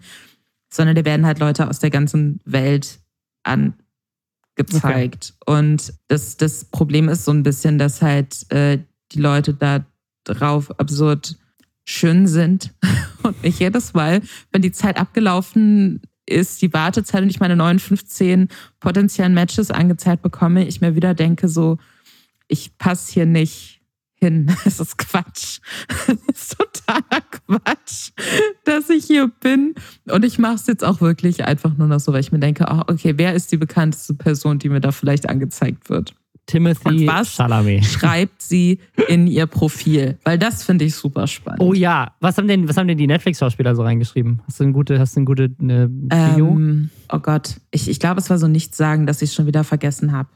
sondern 0.71 0.95
da 0.95 1.05
werden 1.05 1.27
halt 1.27 1.41
Leute 1.41 1.69
aus 1.69 1.81
der 1.81 1.91
ganzen 1.91 2.41
Welt 2.45 3.01
angezeigt. 3.43 5.35
Okay. 5.41 5.59
Und 5.59 5.95
das, 6.07 6.37
das 6.37 6.67
Problem 6.67 7.09
ist 7.09 7.25
so 7.25 7.33
ein 7.33 7.43
bisschen, 7.43 7.79
dass 7.79 8.03
halt 8.03 8.49
äh, 8.53 8.79
die 9.11 9.19
Leute 9.19 9.53
da 9.53 9.85
drauf 10.23 10.79
absurd 10.79 11.37
schön 11.87 12.27
sind 12.27 12.75
und 13.23 13.37
ich 13.43 13.61
jedes 13.61 13.95
Mal, 13.95 14.21
wenn 14.53 14.61
die 14.61 14.73
Zeit 14.73 14.99
abgelaufen 14.99 16.03
ist, 16.27 16.61
die 16.61 16.73
Wartezeit 16.73 17.23
und 17.23 17.31
ich 17.31 17.41
meine 17.41 17.57
neuen 17.57 17.79
15 17.79 18.49
potenziellen 18.81 19.33
Matches 19.33 19.71
angezeigt 19.71 20.23
bekomme, 20.23 20.67
ich 20.67 20.81
mir 20.81 20.97
wieder 20.97 21.15
denke 21.15 21.49
so, 21.49 21.79
ich 22.49 22.77
passe 22.77 23.13
hier 23.13 23.27
nicht 23.27 23.81
hin. 24.17 24.55
Es 24.65 24.81
ist 24.81 24.99
Quatsch. 24.99 25.61
Es 26.29 26.43
ist 26.43 26.59
totaler 26.59 27.23
Quatsch, 27.31 28.11
dass 28.65 28.91
ich 28.91 29.05
hier 29.05 29.29
bin. 29.29 29.75
Und 30.07 30.25
ich 30.25 30.39
mache 30.39 30.57
es 30.57 30.67
jetzt 30.67 30.85
auch 30.85 31.01
wirklich 31.01 31.45
einfach 31.45 31.77
nur 31.77 31.87
noch 31.87 32.01
so, 32.01 32.13
weil 32.13 32.21
ich 32.21 32.33
mir 32.33 32.41
denke, 32.41 32.67
oh, 32.69 32.83
okay, 32.89 33.15
wer 33.17 33.35
ist 33.35 33.53
die 33.53 33.57
bekannteste 33.57 34.15
Person, 34.15 34.59
die 34.59 34.69
mir 34.69 34.81
da 34.81 34.93
vielleicht 34.93 35.29
angezeigt 35.29 35.89
wird? 35.89 36.15
Timothy 36.47 37.09
Chalamet. 37.25 37.85
schreibt 37.85 38.41
sie 38.41 38.79
in 39.09 39.27
ihr 39.27 39.47
Profil? 39.47 40.19
Weil 40.25 40.39
das 40.39 40.63
finde 40.63 40.85
ich 40.85 40.95
super 40.95 41.27
spannend. 41.27 41.61
Oh 41.61 41.75
ja, 41.75 42.15
was 42.21 42.39
haben 42.39 42.47
denn, 42.47 42.69
was 42.69 42.77
haben 42.77 42.87
denn 42.87 42.99
die 42.99 43.07
Netflix-Schauspieler 43.07 43.75
so 43.75 43.83
reingeschrieben? 43.83 44.41
Hast 44.47 44.61
du 44.61 44.65
eine 44.65 44.73
gute, 44.73 44.99
hast 44.99 45.17
du 45.17 45.21
eine 45.21 45.25
gute 45.27 45.55
eine 45.61 45.91
ähm, 46.11 46.91
Oh 47.13 47.19
Gott, 47.19 47.57
ich, 47.73 47.89
ich 47.89 48.01
glaube, 48.01 48.21
es 48.21 48.31
war 48.31 48.39
so 48.39 48.47
nichts 48.47 48.77
sagen, 48.77 49.07
dass 49.07 49.23
ich 49.23 49.31
es 49.31 49.35
schon 49.35 49.47
wieder 49.47 49.65
vergessen 49.65 50.13
habe. 50.13 50.29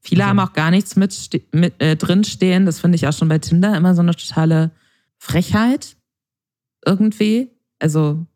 Viele 0.00 0.24
also. 0.24 0.30
haben 0.30 0.38
auch 0.38 0.52
gar 0.52 0.70
nichts 0.70 0.96
mit, 0.96 1.42
mit 1.52 1.74
äh, 1.80 1.96
drinstehen. 1.96 2.64
Das 2.64 2.80
finde 2.80 2.96
ich 2.96 3.06
auch 3.06 3.12
schon 3.12 3.28
bei 3.28 3.38
Tinder 3.38 3.76
immer 3.76 3.94
so 3.94 4.02
eine 4.02 4.14
totale 4.14 4.70
Frechheit 5.18 5.96
irgendwie. 6.86 7.50
Also, 7.78 8.26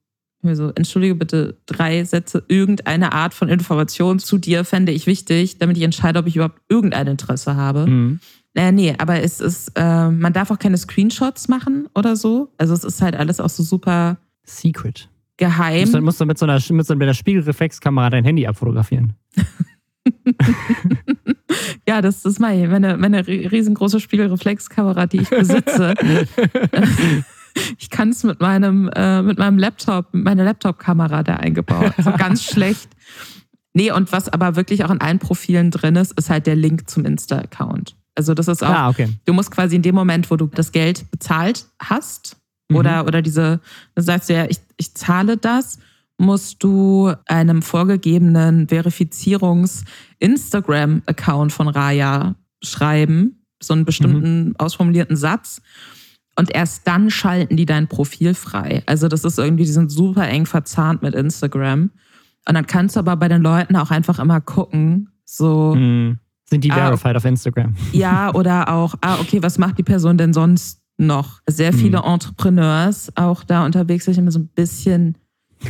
so, 0.53 0.71
entschuldige 0.75 1.15
bitte, 1.15 1.57
drei 1.67 2.05
Sätze, 2.05 2.45
irgendeine 2.49 3.13
Art 3.13 3.35
von 3.35 3.49
Information 3.49 4.19
zu 4.19 4.39
dir 4.39 4.65
fände 4.65 4.93
ich 4.93 5.07
wichtig, 5.07 5.59
damit 5.59 5.77
ich 5.77 5.83
entscheide, 5.83 6.19
ob 6.19 6.27
ich 6.27 6.37
überhaupt 6.37 6.61
irgendein 6.69 7.07
Interesse 7.07 7.57
habe. 7.57 7.87
Mhm. 7.87 8.21
Äh, 8.55 8.71
nee, 8.73 8.95
aber 8.99 9.21
es 9.23 9.41
ist, 9.41 9.73
äh, 9.75 10.11
man 10.11 10.33
darf 10.33 10.51
auch 10.51 10.59
keine 10.59 10.77
Screenshots 10.77 11.49
machen 11.49 11.89
oder 11.95 12.15
so. 12.15 12.53
Also 12.57 12.75
es 12.75 12.85
ist 12.85 13.03
halt 13.03 13.17
alles 13.17 13.41
auch 13.41 13.49
so 13.49 13.63
super 13.63 14.19
secret. 14.45 15.09
Geheim. 15.37 15.91
Du 15.91 16.01
musst, 16.01 16.21
du 16.21 16.27
mit 16.27 16.39
so 16.39 16.47
einer, 16.47 16.61
mit 16.71 16.87
so 16.87 16.95
einer 16.95 17.15
Spiegelreflexkamera 17.15 18.11
dein 18.11 18.25
Handy 18.25 18.47
abfotografieren. 18.47 19.15
ja, 21.89 22.01
das 22.01 22.25
ist 22.25 22.39
meine, 22.39 22.69
meine, 22.69 22.97
meine 22.97 23.27
riesengroße 23.27 23.99
Spiegelreflexkamera, 23.99 25.07
die 25.07 25.23
ich 25.23 25.31
besitze. 25.31 25.95
ich 27.79 27.91
kann 27.91 28.11
es 28.11 28.25
mit 28.25 28.41
meinem, 28.41 28.91
äh, 28.95 29.23
mit 29.23 29.39
meinem 29.39 29.59
Laptop, 29.59 30.13
mit 30.13 30.25
meiner 30.25 30.45
Laptop-Kamera 30.45 31.23
da 31.23 31.37
eingebaut. 31.37 31.93
Also 31.97 32.13
ganz 32.19 32.43
schlecht. 32.43 32.89
Nee, 33.73 33.91
und 33.91 34.13
was 34.13 34.29
aber 34.29 34.57
wirklich 34.57 34.85
auch 34.85 34.91
in 34.91 35.01
allen 35.01 35.19
Profilen 35.19 35.71
drin 35.71 35.97
ist, 35.97 36.13
ist 36.13 36.31
halt 36.31 36.47
der 36.47 36.57
Link 36.57 36.89
zum 36.89 37.05
Insta-Account. 37.05 37.97
Also 38.15 38.35
das 38.35 38.47
ist 38.47 38.63
auch, 38.63 38.69
ah, 38.69 38.91
okay. 38.91 39.09
du 39.25 39.33
musst 39.33 39.51
quasi 39.51 39.75
in 39.77 39.83
dem 39.83 39.97
Moment, 39.97 40.31
wo 40.31 40.37
du 40.37 40.47
das 40.47 40.71
Geld 40.71 41.11
bezahlt 41.11 41.67
hast, 41.81 42.37
mhm. 42.69 42.77
oder, 42.77 43.07
oder 43.07 43.23
diese, 43.23 43.59
du 43.97 44.03
sagst 44.03 44.31
ja, 44.31 44.45
ich, 44.49 44.61
ich 44.77 44.95
zahle 44.95 45.37
das, 45.37 45.81
musst 46.17 46.63
du 46.63 47.13
einem 47.27 47.61
vorgegebenen 47.63 48.69
Verifizierungs-Instagram-Account 48.69 51.53
von 51.53 51.67
Raya 51.67 52.37
schreiben, 52.63 53.45
so 53.61 53.75
einen 53.75 53.85
bestimmten 53.85 54.51
mhm. 54.51 54.55
ausformulierten 54.59 55.17
Satz. 55.17 55.61
Und 56.37 56.55
erst 56.55 56.87
dann 56.87 57.11
schalten 57.11 57.57
die 57.57 57.67
dein 57.67 57.87
Profil 57.87 58.35
frei. 58.35 58.83
Also 58.87 59.09
das 59.09 59.25
ist 59.25 59.39
irgendwie, 59.39 59.65
die 59.65 59.73
sind 59.73 59.91
super 59.91 60.29
eng 60.29 60.47
verzahnt 60.47 61.03
mit 61.03 61.15
Instagram. 61.15 61.91
Und 62.47 62.55
dann 62.55 62.67
kannst 62.67 62.97
du 62.97 63.01
aber 63.01 63.17
bei 63.17 63.29
den 63.29 63.43
Leuten 63.43 63.77
auch 63.77 63.91
einfach 63.91 64.19
immer 64.19 64.41
gucken, 64.41 65.11
so. 65.25 65.75
Mhm. 65.75 66.19
Sind 66.51 66.65
die 66.65 66.71
ah, 66.71 66.75
verified 66.75 67.17
auf 67.17 67.25
Instagram? 67.25 67.75
Ja, 67.93 68.35
oder 68.35 68.69
auch, 68.73 68.95
ah, 69.01 69.19
okay, 69.21 69.43
was 69.43 69.59
macht 69.59 69.79
die 69.79 69.83
Person 69.83 70.19
denn 70.19 70.33
sonst 70.33 70.83
noch? 70.99 71.41
Sehr 71.49 71.73
viele 71.73 71.99
mhm. 71.99 72.13
Entrepreneurs 72.13 73.11
auch 73.17 73.45
da 73.45 73.65
unterwegs, 73.65 74.07
ich 74.09 74.19
immer 74.19 74.31
so 74.31 74.41
ein 74.41 74.49
bisschen 74.49 75.17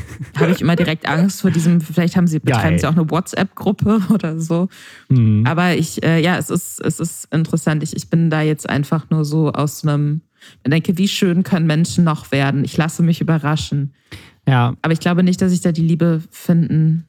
habe 0.37 0.53
ich 0.53 0.61
immer 0.61 0.77
direkt 0.77 1.09
Angst 1.09 1.41
vor 1.41 1.51
diesem, 1.51 1.81
vielleicht 1.81 2.17
haben 2.17 2.27
sie, 2.27 2.39
betreiben 2.39 2.79
sie 2.79 2.87
auch 2.87 2.97
eine 2.97 3.09
WhatsApp-Gruppe 3.11 4.03
oder 4.11 4.41
so. 4.41 4.69
Mhm. 5.09 5.45
Aber 5.47 5.75
ich, 5.75 6.03
äh, 6.03 6.21
ja, 6.21 6.37
es 6.37 6.51
ist, 6.51 6.81
es 6.81 7.01
ist 7.01 7.33
interessant. 7.33 7.83
Ich, 7.83 7.95
ich 7.95 8.11
bin 8.11 8.31
da 8.31 8.43
jetzt 8.43 8.69
einfach 8.69 9.11
nur 9.11 9.25
so 9.25 9.53
aus 9.53 9.85
einem, 9.85 10.23
ich 10.64 10.70
denke, 10.70 10.99
wie 10.99 11.09
schön 11.09 11.42
können 11.42 11.66
Menschen 11.66 12.05
noch 12.05 12.32
werden? 12.32 12.64
Ich 12.64 12.76
lasse 12.76 13.03
mich 13.03 13.20
überraschen. 13.20 13.95
Ja. 14.47 14.74
Aber 14.82 14.92
ich 14.92 15.01
glaube 15.01 15.22
nicht, 15.22 15.40
dass 15.40 15.53
ich 15.53 15.61
da 15.61 15.72
die 15.72 15.86
Liebe 15.86 16.22
finden 16.30 17.09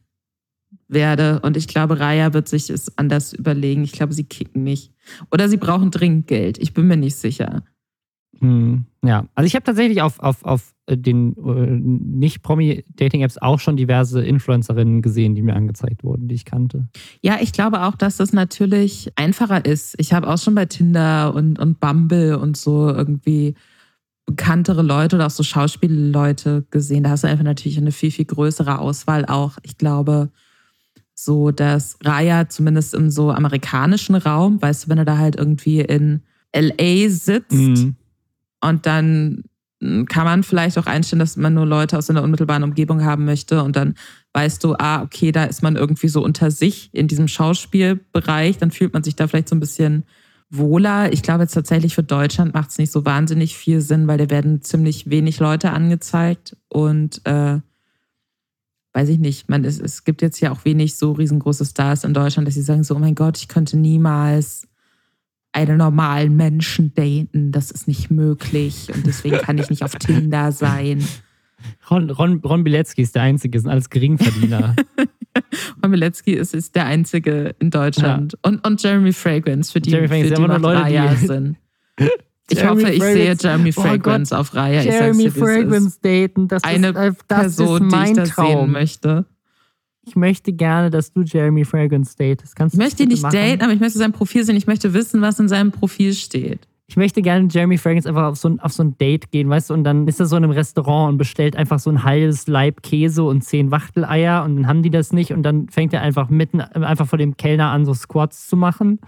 werde. 0.87 1.39
Und 1.41 1.57
ich 1.57 1.67
glaube, 1.67 1.99
Raya 1.99 2.33
wird 2.33 2.47
sich 2.47 2.69
es 2.69 2.97
anders 2.97 3.33
überlegen. 3.33 3.83
Ich 3.83 3.91
glaube, 3.91 4.13
sie 4.13 4.23
kicken 4.23 4.63
mich. 4.63 4.91
Oder 5.31 5.49
sie 5.49 5.57
brauchen 5.57 5.91
dringend 5.91 6.27
Geld. 6.27 6.57
Ich 6.57 6.73
bin 6.73 6.87
mir 6.87 6.97
nicht 6.97 7.15
sicher. 7.15 7.63
Hm, 8.39 8.85
ja, 9.03 9.25
also 9.33 9.47
ich 9.47 9.55
habe 9.55 9.63
tatsächlich 9.63 10.01
auf, 10.01 10.19
auf, 10.19 10.43
auf 10.43 10.74
den 10.89 11.35
äh, 11.37 11.79
Nicht-Promi-Dating-Apps 12.17 13.39
auch 13.39 13.59
schon 13.59 13.77
diverse 13.77 14.23
Influencerinnen 14.23 15.01
gesehen, 15.01 15.33
die 15.33 15.41
mir 15.41 15.55
angezeigt 15.55 16.03
wurden, 16.03 16.27
die 16.27 16.35
ich 16.35 16.45
kannte. 16.45 16.87
Ja, 17.21 17.37
ich 17.41 17.53
glaube 17.53 17.83
auch, 17.83 17.95
dass 17.95 18.17
das 18.17 18.33
natürlich 18.33 19.11
einfacher 19.15 19.65
ist. 19.65 19.95
Ich 19.97 20.13
habe 20.13 20.27
auch 20.27 20.37
schon 20.37 20.55
bei 20.55 20.65
Tinder 20.65 21.33
und, 21.33 21.57
und 21.59 21.79
Bumble 21.79 22.37
und 22.37 22.55
so 22.55 22.89
irgendwie 22.89 23.55
bekanntere 24.27 24.81
Leute 24.81 25.15
oder 25.15 25.27
auch 25.27 25.31
so 25.31 25.43
Schauspielleute 25.43 26.65
gesehen. 26.69 27.03
Da 27.03 27.11
hast 27.11 27.23
du 27.23 27.27
einfach 27.27 27.43
natürlich 27.43 27.77
eine 27.77 27.91
viel, 27.91 28.11
viel 28.11 28.25
größere 28.25 28.79
Auswahl 28.79 29.25
auch. 29.25 29.57
Ich 29.63 29.77
glaube, 29.77 30.29
so 31.13 31.51
dass 31.51 31.97
Raya 32.03 32.49
zumindest 32.49 32.93
im 32.93 33.09
so 33.09 33.31
amerikanischen 33.31 34.15
Raum, 34.15 34.61
weißt 34.61 34.85
du, 34.85 34.89
wenn 34.89 34.97
er 34.97 35.05
da 35.05 35.17
halt 35.17 35.35
irgendwie 35.35 35.81
in 35.81 36.21
LA 36.53 37.09
sitzt, 37.09 37.51
mhm 37.51 37.95
und 38.65 38.85
dann 38.85 39.43
kann 40.07 40.25
man 40.25 40.43
vielleicht 40.43 40.77
auch 40.77 40.85
einstellen, 40.85 41.19
dass 41.19 41.37
man 41.37 41.53
nur 41.53 41.65
Leute 41.65 41.97
aus 41.97 42.09
einer 42.09 42.23
unmittelbaren 42.23 42.63
Umgebung 42.63 43.03
haben 43.03 43.25
möchte 43.25 43.63
und 43.63 43.75
dann 43.75 43.95
weißt 44.33 44.63
du, 44.63 44.75
ah, 44.77 45.01
okay, 45.01 45.31
da 45.31 45.45
ist 45.45 45.63
man 45.63 45.75
irgendwie 45.75 46.07
so 46.07 46.23
unter 46.23 46.51
sich 46.51 46.89
in 46.93 47.07
diesem 47.07 47.27
Schauspielbereich, 47.27 48.57
dann 48.57 48.71
fühlt 48.71 48.93
man 48.93 49.03
sich 49.03 49.15
da 49.15 49.27
vielleicht 49.27 49.49
so 49.49 49.55
ein 49.55 49.61
bisschen 49.61 50.03
wohler. 50.49 51.11
Ich 51.13 51.23
glaube 51.23 51.43
jetzt 51.43 51.53
tatsächlich 51.53 51.95
für 51.95 52.03
Deutschland 52.03 52.53
macht 52.53 52.69
es 52.69 52.77
nicht 52.77 52.91
so 52.91 53.05
wahnsinnig 53.05 53.57
viel 53.57 53.81
Sinn, 53.81 54.07
weil 54.07 54.17
da 54.17 54.29
werden 54.29 54.61
ziemlich 54.61 55.09
wenig 55.09 55.39
Leute 55.39 55.71
angezeigt 55.71 56.55
und 56.69 57.21
äh, 57.25 57.59
weiß 58.93 59.09
ich 59.09 59.19
nicht, 59.19 59.49
man, 59.49 59.65
es, 59.65 59.79
es 59.79 60.03
gibt 60.03 60.21
jetzt 60.21 60.39
ja 60.39 60.51
auch 60.51 60.63
wenig 60.63 60.95
so 60.95 61.11
riesengroße 61.11 61.65
Stars 61.65 62.03
in 62.03 62.13
Deutschland, 62.13 62.47
dass 62.47 62.55
sie 62.55 62.61
sagen 62.61 62.83
so, 62.83 62.95
oh 62.95 62.99
mein 62.99 63.15
Gott, 63.15 63.37
ich 63.37 63.47
könnte 63.47 63.77
niemals 63.77 64.67
einen 65.55 65.77
normalen 65.77 66.35
Menschen 66.35 66.93
daten, 66.93 67.51
das 67.51 67.71
ist 67.71 67.87
nicht 67.87 68.11
möglich 68.11 68.89
und 68.93 69.05
deswegen 69.07 69.37
kann 69.37 69.57
ich 69.57 69.69
nicht 69.69 69.83
auf 69.83 69.95
Tinder 69.95 70.51
sein. 70.51 71.03
Ron, 71.89 72.09
Ron, 72.09 72.41
Ron 72.43 72.63
Bilecki 72.63 73.01
ist 73.01 73.15
der 73.15 73.23
Einzige, 73.23 73.59
sind 73.59 73.69
alles 73.71 73.89
Geringverdiener. 73.89 74.75
Ron 75.83 75.91
Bilecki 75.91 76.33
ist, 76.33 76.53
ist 76.53 76.75
der 76.75 76.85
Einzige 76.85 77.55
in 77.59 77.71
Deutschland. 77.71 78.33
Ja. 78.33 78.39
Und, 78.49 78.67
und 78.67 78.83
Jeremy 78.83 79.13
Fragrance, 79.13 79.71
für 79.71 79.79
die, 79.79 79.91
Jeremy 79.91 80.23
für 80.23 80.35
die 80.35 80.41
immer 80.41 80.59
Leute, 80.59 80.85
die 80.91 81.25
sind. 81.25 81.57
Ich 82.47 82.59
Jeremy 82.59 82.81
hoffe, 82.83 82.93
ich 82.93 82.99
Fragrance. 82.99 83.23
sehe 83.23 83.49
Jeremy 83.49 83.71
Fragrance 83.71 84.35
oh 84.35 84.37
auf 84.37 84.53
Raya. 84.53 84.81
Jeremy 84.83 85.31
Fragrance 85.31 85.97
daten, 85.99 86.47
das 86.47 86.63
eine 86.63 86.89
ist, 86.89 87.23
das 87.27 87.39
Person, 87.39 87.87
ist 87.87 87.91
mein 87.91 88.13
die 88.13 88.21
ich 88.21 88.29
Traum. 88.29 88.47
sehen 88.47 88.71
möchte. 88.71 89.25
Ich 90.05 90.15
möchte 90.15 90.53
gerne, 90.53 90.89
dass 90.89 91.11
du 91.11 91.21
Jeremy 91.21 91.65
Fragrance 91.65 92.15
datest. 92.17 92.55
Kannst 92.55 92.75
ich 92.75 92.79
möchte 92.79 93.03
ihn 93.03 93.09
nicht 93.09 93.23
machen? 93.23 93.35
daten, 93.35 93.61
aber 93.61 93.73
ich 93.73 93.79
möchte 93.79 93.97
sein 93.97 94.11
Profil 94.11 94.43
sehen. 94.43 94.55
Ich 94.55 94.67
möchte 94.67 94.93
wissen, 94.93 95.21
was 95.21 95.39
in 95.39 95.47
seinem 95.47 95.71
Profil 95.71 96.13
steht 96.13 96.67
ich 96.87 96.97
möchte 96.97 97.21
gerne 97.21 97.47
Jeremy 97.49 97.77
Fragrance 97.77 98.07
einfach 98.07 98.25
auf 98.25 98.37
so, 98.37 98.49
ein, 98.49 98.59
auf 98.59 98.71
so 98.71 98.83
ein 98.83 98.97
Date 98.97 99.31
gehen, 99.31 99.49
weißt 99.49 99.69
du, 99.69 99.73
und 99.73 99.83
dann 99.83 100.07
ist 100.07 100.19
er 100.19 100.27
so 100.27 100.37
in 100.37 100.43
einem 100.43 100.53
Restaurant 100.53 101.13
und 101.13 101.17
bestellt 101.17 101.55
einfach 101.55 101.79
so 101.79 101.89
ein 101.89 102.03
halbes 102.03 102.47
Leib 102.47 102.83
Käse 102.83 103.23
und 103.23 103.41
zehn 103.41 103.71
Wachteleier 103.71 104.43
und 104.43 104.55
dann 104.55 104.67
haben 104.67 104.83
die 104.83 104.91
das 104.91 105.11
nicht 105.11 105.31
und 105.33 105.43
dann 105.43 105.67
fängt 105.69 105.93
er 105.93 106.01
einfach 106.01 106.29
mitten, 106.29 106.61
einfach 106.61 107.07
vor 107.07 107.17
dem 107.17 107.37
Kellner 107.37 107.71
an, 107.71 107.85
so 107.85 107.93
Squats 107.93 108.47
zu 108.47 108.55
machen. 108.55 108.99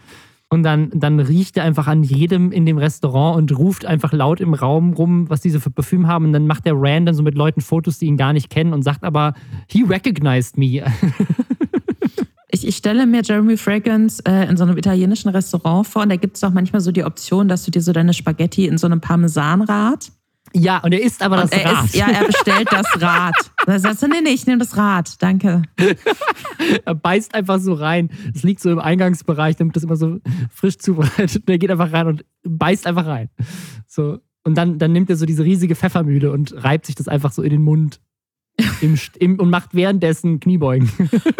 Und 0.50 0.64
dann, 0.64 0.90
dann 0.94 1.20
riecht 1.20 1.58
er 1.58 1.64
einfach 1.64 1.88
an 1.88 2.04
jedem 2.04 2.54
in 2.54 2.66
dem 2.66 2.78
Restaurant 2.78 3.38
und 3.38 3.58
ruft 3.58 3.86
einfach 3.86 4.14
laut 4.14 4.40
im 4.40 4.54
Raum 4.54 4.94
rum, 4.94 5.30
was 5.30 5.42
diese 5.42 5.60
für 5.60 5.70
Parfüm 5.72 6.08
haben. 6.08 6.26
Und 6.26 6.34
dann 6.34 6.48
macht 6.48 6.66
er 6.66 6.74
random 6.76 7.14
so 7.14 7.24
mit 7.24 7.36
Leuten 7.36 7.60
Fotos, 7.60 8.00
die 8.00 8.06
ihn 8.06 8.16
gar 8.16 8.32
nicht 8.32 8.50
kennen 8.50 8.72
und 8.72 8.84
sagt 8.84 9.04
aber, 9.04 9.34
he 9.70 9.84
recognized 9.84 10.58
me. 10.58 10.84
Ich, 12.50 12.66
ich 12.66 12.78
stelle 12.78 13.06
mir 13.06 13.22
Jeremy 13.24 13.58
Fragrance 13.58 14.24
äh, 14.26 14.50
in 14.50 14.58
so 14.58 14.64
einem 14.64 14.78
italienischen 14.78 15.30
Restaurant 15.30 15.86
vor 15.86 16.04
und 16.04 16.10
da 16.10 16.16
gibt 16.16 16.38
es 16.38 16.44
auch 16.44 16.52
manchmal 16.52 16.82
so 16.82 16.92
die 16.92 17.04
Option, 17.04 17.48
dass 17.48 17.66
du 17.66 17.72
dir 17.72 17.82
so 17.82 17.92
deine 17.92 18.14
Spaghetti 18.14 18.66
in 18.66 18.78
so 18.78 18.88
einem 18.88 19.02
Parmesanrad. 19.02 20.12
Ja, 20.54 20.80
und 20.80 20.94
er 20.94 21.02
isst 21.02 21.22
aber 21.22 21.38
das 21.38 21.52
er 21.52 21.66
Rad. 21.66 21.86
Isst, 21.86 21.96
ja, 21.96 22.08
er 22.08 22.26
bestellt 22.26 22.68
das 22.72 22.88
Rad. 23.02 23.36
Da 23.66 23.80
sagst 23.80 24.02
du, 24.02 24.08
nee, 24.08 24.22
nee, 24.24 24.30
ich 24.30 24.46
nehme 24.46 24.60
das 24.60 24.78
Rad, 24.78 25.22
danke. 25.22 25.64
er 26.86 26.96
beißt 26.96 27.36
einfach 27.36 27.60
so 27.60 27.74
rein. 27.74 28.10
Es 28.34 28.44
liegt 28.44 28.62
so 28.62 28.72
im 28.72 28.80
Eingangsbereich, 28.80 29.56
damit 29.56 29.76
das 29.76 29.84
immer 29.84 29.96
so 29.96 30.20
frisch 30.52 30.78
zubereitet. 30.78 31.44
Und 31.46 31.50
er 31.50 31.58
geht 31.58 31.72
einfach 31.72 31.92
rein 31.92 32.08
und 32.08 32.26
beißt 32.44 32.88
einfach 32.88 33.06
rein. 33.06 33.30
So. 33.86 34.20
Und 34.44 34.56
dann, 34.56 34.80
dann 34.80 34.94
nimmt 34.94 35.10
er 35.10 35.18
so 35.18 35.26
diese 35.26 35.44
riesige 35.44 35.76
Pfeffermühle 35.76 36.32
und 36.32 36.64
reibt 36.64 36.86
sich 36.86 36.96
das 36.96 37.08
einfach 37.08 37.32
so 37.32 37.42
in 37.42 37.50
den 37.50 37.62
Mund 37.62 38.00
im, 38.82 38.98
im, 39.20 39.40
und 39.40 39.50
macht 39.50 39.74
währenddessen 39.74 40.40
Kniebeugen. 40.40 40.90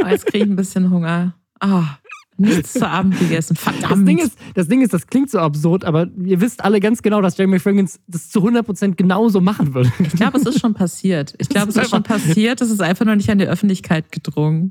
Oh, 0.04 0.08
jetzt 0.08 0.26
kriege 0.26 0.44
ich 0.44 0.50
ein 0.50 0.56
bisschen 0.56 0.90
Hunger. 0.92 1.34
Oh, 1.64 1.84
nichts 2.40 2.74
zu 2.74 2.88
Abend 2.88 3.20
gegessen. 3.20 3.56
Verdammt. 3.56 3.92
Das 3.92 4.04
Ding, 4.04 4.18
ist, 4.18 4.38
das 4.56 4.68
Ding 4.68 4.82
ist, 4.82 4.94
das 4.94 5.08
klingt 5.08 5.30
so 5.30 5.40
absurd, 5.40 5.86
aber 5.86 6.08
ihr 6.24 6.42
wisst 6.42 6.64
alle 6.64 6.80
ganz 6.80 7.02
genau, 7.02 7.22
dass 7.22 7.38
Jeremy 7.38 7.60
Fragrance 7.60 8.00
das 8.08 8.30
zu 8.30 8.40
100% 8.40 8.96
genauso 8.96 9.42
machen 9.42 9.74
würde. 9.74 9.92
Ich 10.00 10.14
glaube, 10.14 10.38
es 10.38 10.46
ist 10.46 10.60
schon 10.60 10.74
passiert. 10.74 11.36
Ich 11.38 11.50
glaube, 11.50 11.70
es 11.70 11.76
ist 11.76 11.90
schon 11.90 12.04
passiert. 12.04 12.62
Es 12.62 12.70
ist 12.70 12.82
einfach 12.82 13.06
noch 13.06 13.16
nicht 13.16 13.30
an 13.30 13.40
die 13.40 13.48
Öffentlichkeit 13.48 14.12
gedrungen. 14.12 14.70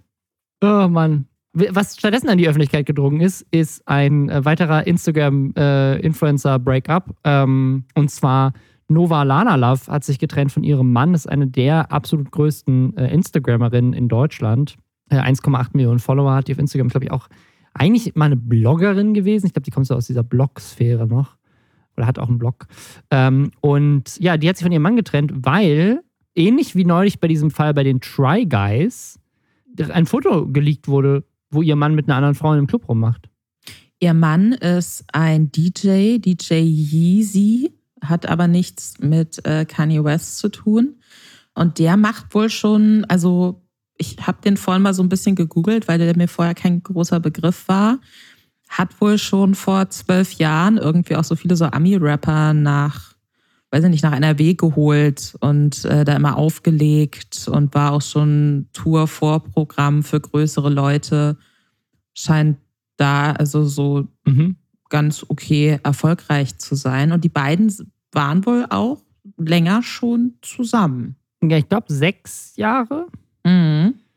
oh 0.62 0.88
Mann. 0.88 1.26
Was 1.54 1.96
stattdessen 1.96 2.28
an 2.28 2.38
die 2.38 2.48
Öffentlichkeit 2.48 2.86
gedrungen 2.86 3.20
ist, 3.20 3.44
ist 3.50 3.82
ein 3.88 4.28
äh, 4.28 4.44
weiterer 4.44 4.86
Instagram-Influencer-Breakup. 4.86 7.16
Äh, 7.24 7.42
ähm, 7.42 7.84
und 7.94 8.10
zwar 8.10 8.52
Nova 8.88 9.22
Lana 9.22 9.56
Love 9.56 9.92
hat 9.92 10.04
sich 10.04 10.18
getrennt 10.18 10.52
von 10.52 10.62
ihrem 10.62 10.92
Mann, 10.92 11.14
ist 11.14 11.28
eine 11.28 11.46
der 11.46 11.92
absolut 11.92 12.30
größten 12.30 12.96
äh, 12.96 13.12
Instagramerinnen 13.12 13.92
in 13.92 14.08
Deutschland. 14.08 14.76
Äh, 15.10 15.16
1,8 15.16 15.70
Millionen 15.72 15.98
Follower 15.98 16.34
hat 16.34 16.48
die 16.48 16.52
auf 16.52 16.58
Instagram, 16.58 16.88
glaube 16.88 17.06
ich, 17.06 17.10
auch 17.10 17.28
eigentlich 17.74 18.14
mal 18.14 18.26
eine 18.26 18.36
Bloggerin 18.36 19.14
gewesen. 19.14 19.46
Ich 19.46 19.52
glaube, 19.52 19.64
die 19.64 19.70
kommt 19.70 19.86
so 19.86 19.94
aus 19.94 20.06
dieser 20.06 20.22
Blog-Sphäre 20.22 21.06
noch. 21.06 21.36
Oder 21.96 22.06
hat 22.06 22.18
auch 22.18 22.28
einen 22.28 22.38
Blog. 22.38 22.66
Ähm, 23.10 23.50
und 23.60 24.18
ja, 24.20 24.36
die 24.36 24.48
hat 24.48 24.56
sich 24.56 24.64
von 24.64 24.72
ihrem 24.72 24.82
Mann 24.82 24.96
getrennt, 24.96 25.32
weil, 25.34 26.00
ähnlich 26.34 26.76
wie 26.76 26.84
neulich 26.84 27.20
bei 27.20 27.28
diesem 27.28 27.50
Fall 27.50 27.74
bei 27.74 27.82
den 27.82 28.00
Try 28.00 28.46
Guys, 28.46 29.18
ein 29.90 30.06
Foto 30.06 30.46
geleakt 30.48 30.88
wurde, 30.88 31.24
wo 31.50 31.62
ihr 31.62 31.76
Mann 31.76 31.94
mit 31.94 32.08
einer 32.08 32.16
anderen 32.16 32.34
Frau 32.34 32.52
in 32.52 32.58
einem 32.58 32.66
Club 32.66 32.88
rummacht. 32.88 33.28
Ihr 34.00 34.14
Mann 34.14 34.52
ist 34.52 35.04
ein 35.12 35.50
DJ, 35.50 36.18
DJ 36.18 36.54
Yeezy 36.54 37.72
hat 38.00 38.26
aber 38.26 38.46
nichts 38.46 38.98
mit 39.00 39.44
äh, 39.44 39.64
Kanye 39.64 40.04
West 40.04 40.38
zu 40.38 40.50
tun. 40.50 41.00
Und 41.54 41.78
der 41.78 41.96
macht 41.96 42.34
wohl 42.34 42.50
schon, 42.50 43.04
also 43.06 43.62
ich 43.98 44.16
habe 44.26 44.38
den 44.42 44.56
vorhin 44.56 44.82
mal 44.82 44.94
so 44.94 45.02
ein 45.02 45.08
bisschen 45.08 45.36
gegoogelt, 45.36 45.88
weil 45.88 45.98
der 45.98 46.16
mir 46.16 46.28
vorher 46.28 46.54
kein 46.54 46.82
großer 46.82 47.20
Begriff 47.20 47.68
war. 47.68 47.98
Hat 48.68 49.00
wohl 49.00 49.18
schon 49.18 49.54
vor 49.54 49.90
zwölf 49.90 50.32
Jahren 50.34 50.78
irgendwie 50.78 51.16
auch 51.16 51.24
so 51.24 51.36
viele 51.36 51.56
so 51.56 51.66
Ami-Rapper 51.66 52.54
nach, 52.54 53.14
weiß 53.70 53.84
ich 53.84 53.90
nicht, 53.90 54.04
nach 54.04 54.14
NRW 54.14 54.54
geholt 54.54 55.36
und 55.40 55.84
äh, 55.84 56.04
da 56.04 56.14
immer 56.14 56.36
aufgelegt 56.36 57.48
und 57.48 57.74
war 57.74 57.92
auch 57.92 58.02
schon 58.02 58.68
Tour-Vorprogramm 58.72 60.02
für 60.02 60.20
größere 60.20 60.70
Leute. 60.70 61.36
Scheint 62.14 62.58
da 62.96 63.32
also 63.32 63.64
so 63.64 64.08
mhm 64.24 64.56
ganz 64.88 65.24
okay 65.28 65.78
erfolgreich 65.82 66.58
zu 66.58 66.74
sein. 66.74 67.12
Und 67.12 67.24
die 67.24 67.28
beiden 67.28 67.72
waren 68.12 68.44
wohl 68.46 68.66
auch 68.70 69.02
länger 69.36 69.82
schon 69.82 70.34
zusammen. 70.42 71.16
Ja, 71.42 71.58
ich 71.58 71.68
glaube 71.68 71.92
sechs 71.92 72.54
Jahre. 72.56 73.06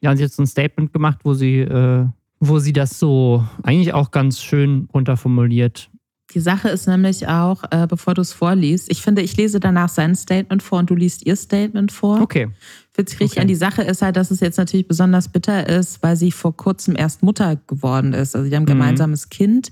Ja, 0.01 0.11
und 0.11 0.17
sie 0.17 0.23
hat 0.23 0.31
so 0.31 0.43
ein 0.43 0.47
Statement 0.47 0.93
gemacht, 0.93 1.19
wo 1.23 1.33
sie, 1.33 1.59
äh, 1.59 2.05
wo 2.39 2.59
sie 2.59 2.73
das 2.73 2.99
so 2.99 3.45
eigentlich 3.63 3.93
auch 3.93 4.11
ganz 4.11 4.41
schön 4.41 4.89
runterformuliert. 4.93 5.89
Die 6.33 6.39
Sache 6.39 6.69
ist 6.69 6.87
nämlich 6.87 7.27
auch, 7.27 7.63
äh, 7.71 7.87
bevor 7.87 8.13
du 8.13 8.21
es 8.21 8.31
vorliest, 8.31 8.89
ich 8.89 9.01
finde, 9.01 9.21
ich 9.21 9.35
lese 9.35 9.59
danach 9.59 9.89
sein 9.89 10.15
Statement 10.15 10.63
vor 10.63 10.79
und 10.79 10.89
du 10.89 10.95
liest 10.95 11.25
ihr 11.25 11.35
Statement 11.35 11.91
vor. 11.91 12.21
Okay. 12.21 12.49
Witzig 12.95 13.31
okay. 13.31 13.41
an 13.41 13.47
die 13.47 13.55
Sache 13.55 13.81
ist 13.81 14.01
halt, 14.01 14.15
dass 14.15 14.31
es 14.31 14.39
jetzt 14.39 14.57
natürlich 14.57 14.87
besonders 14.87 15.27
bitter 15.27 15.67
ist, 15.67 16.01
weil 16.01 16.15
sie 16.15 16.31
vor 16.31 16.55
kurzem 16.55 16.95
erst 16.95 17.21
Mutter 17.21 17.57
geworden 17.67 18.13
ist. 18.13 18.35
Also, 18.35 18.47
sie 18.47 18.55
haben 18.55 18.63
ein 18.63 18.75
mhm. 18.75 18.79
gemeinsames 18.79 19.29
Kind 19.29 19.71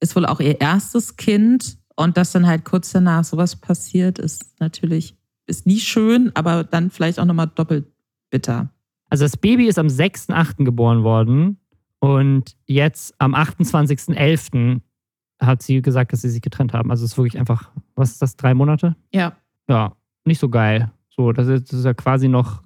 ist 0.00 0.16
wohl 0.16 0.26
auch 0.26 0.40
ihr 0.40 0.60
erstes 0.60 1.16
Kind 1.16 1.78
und 1.96 2.16
dass 2.16 2.32
dann 2.32 2.46
halt 2.46 2.64
kurz 2.64 2.92
danach 2.92 3.24
sowas 3.24 3.56
passiert, 3.56 4.18
ist 4.18 4.60
natürlich, 4.60 5.16
ist 5.46 5.66
nie 5.66 5.80
schön, 5.80 6.30
aber 6.34 6.64
dann 6.64 6.90
vielleicht 6.90 7.18
auch 7.18 7.24
nochmal 7.24 7.50
doppelt 7.52 7.86
bitter. 8.30 8.70
Also 9.10 9.24
das 9.24 9.36
Baby 9.36 9.66
ist 9.66 9.78
am 9.78 9.86
6.8. 9.86 10.64
geboren 10.64 11.02
worden 11.02 11.58
und 12.00 12.56
jetzt 12.66 13.14
am 13.18 13.34
28.11. 13.34 14.80
hat 15.40 15.62
sie 15.62 15.82
gesagt, 15.82 16.12
dass 16.12 16.22
sie 16.22 16.30
sich 16.30 16.42
getrennt 16.42 16.72
haben. 16.72 16.90
Also 16.90 17.04
es 17.04 17.12
ist 17.12 17.18
wirklich 17.18 17.38
einfach, 17.38 17.70
was 17.94 18.12
ist 18.12 18.22
das, 18.22 18.36
drei 18.36 18.54
Monate? 18.54 18.96
Ja. 19.12 19.36
Ja, 19.68 19.94
nicht 20.24 20.38
so 20.40 20.48
geil. 20.48 20.90
So, 21.10 21.32
das 21.32 21.48
ist, 21.48 21.72
das 21.72 21.80
ist 21.80 21.84
ja 21.84 21.94
quasi 21.94 22.28
noch, 22.28 22.62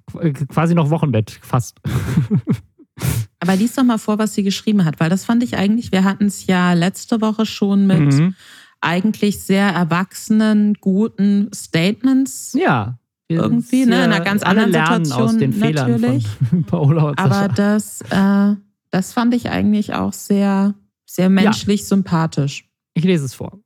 quasi 0.49 0.75
noch 0.75 0.89
Wochenbett, 0.89 1.31
fast. 1.41 1.79
Aber 3.39 3.55
lies 3.55 3.73
doch 3.73 3.83
mal 3.83 3.97
vor, 3.97 4.19
was 4.19 4.35
sie 4.35 4.43
geschrieben 4.43 4.85
hat, 4.85 4.99
weil 4.99 5.09
das 5.09 5.25
fand 5.25 5.43
ich 5.43 5.57
eigentlich, 5.57 5.91
wir 5.91 6.03
hatten 6.03 6.25
es 6.25 6.47
ja 6.47 6.73
letzte 6.73 7.19
Woche 7.19 7.45
schon 7.45 7.87
mit 7.87 8.13
mhm. 8.13 8.35
eigentlich 8.79 9.43
sehr 9.43 9.67
erwachsenen, 9.67 10.75
guten 10.75 11.49
Statements. 11.53 12.53
Ja. 12.57 12.99
Irgendwie, 13.35 13.85
ne? 13.85 13.95
In 13.95 14.11
einer 14.11 14.21
ganz 14.21 14.43
anderen 14.43 14.73
Situation. 14.73 15.21
Aus 15.21 15.37
den 15.37 15.53
Fehlern 15.53 15.91
natürlich. 15.91 16.27
Von 16.49 16.63
Paola 16.65 17.03
und 17.09 17.19
Aber 17.19 17.47
das, 17.47 18.01
äh, 18.09 18.55
das 18.89 19.13
fand 19.13 19.33
ich 19.33 19.49
eigentlich 19.49 19.93
auch 19.93 20.13
sehr, 20.13 20.75
sehr 21.05 21.29
menschlich 21.29 21.81
ja. 21.81 21.87
sympathisch. 21.87 22.69
Ich 22.93 23.03
lese 23.03 23.25
es 23.25 23.33
vor. 23.33 23.59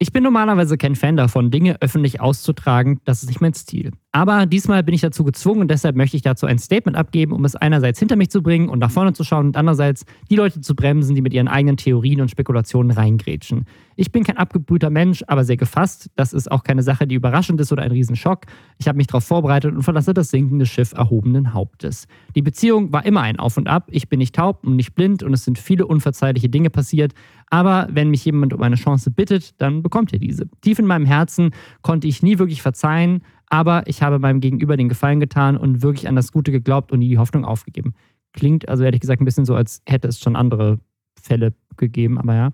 Ich 0.00 0.12
bin 0.12 0.22
normalerweise 0.22 0.78
kein 0.78 0.94
Fan 0.94 1.16
davon, 1.16 1.50
Dinge 1.50 1.80
öffentlich 1.80 2.20
auszutragen, 2.20 3.00
das 3.04 3.22
ist 3.22 3.28
nicht 3.28 3.40
mein 3.40 3.54
Stil. 3.54 3.92
Aber 4.10 4.46
diesmal 4.46 4.82
bin 4.82 4.94
ich 4.94 5.02
dazu 5.02 5.22
gezwungen 5.22 5.60
und 5.60 5.70
deshalb 5.70 5.94
möchte 5.94 6.16
ich 6.16 6.22
dazu 6.22 6.46
ein 6.46 6.58
Statement 6.58 6.96
abgeben, 6.96 7.32
um 7.32 7.44
es 7.44 7.54
einerseits 7.54 7.98
hinter 7.98 8.16
mich 8.16 8.30
zu 8.30 8.42
bringen 8.42 8.70
und 8.70 8.78
nach 8.78 8.90
vorne 8.90 9.12
zu 9.12 9.22
schauen 9.22 9.48
und 9.48 9.56
andererseits 9.56 10.06
die 10.30 10.36
Leute 10.36 10.62
zu 10.62 10.74
bremsen, 10.74 11.14
die 11.14 11.20
mit 11.20 11.34
ihren 11.34 11.46
eigenen 11.46 11.76
Theorien 11.76 12.22
und 12.22 12.30
Spekulationen 12.30 12.90
reingrätschen. 12.90 13.66
Ich 13.96 14.10
bin 14.10 14.24
kein 14.24 14.38
abgebrühter 14.38 14.88
Mensch, 14.88 15.22
aber 15.26 15.44
sehr 15.44 15.58
gefasst. 15.58 16.08
Das 16.16 16.32
ist 16.32 16.50
auch 16.50 16.62
keine 16.62 16.82
Sache, 16.82 17.06
die 17.06 17.16
überraschend 17.16 17.60
ist 17.60 17.70
oder 17.70 17.82
ein 17.82 17.90
Riesenschock. 17.90 18.46
Ich 18.78 18.88
habe 18.88 18.96
mich 18.96 19.08
darauf 19.08 19.24
vorbereitet 19.24 19.74
und 19.74 19.82
verlasse 19.82 20.14
das 20.14 20.30
sinkende 20.30 20.64
Schiff 20.64 20.92
erhobenen 20.92 21.52
Hauptes. 21.52 22.06
Die 22.34 22.42
Beziehung 22.42 22.92
war 22.92 23.04
immer 23.04 23.20
ein 23.20 23.38
Auf 23.38 23.58
und 23.58 23.68
Ab. 23.68 23.88
Ich 23.90 24.08
bin 24.08 24.20
nicht 24.20 24.34
taub 24.34 24.64
und 24.64 24.76
nicht 24.76 24.94
blind 24.94 25.22
und 25.22 25.34
es 25.34 25.44
sind 25.44 25.58
viele 25.58 25.86
unverzeihliche 25.86 26.48
Dinge 26.48 26.70
passiert. 26.70 27.12
Aber 27.50 27.88
wenn 27.90 28.08
mich 28.08 28.24
jemand 28.24 28.54
um 28.54 28.62
eine 28.62 28.76
Chance 28.76 29.10
bittet, 29.10 29.60
dann 29.60 29.82
bekommt 29.82 30.12
er 30.12 30.18
diese. 30.18 30.48
Tief 30.60 30.78
in 30.78 30.86
meinem 30.86 31.06
Herzen 31.06 31.50
konnte 31.82 32.06
ich 32.06 32.22
nie 32.22 32.38
wirklich 32.38 32.62
verzeihen, 32.62 33.22
aber 33.50 33.86
ich 33.86 34.02
habe 34.02 34.18
meinem 34.18 34.40
Gegenüber 34.40 34.76
den 34.76 34.88
Gefallen 34.88 35.20
getan 35.20 35.56
und 35.56 35.82
wirklich 35.82 36.08
an 36.08 36.16
das 36.16 36.32
Gute 36.32 36.52
geglaubt 36.52 36.92
und 36.92 37.00
nie 37.00 37.08
die 37.08 37.18
Hoffnung 37.18 37.44
aufgegeben. 37.44 37.94
Klingt 38.32 38.68
also 38.68 38.84
ehrlich 38.84 39.00
gesagt 39.00 39.20
ein 39.20 39.24
bisschen 39.24 39.44
so, 39.46 39.54
als 39.54 39.82
hätte 39.86 40.08
es 40.08 40.20
schon 40.20 40.36
andere 40.36 40.78
Fälle 41.20 41.54
gegeben, 41.76 42.18
aber 42.18 42.34
ja. 42.34 42.50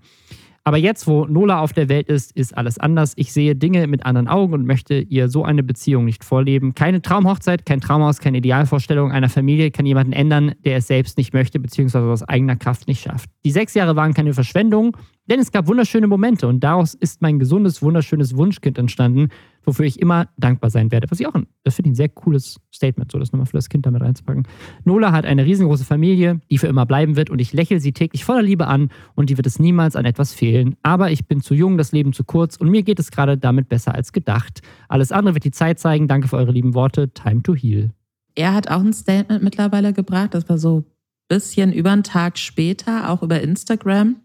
Aber 0.66 0.78
jetzt, 0.78 1.06
wo 1.06 1.26
Nola 1.26 1.60
auf 1.60 1.74
der 1.74 1.90
Welt 1.90 2.08
ist, 2.08 2.32
ist 2.34 2.56
alles 2.56 2.78
anders. 2.78 3.12
Ich 3.16 3.34
sehe 3.34 3.54
Dinge 3.54 3.86
mit 3.86 4.06
anderen 4.06 4.28
Augen 4.28 4.54
und 4.54 4.66
möchte 4.66 4.94
ihr 4.94 5.28
so 5.28 5.44
eine 5.44 5.62
Beziehung 5.62 6.06
nicht 6.06 6.24
vorleben. 6.24 6.74
Keine 6.74 7.02
Traumhochzeit, 7.02 7.66
kein 7.66 7.82
Traumhaus, 7.82 8.18
keine 8.18 8.38
Idealvorstellung 8.38 9.12
einer 9.12 9.28
Familie 9.28 9.70
kann 9.70 9.84
jemanden 9.84 10.14
ändern, 10.14 10.54
der 10.64 10.78
es 10.78 10.86
selbst 10.86 11.18
nicht 11.18 11.34
möchte, 11.34 11.60
beziehungsweise 11.60 12.06
aus 12.06 12.22
eigener 12.22 12.56
Kraft 12.56 12.88
nicht 12.88 13.02
schafft. 13.02 13.28
Die 13.44 13.50
sechs 13.50 13.74
Jahre 13.74 13.94
waren 13.94 14.14
keine 14.14 14.32
Verschwendung, 14.32 14.96
denn 15.26 15.40
es 15.40 15.52
gab 15.52 15.66
wunderschöne 15.66 16.06
Momente 16.06 16.46
und 16.46 16.60
daraus 16.60 16.94
ist 16.94 17.22
mein 17.22 17.38
gesundes, 17.38 17.82
wunderschönes 17.82 18.36
Wunschkind 18.36 18.78
entstanden, 18.78 19.28
wofür 19.64 19.86
ich 19.86 20.00
immer 20.00 20.28
dankbar 20.36 20.70
sein 20.70 20.92
werde. 20.92 21.10
Was 21.10 21.20
ich 21.20 21.26
auch, 21.26 21.34
ein, 21.34 21.46
das 21.62 21.76
finde 21.76 21.88
ich 21.88 21.92
ein 21.92 21.96
sehr 21.96 22.08
cooles 22.10 22.60
Statement, 22.72 23.10
so 23.10 23.18
das 23.18 23.32
nochmal 23.32 23.46
für 23.46 23.56
das 23.56 23.68
Kind 23.68 23.86
damit 23.86 24.02
reinzupacken. 24.02 24.46
Nola 24.84 25.12
hat 25.12 25.24
eine 25.24 25.46
riesengroße 25.46 25.84
Familie, 25.84 26.40
die 26.50 26.58
für 26.58 26.66
immer 26.66 26.84
bleiben 26.84 27.16
wird 27.16 27.30
und 27.30 27.40
ich 27.40 27.52
lächle 27.52 27.80
sie 27.80 27.92
täglich 27.92 28.24
voller 28.24 28.42
Liebe 28.42 28.66
an 28.66 28.90
und 29.14 29.30
die 29.30 29.38
wird 29.38 29.46
es 29.46 29.58
niemals 29.58 29.96
an 29.96 30.04
etwas 30.04 30.34
fehlen. 30.34 30.76
Aber 30.82 31.10
ich 31.10 31.26
bin 31.26 31.40
zu 31.40 31.54
jung, 31.54 31.78
das 31.78 31.92
Leben 31.92 32.12
zu 32.12 32.24
kurz 32.24 32.56
und 32.56 32.70
mir 32.70 32.82
geht 32.82 32.98
es 32.98 33.10
gerade 33.10 33.38
damit 33.38 33.68
besser 33.68 33.94
als 33.94 34.12
gedacht. 34.12 34.60
Alles 34.88 35.12
andere 35.12 35.34
wird 35.34 35.44
die 35.44 35.50
Zeit 35.50 35.78
zeigen. 35.78 36.08
Danke 36.08 36.28
für 36.28 36.36
eure 36.36 36.52
lieben 36.52 36.74
Worte. 36.74 37.08
Time 37.08 37.42
to 37.42 37.54
heal. 37.54 37.90
Er 38.34 38.52
hat 38.52 38.68
auch 38.68 38.80
ein 38.80 38.92
Statement 38.92 39.42
mittlerweile 39.42 39.92
gebracht, 39.92 40.34
das 40.34 40.48
war 40.48 40.58
so 40.58 40.78
ein 40.80 40.84
bisschen 41.28 41.72
über 41.72 41.92
einen 41.92 42.02
Tag 42.02 42.36
später, 42.36 43.10
auch 43.10 43.22
über 43.22 43.40
Instagram. 43.40 44.16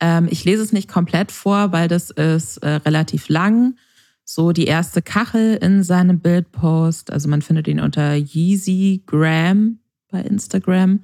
Ähm, 0.00 0.28
ich 0.30 0.44
lese 0.44 0.62
es 0.62 0.72
nicht 0.72 0.88
komplett 0.88 1.32
vor, 1.32 1.72
weil 1.72 1.88
das 1.88 2.10
ist 2.10 2.58
äh, 2.58 2.68
relativ 2.68 3.28
lang. 3.28 3.76
So 4.24 4.52
die 4.52 4.66
erste 4.66 5.02
Kachel 5.02 5.56
in 5.62 5.82
seinem 5.82 6.20
Bildpost. 6.20 7.12
Also 7.12 7.28
man 7.28 7.42
findet 7.42 7.68
ihn 7.68 7.80
unter 7.80 8.14
Yeezy 8.14 9.02
Graham 9.06 9.78
bei 10.10 10.20
Instagram. 10.20 11.00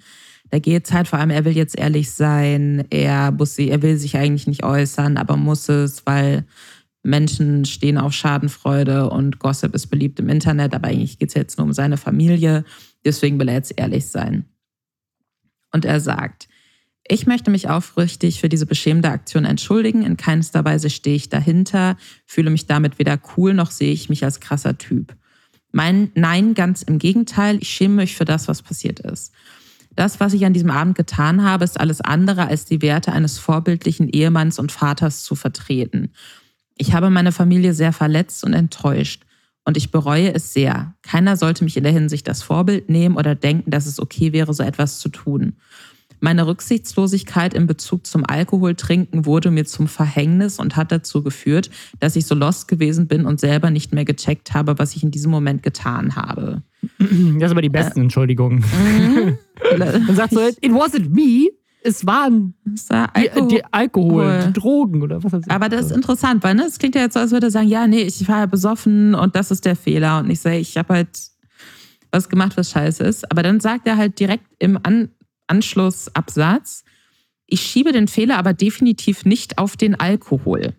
Da 0.50 0.58
geht 0.58 0.86
es 0.86 0.92
halt 0.92 1.08
vor 1.08 1.18
allem, 1.18 1.30
er 1.30 1.44
will 1.44 1.56
jetzt 1.56 1.78
ehrlich 1.78 2.10
sein, 2.10 2.84
er, 2.90 3.30
muss 3.30 3.58
er 3.58 3.80
will 3.80 3.96
sich 3.96 4.16
eigentlich 4.16 4.46
nicht 4.46 4.64
äußern, 4.64 5.16
aber 5.16 5.36
muss 5.38 5.68
es, 5.68 6.04
weil 6.04 6.44
Menschen 7.02 7.64
stehen 7.64 7.96
auf 7.96 8.12
Schadenfreude 8.12 9.08
und 9.08 9.38
Gossip 9.38 9.74
ist 9.74 9.86
beliebt 9.86 10.20
im 10.20 10.28
Internet, 10.28 10.74
aber 10.74 10.88
eigentlich 10.88 11.18
geht 11.18 11.30
es 11.30 11.34
jetzt 11.34 11.58
nur 11.58 11.66
um 11.66 11.72
seine 11.72 11.96
Familie. 11.96 12.64
Deswegen 13.04 13.38
will 13.40 13.48
er 13.48 13.54
jetzt 13.54 13.72
ehrlich 13.76 14.08
sein. 14.08 14.44
Und 15.72 15.84
er 15.84 16.00
sagt, 16.00 16.48
ich 17.06 17.26
möchte 17.26 17.50
mich 17.50 17.68
aufrichtig 17.68 18.40
für 18.40 18.48
diese 18.48 18.66
beschämende 18.66 19.10
Aktion 19.10 19.44
entschuldigen. 19.44 20.02
In 20.02 20.16
keinster 20.16 20.64
Weise 20.64 20.88
stehe 20.88 21.16
ich 21.16 21.28
dahinter, 21.28 21.96
fühle 22.26 22.50
mich 22.50 22.66
damit 22.66 22.98
weder 22.98 23.18
cool 23.36 23.54
noch 23.54 23.70
sehe 23.70 23.92
ich 23.92 24.08
mich 24.08 24.24
als 24.24 24.40
krasser 24.40 24.78
Typ. 24.78 25.16
Mein 25.72 26.12
Nein, 26.14 26.54
ganz 26.54 26.82
im 26.82 26.98
Gegenteil, 26.98 27.58
ich 27.60 27.70
schäme 27.70 27.96
mich 27.96 28.14
für 28.14 28.24
das, 28.24 28.46
was 28.46 28.62
passiert 28.62 29.00
ist. 29.00 29.32
Das, 29.94 30.20
was 30.20 30.32
ich 30.32 30.46
an 30.46 30.52
diesem 30.52 30.70
Abend 30.70 30.96
getan 30.96 31.42
habe, 31.42 31.64
ist 31.64 31.78
alles 31.78 32.00
andere 32.00 32.46
als 32.46 32.64
die 32.64 32.82
Werte 32.82 33.12
eines 33.12 33.38
vorbildlichen 33.38 34.08
Ehemanns 34.08 34.58
und 34.58 34.72
Vaters 34.72 35.22
zu 35.24 35.34
vertreten. 35.34 36.12
Ich 36.76 36.94
habe 36.94 37.10
meine 37.10 37.32
Familie 37.32 37.74
sehr 37.74 37.92
verletzt 37.92 38.44
und 38.44 38.54
enttäuscht. 38.54 39.24
Und 39.64 39.76
ich 39.76 39.90
bereue 39.90 40.34
es 40.34 40.52
sehr. 40.52 40.94
Keiner 41.02 41.36
sollte 41.36 41.62
mich 41.62 41.76
in 41.76 41.84
der 41.84 41.92
Hinsicht 41.92 42.26
das 42.26 42.42
Vorbild 42.42 42.88
nehmen 42.88 43.16
oder 43.16 43.34
denken, 43.34 43.70
dass 43.70 43.86
es 43.86 44.00
okay 44.00 44.32
wäre, 44.32 44.52
so 44.54 44.62
etwas 44.62 44.98
zu 44.98 45.08
tun. 45.08 45.56
Meine 46.22 46.46
Rücksichtslosigkeit 46.46 47.52
in 47.52 47.66
Bezug 47.66 48.06
zum 48.06 48.24
Alkoholtrinken 48.24 49.26
wurde 49.26 49.50
mir 49.50 49.64
zum 49.64 49.88
Verhängnis 49.88 50.60
und 50.60 50.76
hat 50.76 50.92
dazu 50.92 51.24
geführt, 51.24 51.68
dass 51.98 52.14
ich 52.14 52.26
so 52.26 52.36
lost 52.36 52.68
gewesen 52.68 53.08
bin 53.08 53.26
und 53.26 53.40
selber 53.40 53.70
nicht 53.70 53.92
mehr 53.92 54.04
gecheckt 54.04 54.54
habe, 54.54 54.78
was 54.78 54.94
ich 54.94 55.02
in 55.02 55.10
diesem 55.10 55.32
Moment 55.32 55.64
getan 55.64 56.14
habe. 56.14 56.62
Das 56.98 57.08
sind 57.10 57.42
aber 57.42 57.60
die 57.60 57.68
besten 57.68 57.98
äh, 57.98 58.02
Entschuldigungen. 58.04 58.58
Mhm. 58.60 59.38
Dann 59.78 60.14
sagst 60.14 60.36
du, 60.36 60.46
it 60.46 60.70
wasn't 60.70 61.08
me, 61.08 61.48
es 61.82 62.06
waren 62.06 62.54
es 62.72 62.88
war 62.88 63.10
Alkohol, 63.16 63.48
die, 63.48 63.54
die 63.56 63.64
Alkohol, 63.72 64.44
die 64.46 64.52
Drogen 64.52 65.02
oder 65.02 65.24
was. 65.24 65.48
Aber 65.48 65.68
das 65.68 65.86
ist 65.86 65.92
interessant, 65.92 66.44
weil 66.44 66.54
ne, 66.54 66.66
es 66.68 66.78
klingt 66.78 66.94
ja 66.94 67.00
jetzt 67.00 67.14
so, 67.14 67.20
als 67.20 67.32
würde 67.32 67.48
er 67.48 67.50
sagen, 67.50 67.66
ja, 67.66 67.88
nee, 67.88 68.02
ich 68.02 68.28
war 68.28 68.38
ja 68.38 68.46
besoffen 68.46 69.16
und 69.16 69.34
das 69.34 69.50
ist 69.50 69.64
der 69.64 69.74
Fehler. 69.74 70.20
Und 70.20 70.30
ich 70.30 70.38
sage, 70.38 70.58
ich 70.58 70.76
habe 70.76 70.94
halt 70.94 71.08
was 72.12 72.28
gemacht, 72.28 72.56
was 72.56 72.70
scheiße 72.70 73.02
ist. 73.02 73.28
Aber 73.30 73.42
dann 73.42 73.58
sagt 73.58 73.88
er 73.88 73.96
halt 73.96 74.20
direkt 74.20 74.44
im 74.60 74.78
An 74.82 75.08
Anschlussabsatz, 75.46 76.84
ich 77.46 77.60
schiebe 77.60 77.92
den 77.92 78.08
Fehler 78.08 78.38
aber 78.38 78.54
definitiv 78.54 79.24
nicht 79.24 79.58
auf 79.58 79.76
den 79.76 79.98
Alkohol. 79.98 80.74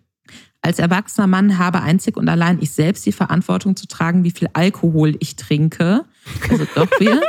Als 0.60 0.78
erwachsener 0.78 1.26
Mann 1.26 1.58
habe 1.58 1.82
einzig 1.82 2.16
und 2.16 2.28
allein 2.28 2.58
ich 2.60 2.70
selbst 2.70 3.04
die 3.04 3.12
Verantwortung 3.12 3.76
zu 3.76 3.86
tragen, 3.86 4.24
wie 4.24 4.30
viel 4.30 4.48
Alkohol 4.54 5.14
ich 5.20 5.36
trinke. 5.36 6.04
Also 6.48 6.66
doch 6.74 6.88
viel. 6.96 7.20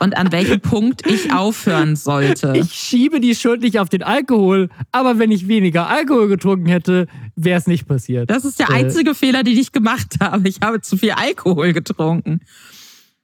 und 0.00 0.16
an 0.16 0.32
welchem 0.32 0.60
Punkt 0.60 1.06
ich 1.06 1.32
aufhören 1.32 1.96
sollte. 1.96 2.54
Ich 2.56 2.72
schiebe 2.72 3.20
die 3.20 3.34
Schuld 3.34 3.60
nicht 3.60 3.78
auf 3.78 3.88
den 3.88 4.02
Alkohol, 4.02 4.70
aber 4.92 5.18
wenn 5.18 5.30
ich 5.30 5.48
weniger 5.48 5.88
Alkohol 5.88 6.28
getrunken 6.28 6.66
hätte, 6.66 7.06
wäre 7.36 7.58
es 7.58 7.66
nicht 7.66 7.86
passiert. 7.86 8.30
Das 8.30 8.44
ist 8.44 8.58
der 8.58 8.70
äh. 8.70 8.74
einzige 8.74 9.10
äh. 9.10 9.14
Fehler, 9.14 9.42
den 9.42 9.58
ich 9.58 9.72
gemacht 9.72 10.16
habe. 10.20 10.48
Ich 10.48 10.60
habe 10.62 10.80
zu 10.80 10.96
viel 10.96 11.12
Alkohol 11.12 11.72
getrunken. 11.72 12.40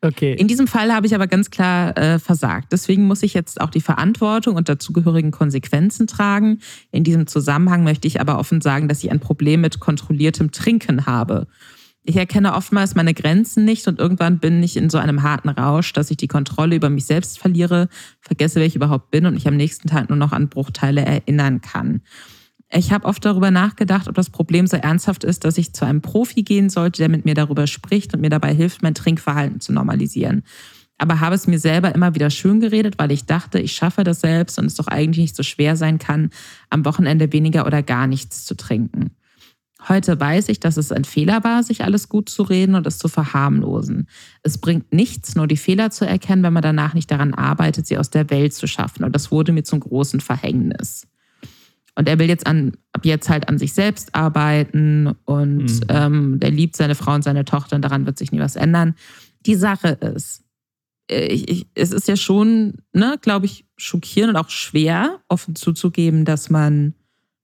Okay. 0.02 0.32
In 0.32 0.48
diesem 0.48 0.66
Fall 0.66 0.92
habe 0.94 1.06
ich 1.06 1.14
aber 1.14 1.26
ganz 1.26 1.50
klar 1.50 1.96
äh, 1.98 2.18
versagt. 2.18 2.72
Deswegen 2.72 3.06
muss 3.06 3.22
ich 3.22 3.34
jetzt 3.34 3.60
auch 3.60 3.68
die 3.68 3.82
Verantwortung 3.82 4.56
und 4.56 4.68
dazugehörigen 4.68 5.30
Konsequenzen 5.30 6.06
tragen. 6.06 6.60
In 6.90 7.04
diesem 7.04 7.26
Zusammenhang 7.26 7.84
möchte 7.84 8.08
ich 8.08 8.20
aber 8.20 8.38
offen 8.38 8.62
sagen, 8.62 8.88
dass 8.88 9.04
ich 9.04 9.10
ein 9.10 9.20
Problem 9.20 9.60
mit 9.60 9.78
kontrolliertem 9.78 10.52
Trinken 10.52 11.04
habe. 11.04 11.48
Ich 12.02 12.16
erkenne 12.16 12.54
oftmals 12.54 12.94
meine 12.94 13.12
Grenzen 13.12 13.66
nicht 13.66 13.86
und 13.86 13.98
irgendwann 13.98 14.38
bin 14.38 14.62
ich 14.62 14.78
in 14.78 14.88
so 14.88 14.96
einem 14.96 15.22
harten 15.22 15.50
Rausch, 15.50 15.92
dass 15.92 16.10
ich 16.10 16.16
die 16.16 16.28
Kontrolle 16.28 16.76
über 16.76 16.88
mich 16.88 17.04
selbst 17.04 17.38
verliere, 17.38 17.88
vergesse, 18.20 18.58
wer 18.58 18.66
ich 18.66 18.76
überhaupt 18.76 19.10
bin 19.10 19.26
und 19.26 19.34
mich 19.34 19.46
am 19.46 19.56
nächsten 19.56 19.88
Tag 19.88 20.08
nur 20.08 20.16
noch 20.16 20.32
an 20.32 20.48
Bruchteile 20.48 21.04
erinnern 21.04 21.60
kann. 21.60 22.00
Ich 22.72 22.92
habe 22.92 23.06
oft 23.06 23.24
darüber 23.24 23.50
nachgedacht, 23.50 24.06
ob 24.06 24.14
das 24.14 24.30
Problem 24.30 24.68
so 24.68 24.76
ernsthaft 24.76 25.24
ist, 25.24 25.44
dass 25.44 25.58
ich 25.58 25.72
zu 25.72 25.84
einem 25.84 26.02
Profi 26.02 26.44
gehen 26.44 26.70
sollte, 26.70 26.98
der 27.02 27.08
mit 27.08 27.24
mir 27.24 27.34
darüber 27.34 27.66
spricht 27.66 28.14
und 28.14 28.20
mir 28.20 28.30
dabei 28.30 28.54
hilft, 28.54 28.82
mein 28.82 28.94
Trinkverhalten 28.94 29.60
zu 29.60 29.72
normalisieren. 29.72 30.44
Aber 30.96 31.18
habe 31.18 31.34
es 31.34 31.48
mir 31.48 31.58
selber 31.58 31.94
immer 31.94 32.14
wieder 32.14 32.30
schön 32.30 32.60
geredet, 32.60 32.94
weil 32.98 33.10
ich 33.10 33.24
dachte, 33.24 33.58
ich 33.58 33.72
schaffe 33.72 34.04
das 34.04 34.20
selbst 34.20 34.58
und 34.58 34.66
es 34.66 34.76
doch 34.76 34.86
eigentlich 34.86 35.22
nicht 35.22 35.36
so 35.36 35.42
schwer 35.42 35.74
sein 35.74 35.98
kann, 35.98 36.30
am 36.68 36.84
Wochenende 36.84 37.32
weniger 37.32 37.66
oder 37.66 37.82
gar 37.82 38.06
nichts 38.06 38.44
zu 38.44 38.54
trinken. 38.54 39.10
Heute 39.88 40.20
weiß 40.20 40.50
ich, 40.50 40.60
dass 40.60 40.76
es 40.76 40.92
ein 40.92 41.04
Fehler 41.04 41.42
war, 41.42 41.62
sich 41.62 41.82
alles 41.82 42.08
gut 42.08 42.28
zu 42.28 42.42
reden 42.42 42.74
und 42.74 42.86
es 42.86 42.98
zu 42.98 43.08
verharmlosen. 43.08 44.08
Es 44.42 44.58
bringt 44.58 44.92
nichts, 44.92 45.34
nur 45.34 45.46
die 45.46 45.56
Fehler 45.56 45.90
zu 45.90 46.06
erkennen, 46.06 46.42
wenn 46.42 46.52
man 46.52 46.62
danach 46.62 46.94
nicht 46.94 47.10
daran 47.10 47.34
arbeitet, 47.34 47.86
sie 47.86 47.96
aus 47.96 48.10
der 48.10 48.30
Welt 48.30 48.52
zu 48.52 48.66
schaffen. 48.66 49.04
Und 49.04 49.14
das 49.14 49.30
wurde 49.32 49.52
mir 49.52 49.64
zum 49.64 49.80
großen 49.80 50.20
Verhängnis. 50.20 51.06
Und 51.94 52.08
er 52.08 52.18
will 52.18 52.28
jetzt 52.28 52.46
an, 52.46 52.72
ab 52.92 53.04
jetzt 53.04 53.28
halt 53.28 53.48
an 53.48 53.58
sich 53.58 53.72
selbst 53.72 54.14
arbeiten 54.14 55.14
und 55.24 55.64
mhm. 55.64 55.80
ähm, 55.88 56.40
der 56.40 56.50
liebt 56.50 56.76
seine 56.76 56.94
Frau 56.94 57.14
und 57.14 57.24
seine 57.24 57.44
Tochter 57.44 57.76
und 57.76 57.82
daran 57.82 58.06
wird 58.06 58.18
sich 58.18 58.32
nie 58.32 58.40
was 58.40 58.56
ändern. 58.56 58.94
Die 59.46 59.54
Sache 59.54 59.88
ist, 59.88 60.44
äh, 61.10 61.26
ich, 61.26 61.48
ich, 61.48 61.66
es 61.74 61.92
ist 61.92 62.08
ja 62.08 62.16
schon, 62.16 62.78
ne, 62.92 63.16
glaube 63.20 63.46
ich, 63.46 63.66
schockierend 63.76 64.34
und 64.34 64.36
auch 64.36 64.50
schwer, 64.50 65.20
offen 65.28 65.54
zuzugeben, 65.56 66.24
dass 66.24 66.50
man 66.50 66.94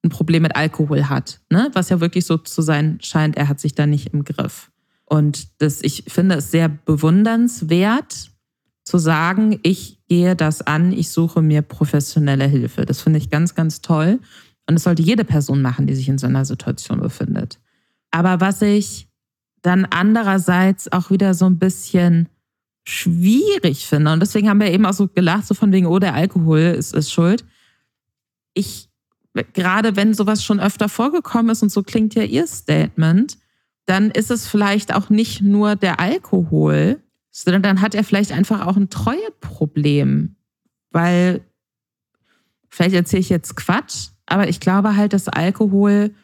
ein 0.05 0.11
Problem 0.11 0.43
mit 0.43 0.57
Alkohol 0.57 1.09
hat, 1.09 1.41
ne? 1.51 1.71
was 1.73 1.89
ja 1.89 2.01
wirklich 2.01 2.27
so 2.27 2.39
zu 2.39 2.63
sein 2.63 2.99
scheint, 3.03 3.37
er 3.37 3.49
hat 3.49 3.61
sich 3.61 3.75
da 3.75 3.87
nicht 3.87 4.13
im 4.15 4.25
Griff. 4.25 4.71
Und 5.05 5.61
das, 5.61 5.83
ich 5.83 6.05
finde 6.09 6.37
es 6.37 6.51
sehr 6.51 6.69
bewundernswert, 6.69 8.31
zu 8.87 8.99
sagen, 8.99 9.59
ich 9.65 9.99
gehe 10.09 10.37
das 10.37 10.63
an, 10.63 10.93
ich 10.93 11.11
suche 11.11 11.43
mir 11.43 11.63
professionelle 11.63 12.47
Hilfe. 12.47 12.87
Das 12.87 13.03
finde 13.03 13.19
ich 13.19 13.31
ganz, 13.31 13.57
ganz 13.57 13.81
toll. 13.81 14.21
Und 14.69 14.77
das 14.77 14.85
sollte 14.85 15.03
jede 15.03 15.25
Person 15.25 15.61
machen, 15.61 15.89
die 15.89 15.95
sich 15.95 16.09
in 16.09 16.19
so 16.19 16.29
einer 16.29 16.45
Situation 16.45 17.01
befindet. 17.01 17.59
Aber 18.13 18.41
was 18.41 18.63
ich 18.63 19.09
dann 19.63 19.87
andererseits 19.87 20.91
auch 20.93 21.11
wieder 21.11 21.35
so 21.35 21.47
ein 21.47 21.59
bisschen 21.59 22.29
schwierig 22.87 23.87
finde, 23.87 24.13
und 24.13 24.21
deswegen 24.21 24.49
haben 24.49 24.61
wir 24.61 24.71
eben 24.71 24.87
auch 24.87 24.93
so 24.93 25.09
gelacht, 25.09 25.49
so 25.49 25.55
von 25.55 25.73
wegen, 25.73 25.87
oh, 25.87 25.99
der 25.99 26.15
Alkohol 26.15 26.61
ist, 26.61 26.95
ist 26.95 27.11
schuld. 27.11 27.45
Ich, 28.55 28.89
gerade 29.53 29.97
wenn 29.97 30.15
sowas 30.15 30.45
schon 30.45 30.61
öfter 30.61 30.89
vorgekommen 30.89 31.51
ist, 31.51 31.65
und 31.65 31.73
so 31.73 31.83
klingt 31.83 32.15
ja 32.15 32.23
ihr 32.23 32.47
Statement, 32.47 33.37
dann 33.87 34.13
ist 34.13 34.31
es 34.31 34.47
vielleicht 34.47 34.95
auch 34.95 35.11
nicht 35.11 35.43
nur 35.43 35.75
der 35.75 35.99
Alkohol, 35.99 37.03
sondern 37.45 37.63
dann 37.63 37.81
hat 37.83 37.95
er 37.95 38.05
vielleicht 38.05 38.33
einfach 38.33 38.67
auch 38.67 38.77
ein 38.77 38.89
Treueproblem. 38.89 40.37
Weil, 40.91 41.43
vielleicht 42.69 42.95
erzähle 42.95 43.21
ich 43.21 43.29
jetzt 43.29 43.57
Quatsch, 43.57 44.09
aber 44.25 44.49
ich 44.49 44.61
glaube 44.61 44.97
halt, 44.97 45.13
dass 45.13 45.29
Alkohol 45.29 46.15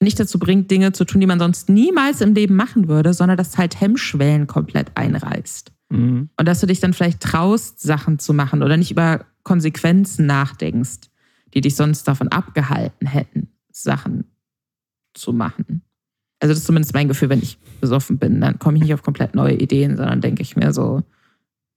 nicht 0.00 0.20
dazu 0.20 0.38
bringt, 0.38 0.70
Dinge 0.70 0.92
zu 0.92 1.04
tun, 1.04 1.20
die 1.20 1.26
man 1.26 1.40
sonst 1.40 1.68
niemals 1.68 2.20
im 2.20 2.34
Leben 2.34 2.54
machen 2.54 2.86
würde, 2.86 3.14
sondern 3.14 3.36
dass 3.36 3.56
halt 3.56 3.80
Hemmschwellen 3.80 4.46
komplett 4.46 4.92
einreißt. 4.94 5.72
Mhm. 5.88 6.28
Und 6.36 6.46
dass 6.46 6.60
du 6.60 6.66
dich 6.66 6.80
dann 6.80 6.92
vielleicht 6.92 7.20
traust, 7.20 7.80
Sachen 7.80 8.18
zu 8.18 8.34
machen 8.34 8.62
oder 8.62 8.76
nicht 8.76 8.90
über 8.90 9.24
Konsequenzen 9.42 10.26
nachdenkst, 10.26 11.08
die 11.54 11.62
dich 11.62 11.74
sonst 11.74 12.06
davon 12.06 12.28
abgehalten 12.28 13.06
hätten, 13.06 13.48
Sachen 13.72 14.24
zu 15.14 15.32
machen. 15.32 15.82
Also 16.40 16.52
das 16.52 16.58
ist 16.58 16.66
zumindest 16.66 16.94
mein 16.94 17.08
Gefühl, 17.08 17.28
wenn 17.30 17.42
ich 17.42 17.58
besoffen 17.80 18.18
bin, 18.18 18.40
dann 18.40 18.58
komme 18.58 18.76
ich 18.76 18.84
nicht 18.84 18.94
auf 18.94 19.02
komplett 19.02 19.34
neue 19.34 19.54
Ideen, 19.54 19.96
sondern 19.96 20.20
denke 20.20 20.42
ich 20.42 20.56
mir 20.56 20.72
so, 20.72 21.02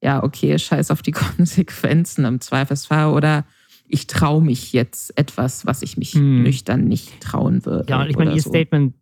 ja, 0.04 0.24
okay, 0.24 0.58
scheiß 0.58 0.92
auf 0.92 1.02
die 1.02 1.12
Konsequenzen 1.12 2.26
im 2.26 2.42
Zweifelsfall 2.42 3.14
oder 3.14 3.46
ich 3.88 4.08
traue 4.08 4.42
mich 4.42 4.72
jetzt 4.72 5.18
etwas, 5.18 5.66
was 5.66 5.82
ich 5.82 5.98
mich 5.98 6.14
hm. 6.14 6.44
nüchtern 6.44 6.86
nicht 6.86 7.20
trauen 7.20 7.66
würde. 7.66 7.90
Ja, 7.90 8.02
und 8.02 8.10
ich 8.10 8.18
meine, 8.18 8.34
Ihr 8.34 8.42
so. 8.42 8.50
Statement 8.50 8.94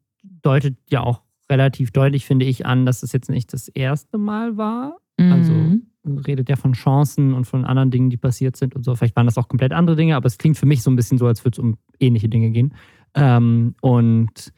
deutet 0.41 0.77
ja 0.89 1.01
auch 1.01 1.21
relativ 1.49 1.91
deutlich, 1.91 2.25
finde 2.25 2.45
ich, 2.45 2.65
an, 2.65 2.85
dass 2.85 3.03
es 3.03 3.11
jetzt 3.11 3.29
nicht 3.29 3.53
das 3.53 3.67
erste 3.67 4.17
Mal 4.17 4.57
war. 4.57 4.97
Also 5.17 5.53
mhm. 5.53 5.89
Also 6.05 6.21
redet 6.21 6.49
ja 6.49 6.55
von 6.55 6.73
Chancen 6.73 7.33
und 7.33 7.45
von 7.45 7.65
anderen 7.65 7.91
Dingen, 7.91 8.09
die 8.09 8.17
passiert 8.17 8.55
sind 8.55 8.75
und 8.75 8.83
so. 8.83 8.95
Vielleicht 8.95 9.15
waren 9.15 9.25
das 9.25 9.37
auch 9.37 9.47
komplett 9.47 9.73
andere 9.73 9.95
Dinge, 9.95 10.15
aber 10.15 10.27
es 10.27 10.37
klingt 10.37 10.57
für 10.57 10.65
mich 10.65 10.81
so 10.81 10.89
ein 10.89 10.95
bisschen 10.95 11.17
so, 11.17 11.27
als 11.27 11.43
würde 11.43 11.55
es 11.55 11.59
um 11.59 11.77
ähnliche 11.99 12.29
Dinge 12.29 12.51
gehen. 12.51 12.73
Ähm, 13.15 13.75
und 13.81 14.53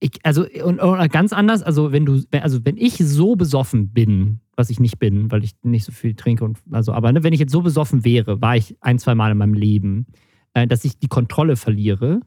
ich, 0.00 0.10
also, 0.22 0.44
und, 0.64 0.80
und, 0.80 1.12
ganz 1.12 1.32
anders, 1.32 1.62
also 1.62 1.92
wenn 1.92 2.04
du, 2.04 2.22
also 2.32 2.64
wenn 2.64 2.76
ich 2.76 2.96
so 2.98 3.36
besoffen 3.36 3.92
bin, 3.92 4.40
was 4.56 4.70
ich 4.70 4.80
nicht 4.80 4.98
bin, 4.98 5.30
weil 5.30 5.44
ich 5.44 5.52
nicht 5.62 5.84
so 5.84 5.92
viel 5.92 6.14
trinke 6.14 6.44
und 6.44 6.58
also, 6.70 6.92
aber 6.92 7.12
ne, 7.12 7.22
wenn 7.22 7.32
ich 7.32 7.40
jetzt 7.40 7.52
so 7.52 7.62
besoffen 7.62 8.04
wäre, 8.04 8.40
war 8.40 8.56
ich 8.56 8.76
ein, 8.80 8.98
zwei 8.98 9.14
Mal 9.14 9.32
in 9.32 9.38
meinem 9.38 9.54
Leben, 9.54 10.06
äh, 10.52 10.66
dass 10.66 10.84
ich 10.84 10.98
die 10.98 11.08
Kontrolle 11.08 11.56
verliere, 11.56 12.20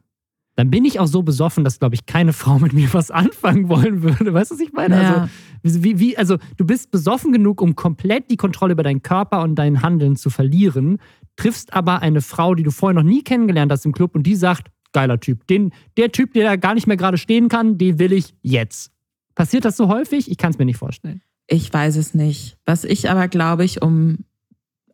dann 0.58 0.72
bin 0.72 0.84
ich 0.84 0.98
auch 0.98 1.06
so 1.06 1.22
besoffen, 1.22 1.62
dass, 1.62 1.78
glaube 1.78 1.94
ich, 1.94 2.04
keine 2.04 2.32
Frau 2.32 2.58
mit 2.58 2.72
mir 2.72 2.92
was 2.92 3.12
anfangen 3.12 3.68
wollen 3.68 4.02
würde. 4.02 4.34
Weißt 4.34 4.50
du, 4.50 4.56
was 4.56 4.60
ich 4.60 4.72
meine? 4.72 5.00
Ja. 5.00 5.28
Also, 5.62 5.84
wie, 5.84 6.00
wie, 6.00 6.18
also, 6.18 6.36
du 6.56 6.66
bist 6.66 6.90
besoffen 6.90 7.32
genug, 7.32 7.60
um 7.62 7.76
komplett 7.76 8.28
die 8.28 8.36
Kontrolle 8.36 8.72
über 8.72 8.82
deinen 8.82 9.02
Körper 9.02 9.42
und 9.42 9.54
dein 9.54 9.82
Handeln 9.82 10.16
zu 10.16 10.30
verlieren, 10.30 10.98
triffst 11.36 11.74
aber 11.74 12.02
eine 12.02 12.22
Frau, 12.22 12.56
die 12.56 12.64
du 12.64 12.72
vorher 12.72 12.94
noch 12.94 13.08
nie 13.08 13.22
kennengelernt 13.22 13.70
hast 13.70 13.86
im 13.86 13.92
Club 13.92 14.16
und 14.16 14.24
die 14.24 14.34
sagt, 14.34 14.72
geiler 14.92 15.20
Typ. 15.20 15.46
Den, 15.46 15.72
der 15.96 16.12
Typ, 16.12 16.32
der 16.32 16.44
da 16.44 16.56
gar 16.56 16.74
nicht 16.74 16.86
mehr 16.86 16.96
gerade 16.96 17.18
stehen 17.18 17.48
kann, 17.48 17.78
den 17.78 17.98
will 17.98 18.12
ich 18.12 18.34
jetzt. 18.42 18.92
Passiert 19.34 19.64
das 19.64 19.76
so 19.76 19.88
häufig? 19.88 20.30
Ich 20.30 20.38
kann 20.38 20.50
es 20.50 20.58
mir 20.58 20.64
nicht 20.64 20.78
vorstellen. 20.78 21.22
Ich 21.46 21.72
weiß 21.72 21.96
es 21.96 22.14
nicht. 22.14 22.56
Was 22.66 22.84
ich 22.84 23.10
aber, 23.10 23.28
glaube 23.28 23.64
ich, 23.64 23.80
um, 23.82 24.18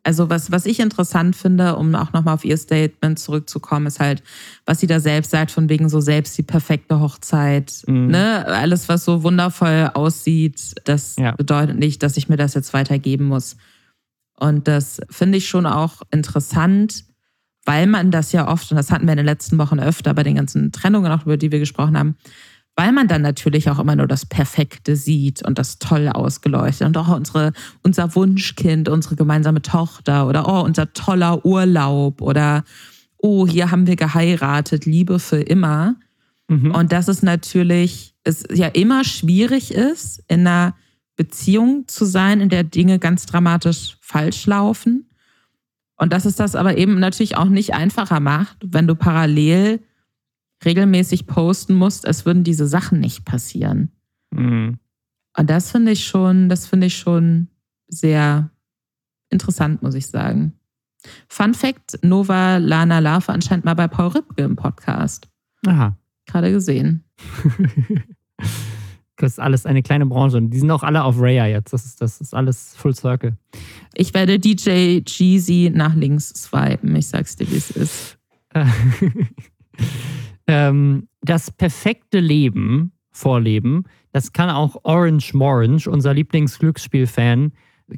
also 0.03 0.29
was, 0.29 0.51
was 0.51 0.65
ich 0.65 0.79
interessant 0.79 1.35
finde, 1.35 1.75
um 1.75 1.93
auch 1.95 2.13
nochmal 2.13 2.35
auf 2.35 2.45
ihr 2.45 2.57
Statement 2.57 3.19
zurückzukommen, 3.19 3.87
ist 3.87 3.99
halt, 3.99 4.23
was 4.65 4.79
sie 4.79 4.87
da 4.87 4.99
selbst 4.99 5.31
sagt, 5.31 5.51
von 5.51 5.67
wegen 5.67 5.89
so 5.89 5.99
selbst 5.99 6.37
die 6.37 6.43
perfekte 6.43 6.99
Hochzeit. 6.99 7.83
Mhm. 7.87 8.07
Ne? 8.07 8.45
Alles, 8.45 8.87
was 8.87 9.03
so 9.03 9.23
wundervoll 9.23 9.89
aussieht, 9.93 10.75
das 10.85 11.15
ja. 11.17 11.31
bedeutet 11.31 11.77
nicht, 11.77 12.03
dass 12.03 12.15
ich 12.15 12.29
mir 12.29 12.37
das 12.37 12.53
jetzt 12.53 12.73
weitergeben 12.73 13.25
muss. 13.25 13.57
Und 14.39 14.67
das 14.67 15.01
finde 15.09 15.37
ich 15.39 15.49
schon 15.49 15.65
auch 15.65 16.01
interessant, 16.11 17.05
weil 17.65 17.87
man 17.87 18.11
das 18.11 18.31
ja 18.31 18.47
oft, 18.47 18.71
und 18.71 18.77
das 18.77 18.91
hatten 18.91 19.05
wir 19.05 19.13
in 19.13 19.17
den 19.17 19.25
letzten 19.25 19.57
Wochen 19.57 19.79
öfter 19.79 20.13
bei 20.13 20.23
den 20.23 20.35
ganzen 20.35 20.71
Trennungen, 20.71 21.11
auch 21.11 21.25
über 21.25 21.37
die 21.37 21.51
wir 21.51 21.59
gesprochen 21.59 21.97
haben, 21.97 22.15
weil 22.75 22.91
man 22.91 23.07
dann 23.07 23.21
natürlich 23.21 23.69
auch 23.69 23.79
immer 23.79 23.95
nur 23.95 24.07
das 24.07 24.25
Perfekte 24.25 24.95
sieht 24.95 25.41
und 25.43 25.57
das 25.57 25.79
toll 25.79 26.09
ausgeleuchtet 26.09 26.87
und 26.87 26.97
auch 26.97 27.07
unsere, 27.07 27.53
unser 27.83 28.15
Wunschkind, 28.15 28.89
unsere 28.89 29.15
gemeinsame 29.15 29.61
Tochter 29.61 30.27
oder 30.27 30.47
oh, 30.47 30.61
unser 30.61 30.91
toller 30.93 31.45
Urlaub 31.45 32.21
oder 32.21 32.63
oh, 33.17 33.47
hier 33.47 33.71
haben 33.71 33.87
wir 33.87 33.95
geheiratet, 33.95 34.85
Liebe 34.85 35.19
für 35.19 35.39
immer. 35.39 35.95
Mhm. 36.47 36.71
Und 36.71 36.91
dass 36.91 37.07
es 37.07 37.23
natürlich, 37.23 38.13
es 38.23 38.43
ja 38.53 38.67
immer 38.67 39.03
schwierig 39.03 39.73
ist, 39.73 40.23
in 40.27 40.41
einer 40.41 40.75
Beziehung 41.15 41.87
zu 41.87 42.05
sein, 42.05 42.41
in 42.41 42.49
der 42.49 42.63
Dinge 42.63 42.99
ganz 42.99 43.25
dramatisch 43.25 43.97
falsch 44.01 44.45
laufen. 44.45 45.09
Und 45.97 46.11
dass 46.11 46.25
es 46.25 46.35
das 46.35 46.55
aber 46.55 46.77
eben 46.77 46.99
natürlich 46.99 47.37
auch 47.37 47.45
nicht 47.45 47.73
einfacher 47.73 48.19
macht, 48.19 48.57
wenn 48.65 48.87
du 48.87 48.95
parallel 48.95 49.81
regelmäßig 50.63 51.27
posten 51.27 51.73
musst, 51.73 52.05
es 52.05 52.25
würden 52.25 52.43
diese 52.43 52.67
Sachen 52.67 52.99
nicht 52.99 53.25
passieren. 53.25 53.91
Mhm. 54.31 54.79
Und 55.37 55.49
das 55.49 55.71
finde 55.71 55.91
ich 55.91 56.05
schon, 56.05 56.49
das 56.49 56.65
finde 56.65 56.87
ich 56.87 56.97
schon 56.97 57.49
sehr 57.87 58.49
interessant, 59.29 59.81
muss 59.81 59.95
ich 59.95 60.07
sagen. 60.07 60.53
Fun 61.27 61.53
Fact: 61.53 61.99
Nova 62.03 62.57
Lana 62.57 62.99
Larve 62.99 63.31
anscheinend 63.31 63.65
mal 63.65 63.75
bei 63.75 63.87
Paul 63.87 64.07
Ripke 64.07 64.43
im 64.43 64.55
Podcast. 64.55 65.29
Aha. 65.65 65.97
Gerade 66.25 66.51
gesehen. 66.51 67.03
Das 69.17 69.33
ist 69.33 69.39
alles 69.39 69.65
eine 69.65 69.81
kleine 69.81 70.05
Branche. 70.05 70.37
Und 70.37 70.49
die 70.49 70.59
sind 70.59 70.71
auch 70.71 70.83
alle 70.83 71.03
auf 71.03 71.15
Raya 71.19 71.47
jetzt. 71.47 71.71
Das 71.73 71.85
ist, 71.85 72.01
das 72.01 72.19
ist 72.19 72.33
alles 72.33 72.75
Full 72.75 72.95
Circle. 72.95 73.37
Ich 73.93 74.13
werde 74.13 74.39
DJ 74.39 75.01
Jeezy 75.05 75.71
nach 75.73 75.95
links 75.95 76.29
swipen. 76.29 76.95
Ich 76.95 77.07
sag's 77.07 77.35
dir, 77.35 77.49
wie 77.49 77.57
es 77.57 77.71
ist. 77.71 78.17
ähm, 80.47 81.07
das 81.21 81.51
perfekte 81.51 82.19
Leben 82.19 82.91
vorleben, 83.11 83.85
das 84.11 84.33
kann 84.33 84.49
auch 84.49 84.77
Orange 84.83 85.33
Morange, 85.33 85.89
unser 85.89 86.13
Lieblingsglücksspiel-Fan, 86.13 87.51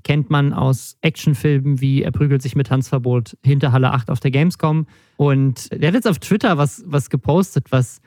kennt 0.04 0.30
man 0.30 0.54
aus 0.54 0.98
Actionfilmen 1.02 1.80
wie 1.80 2.04
Er 2.04 2.12
prügelt 2.12 2.42
sich 2.42 2.56
mit 2.56 2.68
Tanzverbot 2.68 3.38
hinter 3.44 3.72
Halle 3.72 3.92
8 3.92 4.10
auf 4.10 4.20
der 4.20 4.32
Gamescom. 4.32 4.86
Und 5.16 5.72
der 5.72 5.88
hat 5.88 5.96
jetzt 5.96 6.08
auf 6.08 6.20
Twitter 6.20 6.58
was, 6.58 6.84
was 6.86 7.10
gepostet, 7.10 7.72
was 7.72 8.02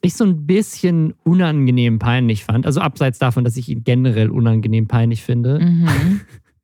ich 0.00 0.14
so 0.14 0.24
ein 0.24 0.46
bisschen 0.46 1.14
unangenehm 1.24 1.98
peinlich 1.98 2.44
fand, 2.44 2.66
also 2.66 2.80
abseits 2.80 3.18
davon, 3.18 3.44
dass 3.44 3.56
ich 3.56 3.68
ihn 3.68 3.84
generell 3.84 4.30
unangenehm 4.30 4.86
peinlich 4.86 5.22
finde, 5.22 5.60
mhm. 5.60 6.20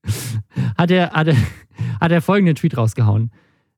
hat, 0.78 0.90
er, 0.90 1.10
hat, 1.10 1.28
er, 1.28 1.36
hat 2.00 2.12
er 2.12 2.22
folgenden 2.22 2.54
Tweet 2.54 2.76
rausgehauen. 2.76 3.30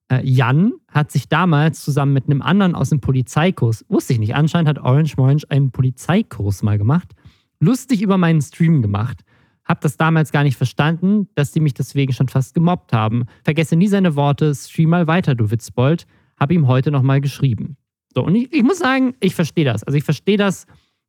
Äh, 0.08 0.24
Jan 0.24 0.72
hat 0.88 1.10
sich 1.10 1.28
damals 1.28 1.82
zusammen 1.82 2.12
mit 2.12 2.26
einem 2.26 2.42
anderen 2.42 2.74
aus 2.74 2.90
dem 2.90 3.00
Polizeikurs, 3.00 3.84
wusste 3.88 4.12
ich 4.12 4.18
nicht, 4.18 4.34
anscheinend 4.34 4.68
hat 4.68 4.78
Orange 4.78 5.16
Morange 5.16 5.42
einen 5.48 5.70
Polizeikurs 5.70 6.62
mal 6.62 6.78
gemacht, 6.78 7.12
lustig 7.60 8.02
über 8.02 8.18
meinen 8.18 8.42
Stream 8.42 8.82
gemacht. 8.82 9.22
Hab 9.64 9.80
das 9.80 9.96
damals 9.96 10.30
gar 10.30 10.44
nicht 10.44 10.56
verstanden, 10.56 11.28
dass 11.34 11.50
die 11.50 11.58
mich 11.58 11.74
deswegen 11.74 12.12
schon 12.12 12.28
fast 12.28 12.54
gemobbt 12.54 12.92
haben. 12.92 13.24
Vergesse 13.42 13.74
nie 13.74 13.88
seine 13.88 14.14
Worte, 14.14 14.54
stream 14.54 14.90
mal 14.90 15.08
weiter, 15.08 15.34
du 15.34 15.50
Witzbold. 15.50 16.06
Hab 16.38 16.52
ihm 16.52 16.68
heute 16.68 16.92
nochmal 16.92 17.20
geschrieben. 17.20 17.76
So, 18.16 18.24
und 18.24 18.34
ich, 18.34 18.50
ich 18.50 18.62
muss 18.62 18.78
sagen, 18.78 19.14
ich 19.20 19.34
verstehe 19.34 19.66
das. 19.66 19.84
Also 19.84 19.98
ich 19.98 20.04
verstehe 20.04 20.38
das, 20.38 20.66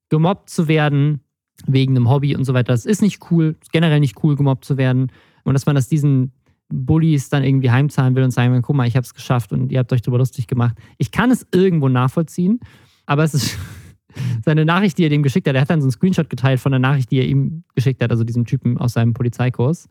gemobbt 0.09 0.49
zu 0.49 0.67
werden 0.67 1.21
wegen 1.65 1.95
einem 1.95 2.09
Hobby 2.09 2.35
und 2.35 2.43
so 2.43 2.53
weiter. 2.53 2.73
Das 2.73 2.85
ist 2.85 3.01
nicht 3.01 3.31
cool, 3.31 3.55
generell 3.71 4.01
nicht 4.01 4.21
cool, 4.25 4.35
gemobbt 4.35 4.65
zu 4.65 4.75
werden. 4.75 5.09
Und 5.45 5.53
dass 5.53 5.65
man 5.65 5.73
das 5.73 5.87
diesen 5.87 6.33
Bullies 6.67 7.29
dann 7.29 7.45
irgendwie 7.45 7.71
heimzahlen 7.71 8.13
will 8.15 8.23
und 8.23 8.31
sagen, 8.31 8.61
guck 8.61 8.75
mal, 8.75 8.89
ich 8.89 8.97
habe 8.97 9.05
es 9.05 9.13
geschafft 9.13 9.53
und 9.53 9.71
ihr 9.71 9.79
habt 9.79 9.93
euch 9.93 10.01
darüber 10.01 10.17
lustig 10.17 10.47
gemacht. 10.47 10.75
Ich 10.97 11.11
kann 11.11 11.31
es 11.31 11.47
irgendwo 11.53 11.87
nachvollziehen, 11.87 12.59
aber 13.05 13.23
es 13.23 13.33
ist 13.33 13.57
seine 14.45 14.65
Nachricht, 14.65 14.97
die 14.97 15.03
er 15.03 15.09
dem 15.09 15.23
geschickt 15.23 15.47
hat. 15.47 15.55
Er 15.55 15.61
hat 15.61 15.69
dann 15.69 15.79
so 15.79 15.85
einen 15.85 15.93
Screenshot 15.93 16.29
geteilt 16.29 16.59
von 16.59 16.73
der 16.73 16.79
Nachricht, 16.79 17.09
die 17.09 17.19
er 17.19 17.25
ihm 17.25 17.63
geschickt 17.73 18.03
hat, 18.03 18.11
also 18.11 18.25
diesem 18.25 18.43
Typen 18.43 18.77
aus 18.77 18.91
seinem 18.91 19.13
Polizeikurs. 19.13 19.87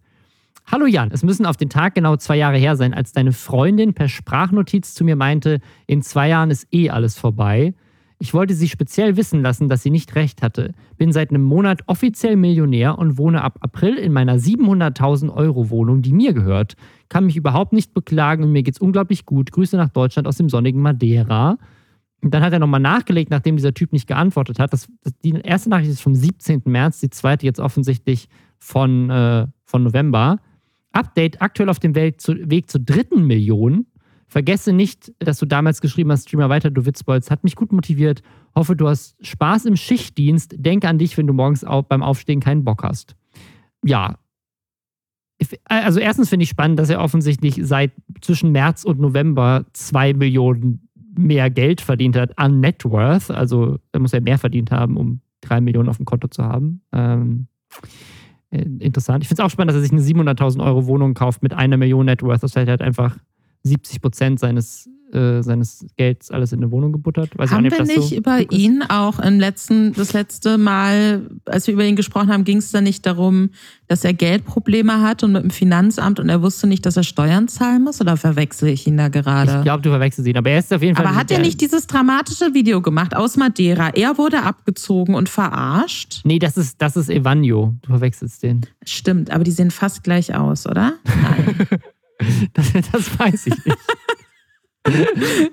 Hallo 0.68 0.86
Jan, 0.86 1.12
es 1.12 1.22
müssen 1.22 1.46
auf 1.46 1.56
den 1.56 1.70
Tag 1.70 1.94
genau 1.94 2.16
zwei 2.16 2.36
Jahre 2.36 2.56
her 2.56 2.74
sein, 2.74 2.92
als 2.92 3.12
deine 3.12 3.30
Freundin 3.32 3.94
per 3.94 4.08
Sprachnotiz 4.08 4.94
zu 4.94 5.04
mir 5.04 5.14
meinte, 5.14 5.60
in 5.86 6.02
zwei 6.02 6.28
Jahren 6.28 6.50
ist 6.50 6.66
eh 6.72 6.90
alles 6.90 7.16
vorbei. 7.16 7.72
Ich 8.18 8.34
wollte 8.34 8.52
sie 8.52 8.68
speziell 8.68 9.16
wissen 9.16 9.42
lassen, 9.42 9.68
dass 9.68 9.84
sie 9.84 9.90
nicht 9.90 10.16
recht 10.16 10.42
hatte. 10.42 10.72
Bin 10.96 11.12
seit 11.12 11.30
einem 11.30 11.44
Monat 11.44 11.82
offiziell 11.86 12.34
Millionär 12.34 12.98
und 12.98 13.16
wohne 13.16 13.42
ab 13.42 13.58
April 13.60 13.94
in 13.94 14.12
meiner 14.12 14.38
700.000 14.38 15.32
Euro 15.32 15.70
Wohnung, 15.70 16.02
die 16.02 16.12
mir 16.12 16.32
gehört. 16.32 16.74
Kann 17.08 17.26
mich 17.26 17.36
überhaupt 17.36 17.72
nicht 17.72 17.94
beklagen 17.94 18.42
und 18.42 18.50
mir 18.50 18.64
geht's 18.64 18.80
unglaublich 18.80 19.24
gut. 19.24 19.52
Grüße 19.52 19.76
nach 19.76 19.90
Deutschland 19.90 20.26
aus 20.26 20.38
dem 20.38 20.48
sonnigen 20.48 20.82
Madeira. 20.82 21.58
Und 22.22 22.34
dann 22.34 22.42
hat 22.42 22.52
er 22.52 22.58
nochmal 22.58 22.80
nachgelegt, 22.80 23.30
nachdem 23.30 23.56
dieser 23.56 23.74
Typ 23.74 23.92
nicht 23.92 24.08
geantwortet 24.08 24.58
hat. 24.58 24.72
Das, 24.72 24.88
das, 25.04 25.12
die 25.22 25.30
erste 25.30 25.70
Nachricht 25.70 25.90
ist 25.90 26.02
vom 26.02 26.16
17. 26.16 26.62
März, 26.64 26.98
die 26.98 27.10
zweite 27.10 27.46
jetzt 27.46 27.60
offensichtlich 27.60 28.28
von, 28.58 29.10
äh, 29.10 29.46
von 29.64 29.84
November. 29.84 30.40
Update 30.96 31.42
aktuell 31.42 31.68
auf 31.68 31.78
dem 31.78 31.94
Weg, 31.94 32.20
zur 32.20 32.80
dritten 32.80 33.26
Million. 33.26 33.86
Vergesse 34.28 34.72
nicht, 34.72 35.12
dass 35.20 35.38
du 35.38 35.46
damals 35.46 35.80
geschrieben 35.80 36.10
hast, 36.10 36.28
Streamer 36.28 36.48
weiter, 36.48 36.70
du 36.70 36.84
Witzbolz. 36.84 37.30
Hat 37.30 37.44
mich 37.44 37.54
gut 37.54 37.72
motiviert. 37.72 38.22
Hoffe, 38.54 38.74
du 38.74 38.88
hast 38.88 39.16
Spaß 39.24 39.66
im 39.66 39.76
Schichtdienst. 39.76 40.56
Denke 40.58 40.88
an 40.88 40.98
dich, 40.98 41.16
wenn 41.16 41.26
du 41.26 41.32
morgens 41.32 41.64
beim 41.88 42.02
Aufstehen 42.02 42.40
keinen 42.40 42.64
Bock 42.64 42.82
hast. 42.82 43.14
Ja. 43.84 44.18
Also 45.64 46.00
erstens 46.00 46.30
finde 46.30 46.44
ich 46.44 46.48
spannend, 46.48 46.78
dass 46.78 46.90
er 46.90 47.00
offensichtlich 47.00 47.60
seit 47.62 47.92
zwischen 48.20 48.52
März 48.52 48.84
und 48.84 48.98
November 48.98 49.66
zwei 49.74 50.12
Millionen 50.14 50.88
mehr 51.16 51.50
Geld 51.50 51.80
verdient 51.80 52.16
hat 52.16 52.38
an 52.38 52.60
Net 52.60 52.84
Worth. 52.84 53.30
Also 53.30 53.78
er 53.92 54.00
muss 54.00 54.12
ja 54.12 54.20
mehr 54.20 54.38
verdient 54.38 54.70
haben, 54.70 54.96
um 54.96 55.20
drei 55.40 55.60
Millionen 55.60 55.88
auf 55.88 55.98
dem 55.98 56.06
Konto 56.06 56.28
zu 56.28 56.42
haben. 56.42 56.82
Ähm, 56.92 57.46
äh, 57.70 57.86
interessant. 58.56 59.22
Ich 59.22 59.28
finde 59.28 59.42
es 59.42 59.46
auch 59.46 59.50
spannend, 59.50 59.70
dass 59.70 59.76
er 59.76 59.82
sich 59.82 59.92
eine 59.92 60.00
700.000 60.00 60.64
Euro 60.64 60.86
Wohnung 60.86 61.14
kauft 61.14 61.42
mit 61.42 61.54
einer 61.54 61.76
Million 61.76 62.06
Net 62.06 62.22
Worth. 62.22 62.42
Das 62.42 62.56
heißt, 62.56 62.68
er 62.68 62.74
hat 62.74 62.82
einfach 62.82 63.16
70 63.62 64.00
Prozent 64.00 64.40
seines 64.40 64.88
äh, 65.12 65.42
seines 65.42 65.86
Gelds 65.96 66.30
alles 66.30 66.52
in 66.52 66.58
eine 66.58 66.70
Wohnung 66.70 66.92
gebuttert. 66.92 67.36
Weiß 67.36 67.50
haben 67.50 67.62
nicht, 67.62 67.78
wir 67.78 67.84
nicht 67.84 68.08
so 68.08 68.14
über 68.16 68.50
ihn 68.50 68.82
auch 68.82 69.20
im 69.20 69.38
letzten, 69.38 69.92
das 69.92 70.12
letzte 70.12 70.58
Mal, 70.58 71.30
als 71.44 71.66
wir 71.66 71.74
über 71.74 71.84
ihn 71.84 71.96
gesprochen 71.96 72.32
haben, 72.32 72.44
ging 72.44 72.58
es 72.58 72.72
da 72.72 72.80
nicht 72.80 73.06
darum, 73.06 73.50
dass 73.86 74.04
er 74.04 74.12
Geldprobleme 74.12 75.00
hat 75.00 75.22
und 75.22 75.32
mit 75.32 75.42
dem 75.42 75.50
Finanzamt 75.50 76.18
und 76.18 76.28
er 76.28 76.42
wusste 76.42 76.66
nicht, 76.66 76.84
dass 76.86 76.96
er 76.96 77.04
Steuern 77.04 77.46
zahlen 77.46 77.84
muss? 77.84 78.00
Oder 78.00 78.16
verwechsel 78.16 78.68
ich 78.68 78.86
ihn 78.86 78.96
da 78.96 79.08
gerade? 79.08 79.58
Ich 79.58 79.62
glaube, 79.62 79.82
du 79.82 79.90
verwechselst 79.90 80.28
ihn, 80.28 80.36
aber 80.36 80.50
er 80.50 80.58
ist 80.58 80.72
auf 80.72 80.82
jeden 80.82 80.96
Fall. 80.96 81.06
Aber 81.06 81.14
hat 81.14 81.30
er 81.30 81.38
nicht 81.38 81.60
dieses 81.60 81.86
dramatische 81.86 82.52
Video 82.52 82.82
gemacht 82.82 83.14
aus 83.14 83.36
Madeira? 83.36 83.90
Er 83.90 84.18
wurde 84.18 84.42
abgezogen 84.42 85.14
und 85.14 85.28
verarscht? 85.28 86.22
Nee, 86.24 86.38
das 86.38 86.56
ist, 86.56 86.82
das 86.82 86.96
ist 86.96 87.10
Evanio. 87.10 87.76
Du 87.82 87.88
verwechselst 87.90 88.42
den. 88.42 88.66
Stimmt, 88.84 89.30
aber 89.30 89.44
die 89.44 89.52
sehen 89.52 89.70
fast 89.70 90.02
gleich 90.02 90.34
aus, 90.34 90.66
oder? 90.66 90.94
Nein. 91.04 91.56
das, 92.54 92.72
das 92.92 93.18
weiß 93.18 93.46
ich 93.46 93.64
nicht. 93.64 93.78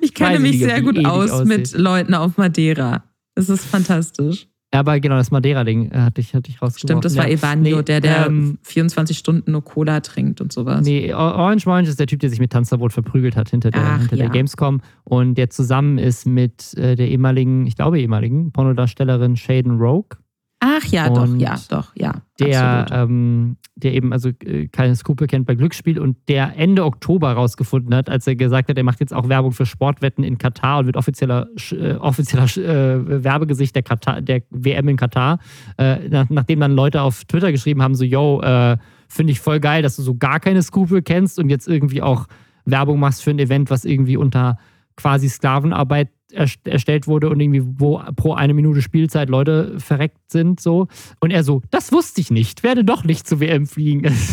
Ich 0.02 0.14
kenne 0.14 0.40
mich 0.40 0.60
sehr 0.60 0.82
gut 0.82 1.04
aus 1.06 1.46
mit 1.46 1.74
Leuten 1.74 2.14
auf 2.14 2.38
Madeira. 2.38 3.04
Das 3.36 3.50
ist 3.50 3.66
fantastisch. 3.66 4.48
Ja, 4.74 4.80
aber 4.80 5.00
genau, 5.00 5.18
das 5.18 5.30
Madeira-Ding 5.30 5.92
äh, 5.92 5.98
hatte 6.00 6.20
ich, 6.20 6.34
hatte 6.34 6.50
ich 6.50 6.60
rausgeworfen. 6.60 6.88
Stimmt, 6.88 7.06
das 7.06 7.16
war 7.16 7.28
ja. 7.28 7.36
Evanio, 7.36 7.78
nee, 7.78 7.84
der, 7.84 8.02
der 8.02 8.26
ähm, 8.26 8.58
24 8.64 9.16
Stunden 9.16 9.52
nur 9.52 9.64
Cola 9.64 10.00
trinkt 10.00 10.42
und 10.42 10.52
sowas. 10.52 10.84
Nee, 10.84 11.14
Orange 11.14 11.68
Orange 11.68 11.90
ist 11.90 12.00
der 12.00 12.08
Typ, 12.08 12.22
der 12.22 12.32
sich 12.32 12.40
mit 12.40 12.52
Tanzverbot 12.52 12.92
verprügelt 12.92 13.36
hat 13.36 13.50
hinter 13.50 13.70
der, 13.70 13.84
Ach, 13.84 14.00
hinter 14.00 14.16
ja. 14.16 14.24
der 14.24 14.32
Gamescom 14.32 14.82
und 15.04 15.36
der 15.36 15.52
zusammen 15.52 16.00
ist 16.00 16.26
mit 16.26 16.76
äh, 16.76 16.96
der 16.96 17.08
ehemaligen, 17.08 17.68
ich 17.68 17.76
glaube 17.76 18.00
ehemaligen, 18.00 18.52
Pornodarstellerin 18.52 19.36
Shaden 19.36 19.78
Rogue. 19.78 20.18
Ach 20.66 20.86
ja, 20.86 21.07
und 21.07 21.16
doch, 21.18 21.36
ja, 21.41 21.59
doch, 21.68 21.91
ja. 21.93 22.14
Der, 22.39 22.86
ähm, 22.89 23.57
der 23.76 23.93
eben 23.93 24.14
also 24.14 24.30
äh, 24.30 24.70
keine 24.70 24.95
Skrupel 24.95 25.28
kennt 25.28 25.45
bei 25.45 25.55
Glücksspiel 25.55 25.99
und 25.99 26.16
der 26.30 26.57
Ende 26.57 26.86
Oktober 26.86 27.34
rausgefunden 27.34 27.93
hat, 27.93 28.09
als 28.09 28.28
er 28.28 28.38
gesagt 28.38 28.70
hat, 28.70 28.78
er 28.78 28.84
macht 28.86 29.01
jetzt 29.01 29.14
auch 29.14 29.28
Werbung 29.28 29.51
für 29.51 29.66
Sportwetten 29.66 30.24
in 30.24 30.38
Katar 30.38 30.80
und 30.80 30.86
wird 30.86 30.95
offizieller, 30.95 31.47
äh, 31.72 31.95
offizieller 31.95 32.45
äh, 32.45 33.24
Werbegesicht 33.26 33.76
der, 33.76 33.84
Katar, 33.84 34.22
der 34.22 34.43
WM 34.51 34.88
in 34.88 34.95
Katar. 34.95 35.39
Äh, 35.78 36.07
nach, 36.07 36.30
nachdem 36.30 36.61
dann 36.61 36.72
Leute 36.72 37.01
auf 37.01 37.26
Twitter 37.26 37.51
geschrieben 37.51 37.82
haben, 37.82 37.95
so, 37.95 38.05
yo, 38.05 38.41
äh, 38.41 38.78
finde 39.09 39.34
ich 39.34 39.41
voll 39.41 39.59
geil, 39.59 39.82
dass 39.82 39.97
du 39.97 40.01
so 40.01 40.16
gar 40.16 40.39
keine 40.39 40.61
Skrupel 40.61 41.01
kennst 41.01 41.39
und 41.39 41.49
jetzt 41.49 41.68
irgendwie 41.68 42.01
auch 42.01 42.28
Werbung 42.64 43.01
machst 43.01 43.22
für 43.22 43.32
ein 43.32 43.39
Event, 43.39 43.70
was 43.70 43.84
irgendwie 43.84 44.16
unter 44.16 44.57
quasi 44.95 45.28
Sklavenarbeit 45.28 46.09
erstellt 46.34 47.08
wurde 47.08 47.30
und 47.30 47.40
irgendwie 47.40 47.64
wo 47.66 48.02
pro 48.16 48.34
eine 48.34 48.54
Minute 48.54 48.82
Spielzeit 48.82 49.30
Leute 49.30 49.80
verreckt 49.80 50.32
sind 50.32 50.60
so. 50.60 50.88
Und 51.20 51.32
er 51.32 51.44
so 51.44 51.62
das 51.72 51.92
wusste 51.92 52.22
ich 52.22 52.32
nicht 52.32 52.64
werde 52.64 52.84
doch 52.84 53.04
nicht 53.04 53.28
zu 53.28 53.40
WM 53.40 53.68
fliegen. 53.68 54.12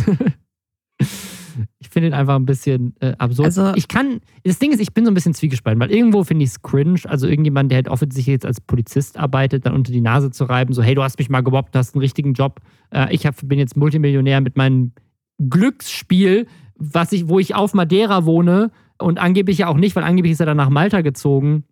Ich 1.81 1.89
finde 1.89 2.09
ihn 2.09 2.15
einfach 2.15 2.37
ein 2.37 2.47
bisschen 2.47 2.95
äh, 3.01 3.15
absurd. 3.19 3.47
Also, 3.47 3.75
ich 3.75 3.89
kann 3.89 4.21
das 4.45 4.61
Ding 4.61 4.73
ist 4.73 4.81
ich 4.81 4.95
bin 4.95 5.05
so 5.05 5.11
ein 5.11 5.15
bisschen 5.15 5.35
zwiegespalten 5.35 5.81
weil 5.81 5.91
irgendwo 5.91 6.23
finde 6.25 6.45
ich 6.45 6.51
es 6.51 6.63
cringe 6.63 7.01
also 7.05 7.27
irgendjemand 7.27 7.71
der 7.71 7.77
halt 7.77 7.89
offensichtlich 7.89 8.33
jetzt 8.33 8.47
als 8.47 8.61
Polizist 8.61 9.19
arbeitet 9.19 9.67
dann 9.67 9.75
unter 9.75 9.93
die 9.93 10.01
Nase 10.01 10.31
zu 10.31 10.45
reiben 10.45 10.73
so 10.73 10.83
hey 10.83 10.95
du 10.95 11.03
hast 11.03 11.19
mich 11.19 11.29
mal 11.29 11.43
gemobbt 11.43 11.75
du 11.75 11.79
hast 11.79 11.95
einen 11.95 12.01
richtigen 12.01 12.33
Job 12.35 12.61
äh, 12.95 13.13
ich 13.13 13.27
hab, 13.27 13.35
bin 13.43 13.59
jetzt 13.59 13.77
Multimillionär 13.77 14.41
mit 14.41 14.57
meinem 14.57 14.93
Glücksspiel 15.39 16.47
was 16.77 17.13
ich 17.13 17.29
wo 17.29 17.41
ich 17.41 17.55
auf 17.55 17.75
Madeira 17.75 18.25
wohne 18.25 18.71
und 19.01 19.19
angeblich 19.19 19.59
ja 19.59 19.69
auch 19.69 19.77
nicht, 19.77 19.97
weil 19.97 20.05
angeblich 20.05 20.33
ist 20.33 20.41
er 20.41 20.47
dann 20.47 20.57
nach 20.57 20.71
Malta 20.71 21.01
gezogen, 21.01 21.65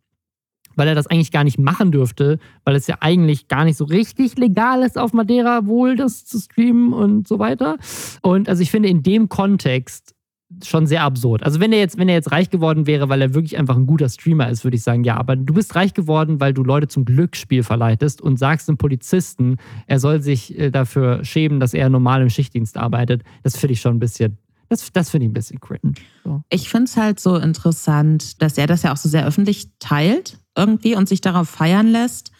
weil 0.78 0.88
er 0.88 0.94
das 0.94 1.06
eigentlich 1.06 1.32
gar 1.32 1.44
nicht 1.44 1.58
machen 1.58 1.92
dürfte, 1.92 2.38
weil 2.64 2.76
es 2.76 2.86
ja 2.86 2.96
eigentlich 3.00 3.48
gar 3.48 3.64
nicht 3.64 3.76
so 3.76 3.84
richtig 3.84 4.38
legal 4.38 4.82
ist, 4.82 4.96
auf 4.96 5.12
Madeira 5.12 5.66
wohl 5.66 5.96
das 5.96 6.24
zu 6.24 6.38
streamen 6.38 6.92
und 6.92 7.28
so 7.28 7.38
weiter. 7.38 7.76
Und 8.22 8.48
also 8.48 8.62
ich 8.62 8.70
finde 8.70 8.88
in 8.88 9.02
dem 9.02 9.28
Kontext 9.28 10.14
schon 10.64 10.86
sehr 10.86 11.02
absurd. 11.02 11.42
Also 11.42 11.60
wenn 11.60 11.72
er 11.72 11.78
jetzt, 11.78 11.98
wenn 11.98 12.08
er 12.08 12.14
jetzt 12.14 12.32
reich 12.32 12.48
geworden 12.48 12.86
wäre, 12.86 13.08
weil 13.08 13.20
er 13.20 13.34
wirklich 13.34 13.58
einfach 13.58 13.76
ein 13.76 13.86
guter 13.86 14.08
Streamer 14.08 14.48
ist, 14.48 14.64
würde 14.64 14.76
ich 14.76 14.82
sagen, 14.82 15.04
ja, 15.04 15.16
aber 15.16 15.36
du 15.36 15.52
bist 15.52 15.74
reich 15.74 15.92
geworden, 15.92 16.40
weil 16.40 16.54
du 16.54 16.64
Leute 16.64 16.88
zum 16.88 17.04
Glücksspiel 17.04 17.62
verleitest 17.62 18.22
und 18.22 18.38
sagst 18.38 18.68
dem 18.68 18.78
Polizisten, 18.78 19.58
er 19.86 20.00
soll 20.00 20.22
sich 20.22 20.58
äh, 20.58 20.70
dafür 20.70 21.22
schämen, 21.24 21.60
dass 21.60 21.74
er 21.74 21.90
normal 21.90 22.22
im 22.22 22.30
Schichtdienst 22.30 22.78
arbeitet. 22.78 23.24
Das 23.42 23.58
finde 23.58 23.74
ich 23.74 23.80
schon 23.80 23.96
ein 23.96 24.00
bisschen 24.00 24.38
das, 24.68 24.92
das 24.92 25.10
finde 25.10 25.24
ich 25.24 25.30
ein 25.30 25.34
bisschen 25.34 25.60
cringe. 25.60 25.94
So. 26.24 26.42
Ich 26.50 26.68
finde 26.68 26.84
es 26.84 26.96
halt 26.96 27.20
so 27.20 27.36
interessant, 27.36 28.42
dass 28.42 28.58
er 28.58 28.66
das 28.66 28.82
ja 28.82 28.92
auch 28.92 28.98
so 28.98 29.08
sehr 29.08 29.26
öffentlich 29.26 29.68
teilt 29.78 30.38
irgendwie 30.58 30.94
und 30.94 31.08
sich 31.08 31.20
darauf 31.20 31.48
feiern 31.48 31.86
lässt, 31.88 32.32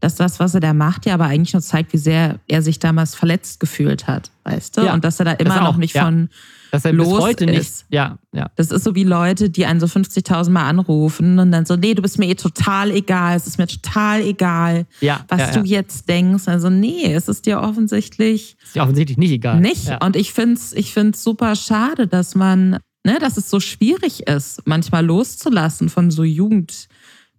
dass 0.00 0.14
das, 0.14 0.40
was 0.40 0.54
er 0.54 0.60
da 0.60 0.72
macht, 0.72 1.06
ja 1.06 1.14
aber 1.14 1.24
eigentlich 1.24 1.52
nur 1.52 1.62
zeigt, 1.62 1.92
wie 1.92 1.98
sehr 1.98 2.38
er 2.48 2.62
sich 2.62 2.78
damals 2.78 3.14
verletzt 3.14 3.60
gefühlt 3.60 4.06
hat, 4.06 4.30
weißt 4.44 4.76
du? 4.76 4.82
Ja, 4.82 4.94
und 4.94 5.04
dass 5.04 5.18
er 5.18 5.24
da 5.24 5.32
immer 5.32 5.60
noch 5.60 5.76
nicht 5.76 5.94
ja. 5.94 6.04
von 6.04 6.28
dass 6.70 6.84
er 6.84 6.92
los 6.92 7.08
bis 7.08 7.18
heute 7.18 7.44
ist. 7.46 7.50
nicht. 7.50 7.84
Ja, 7.90 8.18
ja. 8.32 8.50
Das 8.56 8.70
ist 8.70 8.84
so 8.84 8.94
wie 8.94 9.04
Leute, 9.04 9.50
die 9.50 9.66
einen 9.66 9.80
so 9.80 9.86
50.000 9.86 10.50
Mal 10.50 10.68
anrufen 10.68 11.38
und 11.38 11.52
dann 11.52 11.64
so, 11.64 11.76
nee, 11.76 11.94
du 11.94 12.02
bist 12.02 12.18
mir 12.18 12.26
eh 12.26 12.34
total 12.34 12.90
egal, 12.90 13.36
es 13.36 13.46
ist 13.46 13.58
mir 13.58 13.66
total 13.66 14.20
egal, 14.22 14.86
ja, 15.00 15.24
was 15.28 15.40
ja, 15.40 15.52
du 15.52 15.66
jetzt 15.66 16.08
denkst. 16.08 16.48
Also 16.48 16.68
nee, 16.68 17.12
es 17.12 17.28
ist 17.28 17.46
dir 17.46 17.60
offensichtlich. 17.60 18.56
Ist 18.62 18.74
dir 18.74 18.82
offensichtlich 18.82 19.16
nicht 19.16 19.30
egal. 19.30 19.60
Nicht. 19.60 19.90
Und 20.04 20.16
ich 20.16 20.32
finde 20.32 20.54
es 20.54 20.72
ich 20.72 20.92
find's 20.92 21.22
super 21.22 21.56
schade, 21.56 22.06
dass 22.06 22.34
man, 22.34 22.78
ne, 23.04 23.18
dass 23.20 23.36
es 23.36 23.48
so 23.48 23.60
schwierig 23.60 24.26
ist, 24.26 24.62
manchmal 24.66 25.04
loszulassen 25.06 25.88
von 25.88 26.10
so 26.10 26.24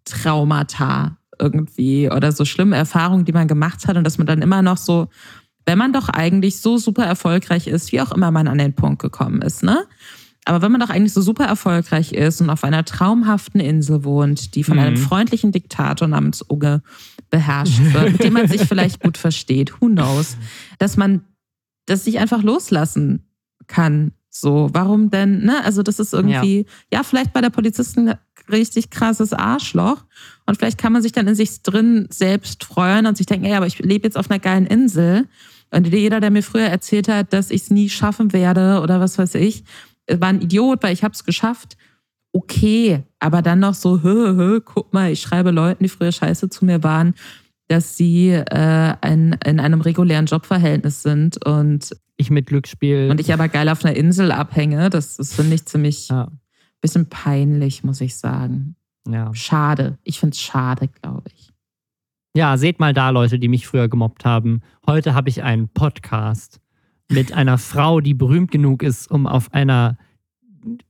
Jugendtraumata 0.08 1.18
irgendwie 1.40 2.10
oder 2.10 2.32
so 2.32 2.46
schlimme 2.46 2.76
Erfahrungen, 2.76 3.26
die 3.26 3.32
man 3.32 3.48
gemacht 3.48 3.88
hat 3.88 3.98
und 3.98 4.04
dass 4.04 4.18
man 4.18 4.28
dann 4.28 4.42
immer 4.42 4.62
noch 4.62 4.78
so 4.78 5.08
wenn 5.68 5.78
man 5.78 5.92
doch 5.92 6.08
eigentlich 6.08 6.62
so 6.62 6.78
super 6.78 7.04
erfolgreich 7.04 7.68
ist, 7.68 7.92
wie 7.92 8.00
auch 8.00 8.14
immer 8.14 8.32
man 8.32 8.48
an 8.48 8.58
den 8.58 8.74
Punkt 8.74 9.02
gekommen 9.02 9.42
ist, 9.42 9.64
ne? 9.64 9.86
Aber 10.46 10.62
wenn 10.62 10.72
man 10.72 10.80
doch 10.80 10.90
eigentlich 10.90 11.12
so 11.12 11.22
super 11.22 11.44
erfolgreich 11.44 12.14
ist 12.14 12.40
und 12.40 12.50
auf 12.50 12.64
einer 12.64 12.86
traumhaften 12.86 13.60
Insel 13.60 14.06
wohnt, 14.06 14.56
die 14.56 14.64
von 14.64 14.78
mhm. 14.78 14.84
einem 14.84 14.98
freundlichen 14.98 15.52
Diktator 15.52 16.08
namens 16.08 16.46
Uge 16.50 16.82
beherrscht 17.30 17.82
wird, 17.92 18.14
mit 18.14 18.24
dem 18.24 18.32
man 18.32 18.48
sich 18.48 18.62
vielleicht 18.66 19.02
gut 19.02 19.18
versteht, 19.18 19.82
who 19.82 19.88
knows, 19.88 20.38
dass 20.80 20.96
man 20.96 21.26
das 21.86 22.06
sich 22.06 22.18
einfach 22.18 22.44
loslassen 22.44 23.28
kann. 23.68 24.14
So, 24.30 24.70
warum 24.74 25.10
denn, 25.10 25.44
ne? 25.44 25.64
Also, 25.64 25.84
das 25.84 26.00
ist 26.00 26.14
irgendwie, 26.14 26.66
ja, 26.92 27.00
ja 27.00 27.04
vielleicht 27.04 27.34
bei 27.34 27.42
der 27.42 27.50
Polizisten 27.50 28.14
richtig 28.50 28.90
krasses 28.90 29.34
Arschloch. 29.34 30.04
Und 30.46 30.58
vielleicht 30.58 30.78
kann 30.78 30.94
man 30.94 31.02
sich 31.02 31.12
dann 31.12 31.28
in 31.28 31.36
sich 31.36 31.62
drin 31.64 32.08
selbst 32.10 32.64
freuen 32.64 33.06
und 33.06 33.18
sich 33.18 33.26
denken, 33.26 33.46
ey, 33.46 33.56
aber 33.56 33.68
ich 33.68 33.80
lebe 33.80 34.08
jetzt 34.08 34.18
auf 34.18 34.30
einer 34.30 34.40
geilen 34.40 34.66
Insel 34.66 35.28
und 35.72 35.88
jeder, 35.88 36.20
der 36.20 36.32
mir 36.32 36.44
früher 36.44 36.68
erzählt 36.68 37.08
hat, 37.08 37.34
dass 37.34 37.52
ich 37.52 37.64
es 37.64 37.70
nie 37.72 37.90
schaffen 37.90 38.32
werde 38.34 38.80
oder 38.82 39.00
was 39.00 39.18
weiß 39.18 39.36
ich, 39.36 39.64
war 40.10 40.30
ein 40.30 40.42
Idiot, 40.42 40.82
weil 40.84 40.94
ich 40.94 41.04
habe 41.04 41.14
es 41.14 41.26
geschafft. 41.26 41.78
Okay, 42.32 43.04
aber 43.20 43.42
dann 43.42 43.60
noch 43.60 43.74
so, 43.74 44.02
hö, 44.02 44.36
hö, 44.36 44.62
guck 44.62 44.94
mal, 44.94 45.12
ich 45.12 45.22
schreibe 45.22 45.52
Leuten, 45.52 45.84
die 45.84 45.90
früher 45.90 46.12
scheiße 46.12 46.50
zu 46.50 46.66
mir 46.66 46.84
waren, 46.84 47.16
dass 47.68 47.98
sie 47.98 48.30
äh, 48.30 48.94
ein, 49.02 49.38
in 49.46 49.60
einem 49.60 49.82
regulären 49.82 50.26
Jobverhältnis 50.26 51.04
sind 51.04 51.44
und 51.46 51.98
ich 52.18 52.30
mit 52.30 52.48
Glücksspiel 52.48 53.10
und 53.10 53.20
ich 53.20 53.32
aber 53.32 53.48
geil 53.48 53.70
auf 53.70 53.86
einer 53.86 53.96
Insel 53.96 54.32
abhänge. 54.32 54.90
Das, 54.90 55.18
das 55.18 55.34
finde 55.34 55.56
ich 55.56 55.66
ziemlich 55.66 56.10
ja. 56.10 56.32
bisschen 56.82 57.08
peinlich, 57.10 57.84
muss 57.84 58.02
ich 58.02 58.18
sagen. 58.18 58.76
Ja. 59.08 59.34
Schade. 59.34 59.98
Ich 60.04 60.20
finde 60.20 60.34
es 60.34 60.42
schade, 60.42 60.90
glaube 61.02 61.30
ich. 61.34 61.52
Ja, 62.36 62.58
seht 62.58 62.80
mal 62.80 62.94
da, 62.94 63.10
Leute, 63.10 63.40
die 63.40 63.48
mich 63.48 63.68
früher 63.68 63.88
gemobbt 63.88 64.26
haben. 64.26 64.62
Heute 64.86 65.14
habe 65.14 65.30
ich 65.30 65.44
einen 65.44 65.70
Podcast 65.70 66.60
mit 67.10 67.34
einer 67.34 67.58
Frau, 67.58 68.02
die 68.02 68.14
berühmt 68.14 68.52
genug 68.52 68.84
ist, 68.84 69.10
um 69.10 69.26
auf 69.26 69.54
einer 69.54 69.98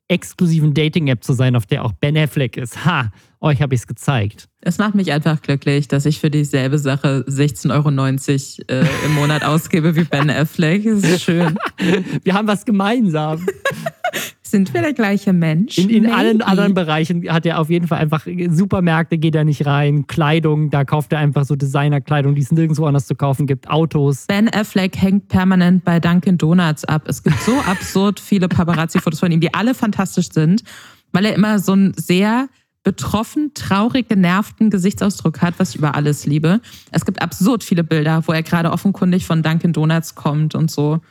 exklusiven 0.07 0.73
Dating-App 0.73 1.23
zu 1.23 1.33
sein, 1.33 1.55
auf 1.55 1.65
der 1.65 1.83
auch 1.83 1.93
Ben 1.93 2.17
Affleck 2.17 2.57
ist. 2.57 2.85
Ha, 2.85 3.11
euch 3.39 3.61
habe 3.61 3.75
ich 3.75 3.81
es 3.81 3.87
gezeigt. 3.87 4.47
Es 4.61 4.77
macht 4.77 4.95
mich 4.95 5.11
einfach 5.11 5.41
glücklich, 5.41 5.87
dass 5.87 6.05
ich 6.05 6.19
für 6.19 6.29
dieselbe 6.29 6.79
Sache 6.79 7.25
16,90 7.27 8.69
Euro 8.69 8.81
äh, 8.81 8.85
im 9.05 9.13
Monat 9.13 9.43
ausgebe 9.43 9.95
wie 9.95 10.03
Ben 10.03 10.29
Affleck. 10.29 10.83
Das 10.83 11.03
ist 11.03 11.23
schön. 11.23 11.57
Wir 12.23 12.33
haben 12.33 12.47
was 12.47 12.65
gemeinsam. 12.65 13.45
Sind 14.49 14.73
wir 14.73 14.81
der 14.81 14.93
gleiche 14.93 15.33
Mensch? 15.33 15.77
In, 15.77 15.89
in 15.89 16.11
allen 16.11 16.41
anderen 16.41 16.73
Bereichen 16.73 17.27
hat 17.31 17.45
er 17.45 17.59
auf 17.59 17.69
jeden 17.69 17.87
Fall 17.87 17.99
einfach 17.99 18.25
Supermärkte 18.49 19.17
geht 19.17 19.35
er 19.35 19.43
nicht 19.43 19.65
rein, 19.65 20.07
Kleidung, 20.07 20.69
da 20.69 20.85
kauft 20.85 21.13
er 21.13 21.19
einfach 21.19 21.45
so 21.45 21.55
Designerkleidung, 21.55 22.35
die 22.35 22.41
es 22.41 22.51
nirgendwo 22.51 22.85
anders 22.85 23.07
zu 23.07 23.15
kaufen 23.15 23.47
gibt, 23.47 23.69
Autos. 23.69 24.25
Ben 24.27 24.49
Affleck 24.49 24.97
hängt 24.97 25.27
permanent 25.27 25.83
bei 25.83 25.99
Dunkin 25.99 26.37
Donuts 26.37 26.85
ab. 26.85 27.03
Es 27.07 27.23
gibt 27.23 27.39
so 27.41 27.59
absurd 27.65 28.19
viele 28.19 28.47
Paparazzi-Fotos 28.47 29.19
von 29.19 29.31
ihm, 29.31 29.39
die 29.39 29.53
alle 29.53 29.73
fantastisch 29.73 30.29
sind, 30.31 30.63
weil 31.11 31.25
er 31.25 31.35
immer 31.35 31.59
so 31.59 31.73
ein 31.73 31.93
sehr 31.95 32.47
betroffen, 32.83 33.51
traurig, 33.53 34.07
genervten 34.07 34.69
Gesichtsausdruck 34.69 35.41
hat, 35.41 35.55
was 35.57 35.71
ich 35.71 35.75
über 35.75 35.95
alles 35.95 36.25
liebe. 36.25 36.61
Es 36.91 37.05
gibt 37.05 37.21
absurd 37.21 37.65
viele 37.65 37.83
Bilder, 37.83 38.23
wo 38.25 38.31
er 38.31 38.43
gerade 38.43 38.71
offenkundig 38.71 39.25
von 39.25 39.43
Dunkin 39.43 39.73
Donuts 39.73 40.15
kommt 40.15 40.55
und 40.55 40.71
so 40.71 41.01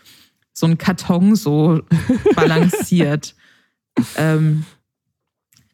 so 0.57 0.67
ein 0.67 0.79
Karton 0.79 1.37
so 1.37 1.83
balanciert. 2.35 3.35
ähm, 4.17 4.65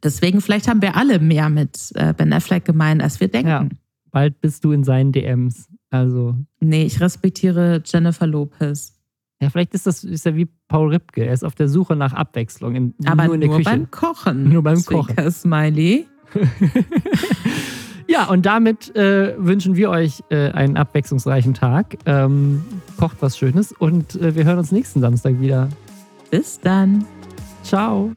deswegen, 0.02 0.40
vielleicht 0.40 0.68
haben 0.68 0.82
wir 0.82 0.96
alle 0.96 1.18
mehr 1.18 1.48
mit 1.48 1.92
äh, 1.94 2.12
Ben 2.12 2.32
Affleck 2.32 2.64
gemeint, 2.64 3.02
als 3.02 3.20
wir 3.20 3.28
denken. 3.28 3.48
Ja, 3.48 3.68
bald 4.10 4.40
bist 4.40 4.64
du 4.64 4.72
in 4.72 4.84
seinen 4.84 5.12
DMs. 5.12 5.68
Also. 5.90 6.36
Nee, 6.60 6.84
ich 6.84 7.00
respektiere 7.00 7.82
Jennifer 7.84 8.26
Lopez. 8.26 8.94
Ja, 9.40 9.50
vielleicht 9.50 9.74
ist 9.74 9.86
das 9.86 10.04
ist 10.04 10.24
ja 10.24 10.36
wie 10.36 10.48
Paul 10.68 10.90
Ripke. 10.90 11.24
Er 11.26 11.32
ist 11.32 11.44
auf 11.44 11.54
der 11.54 11.68
Suche 11.68 11.96
nach 11.96 12.12
Abwechslung. 12.12 12.74
In, 12.76 12.94
Aber 13.04 13.26
nur 13.26 13.34
in 13.34 13.40
der 13.40 13.48
nur 13.48 13.58
Küche. 13.58 13.70
beim 13.70 13.90
Kochen. 13.90 14.48
Nur 14.48 14.62
beim 14.62 14.84
Kochen. 14.84 15.30
Smiley. 15.30 16.06
Ja, 18.08 18.26
und 18.26 18.46
damit 18.46 18.94
äh, 18.96 19.34
wünschen 19.38 19.76
wir 19.76 19.90
euch 19.90 20.22
äh, 20.30 20.50
einen 20.50 20.76
abwechslungsreichen 20.76 21.54
Tag. 21.54 21.98
Ähm, 22.06 22.64
kocht 22.98 23.16
was 23.20 23.36
Schönes 23.36 23.72
und 23.72 24.14
äh, 24.16 24.34
wir 24.34 24.44
hören 24.44 24.58
uns 24.58 24.72
nächsten 24.72 25.00
Samstag 25.00 25.40
wieder. 25.40 25.68
Bis 26.30 26.60
dann. 26.60 27.04
Ciao. 27.62 28.12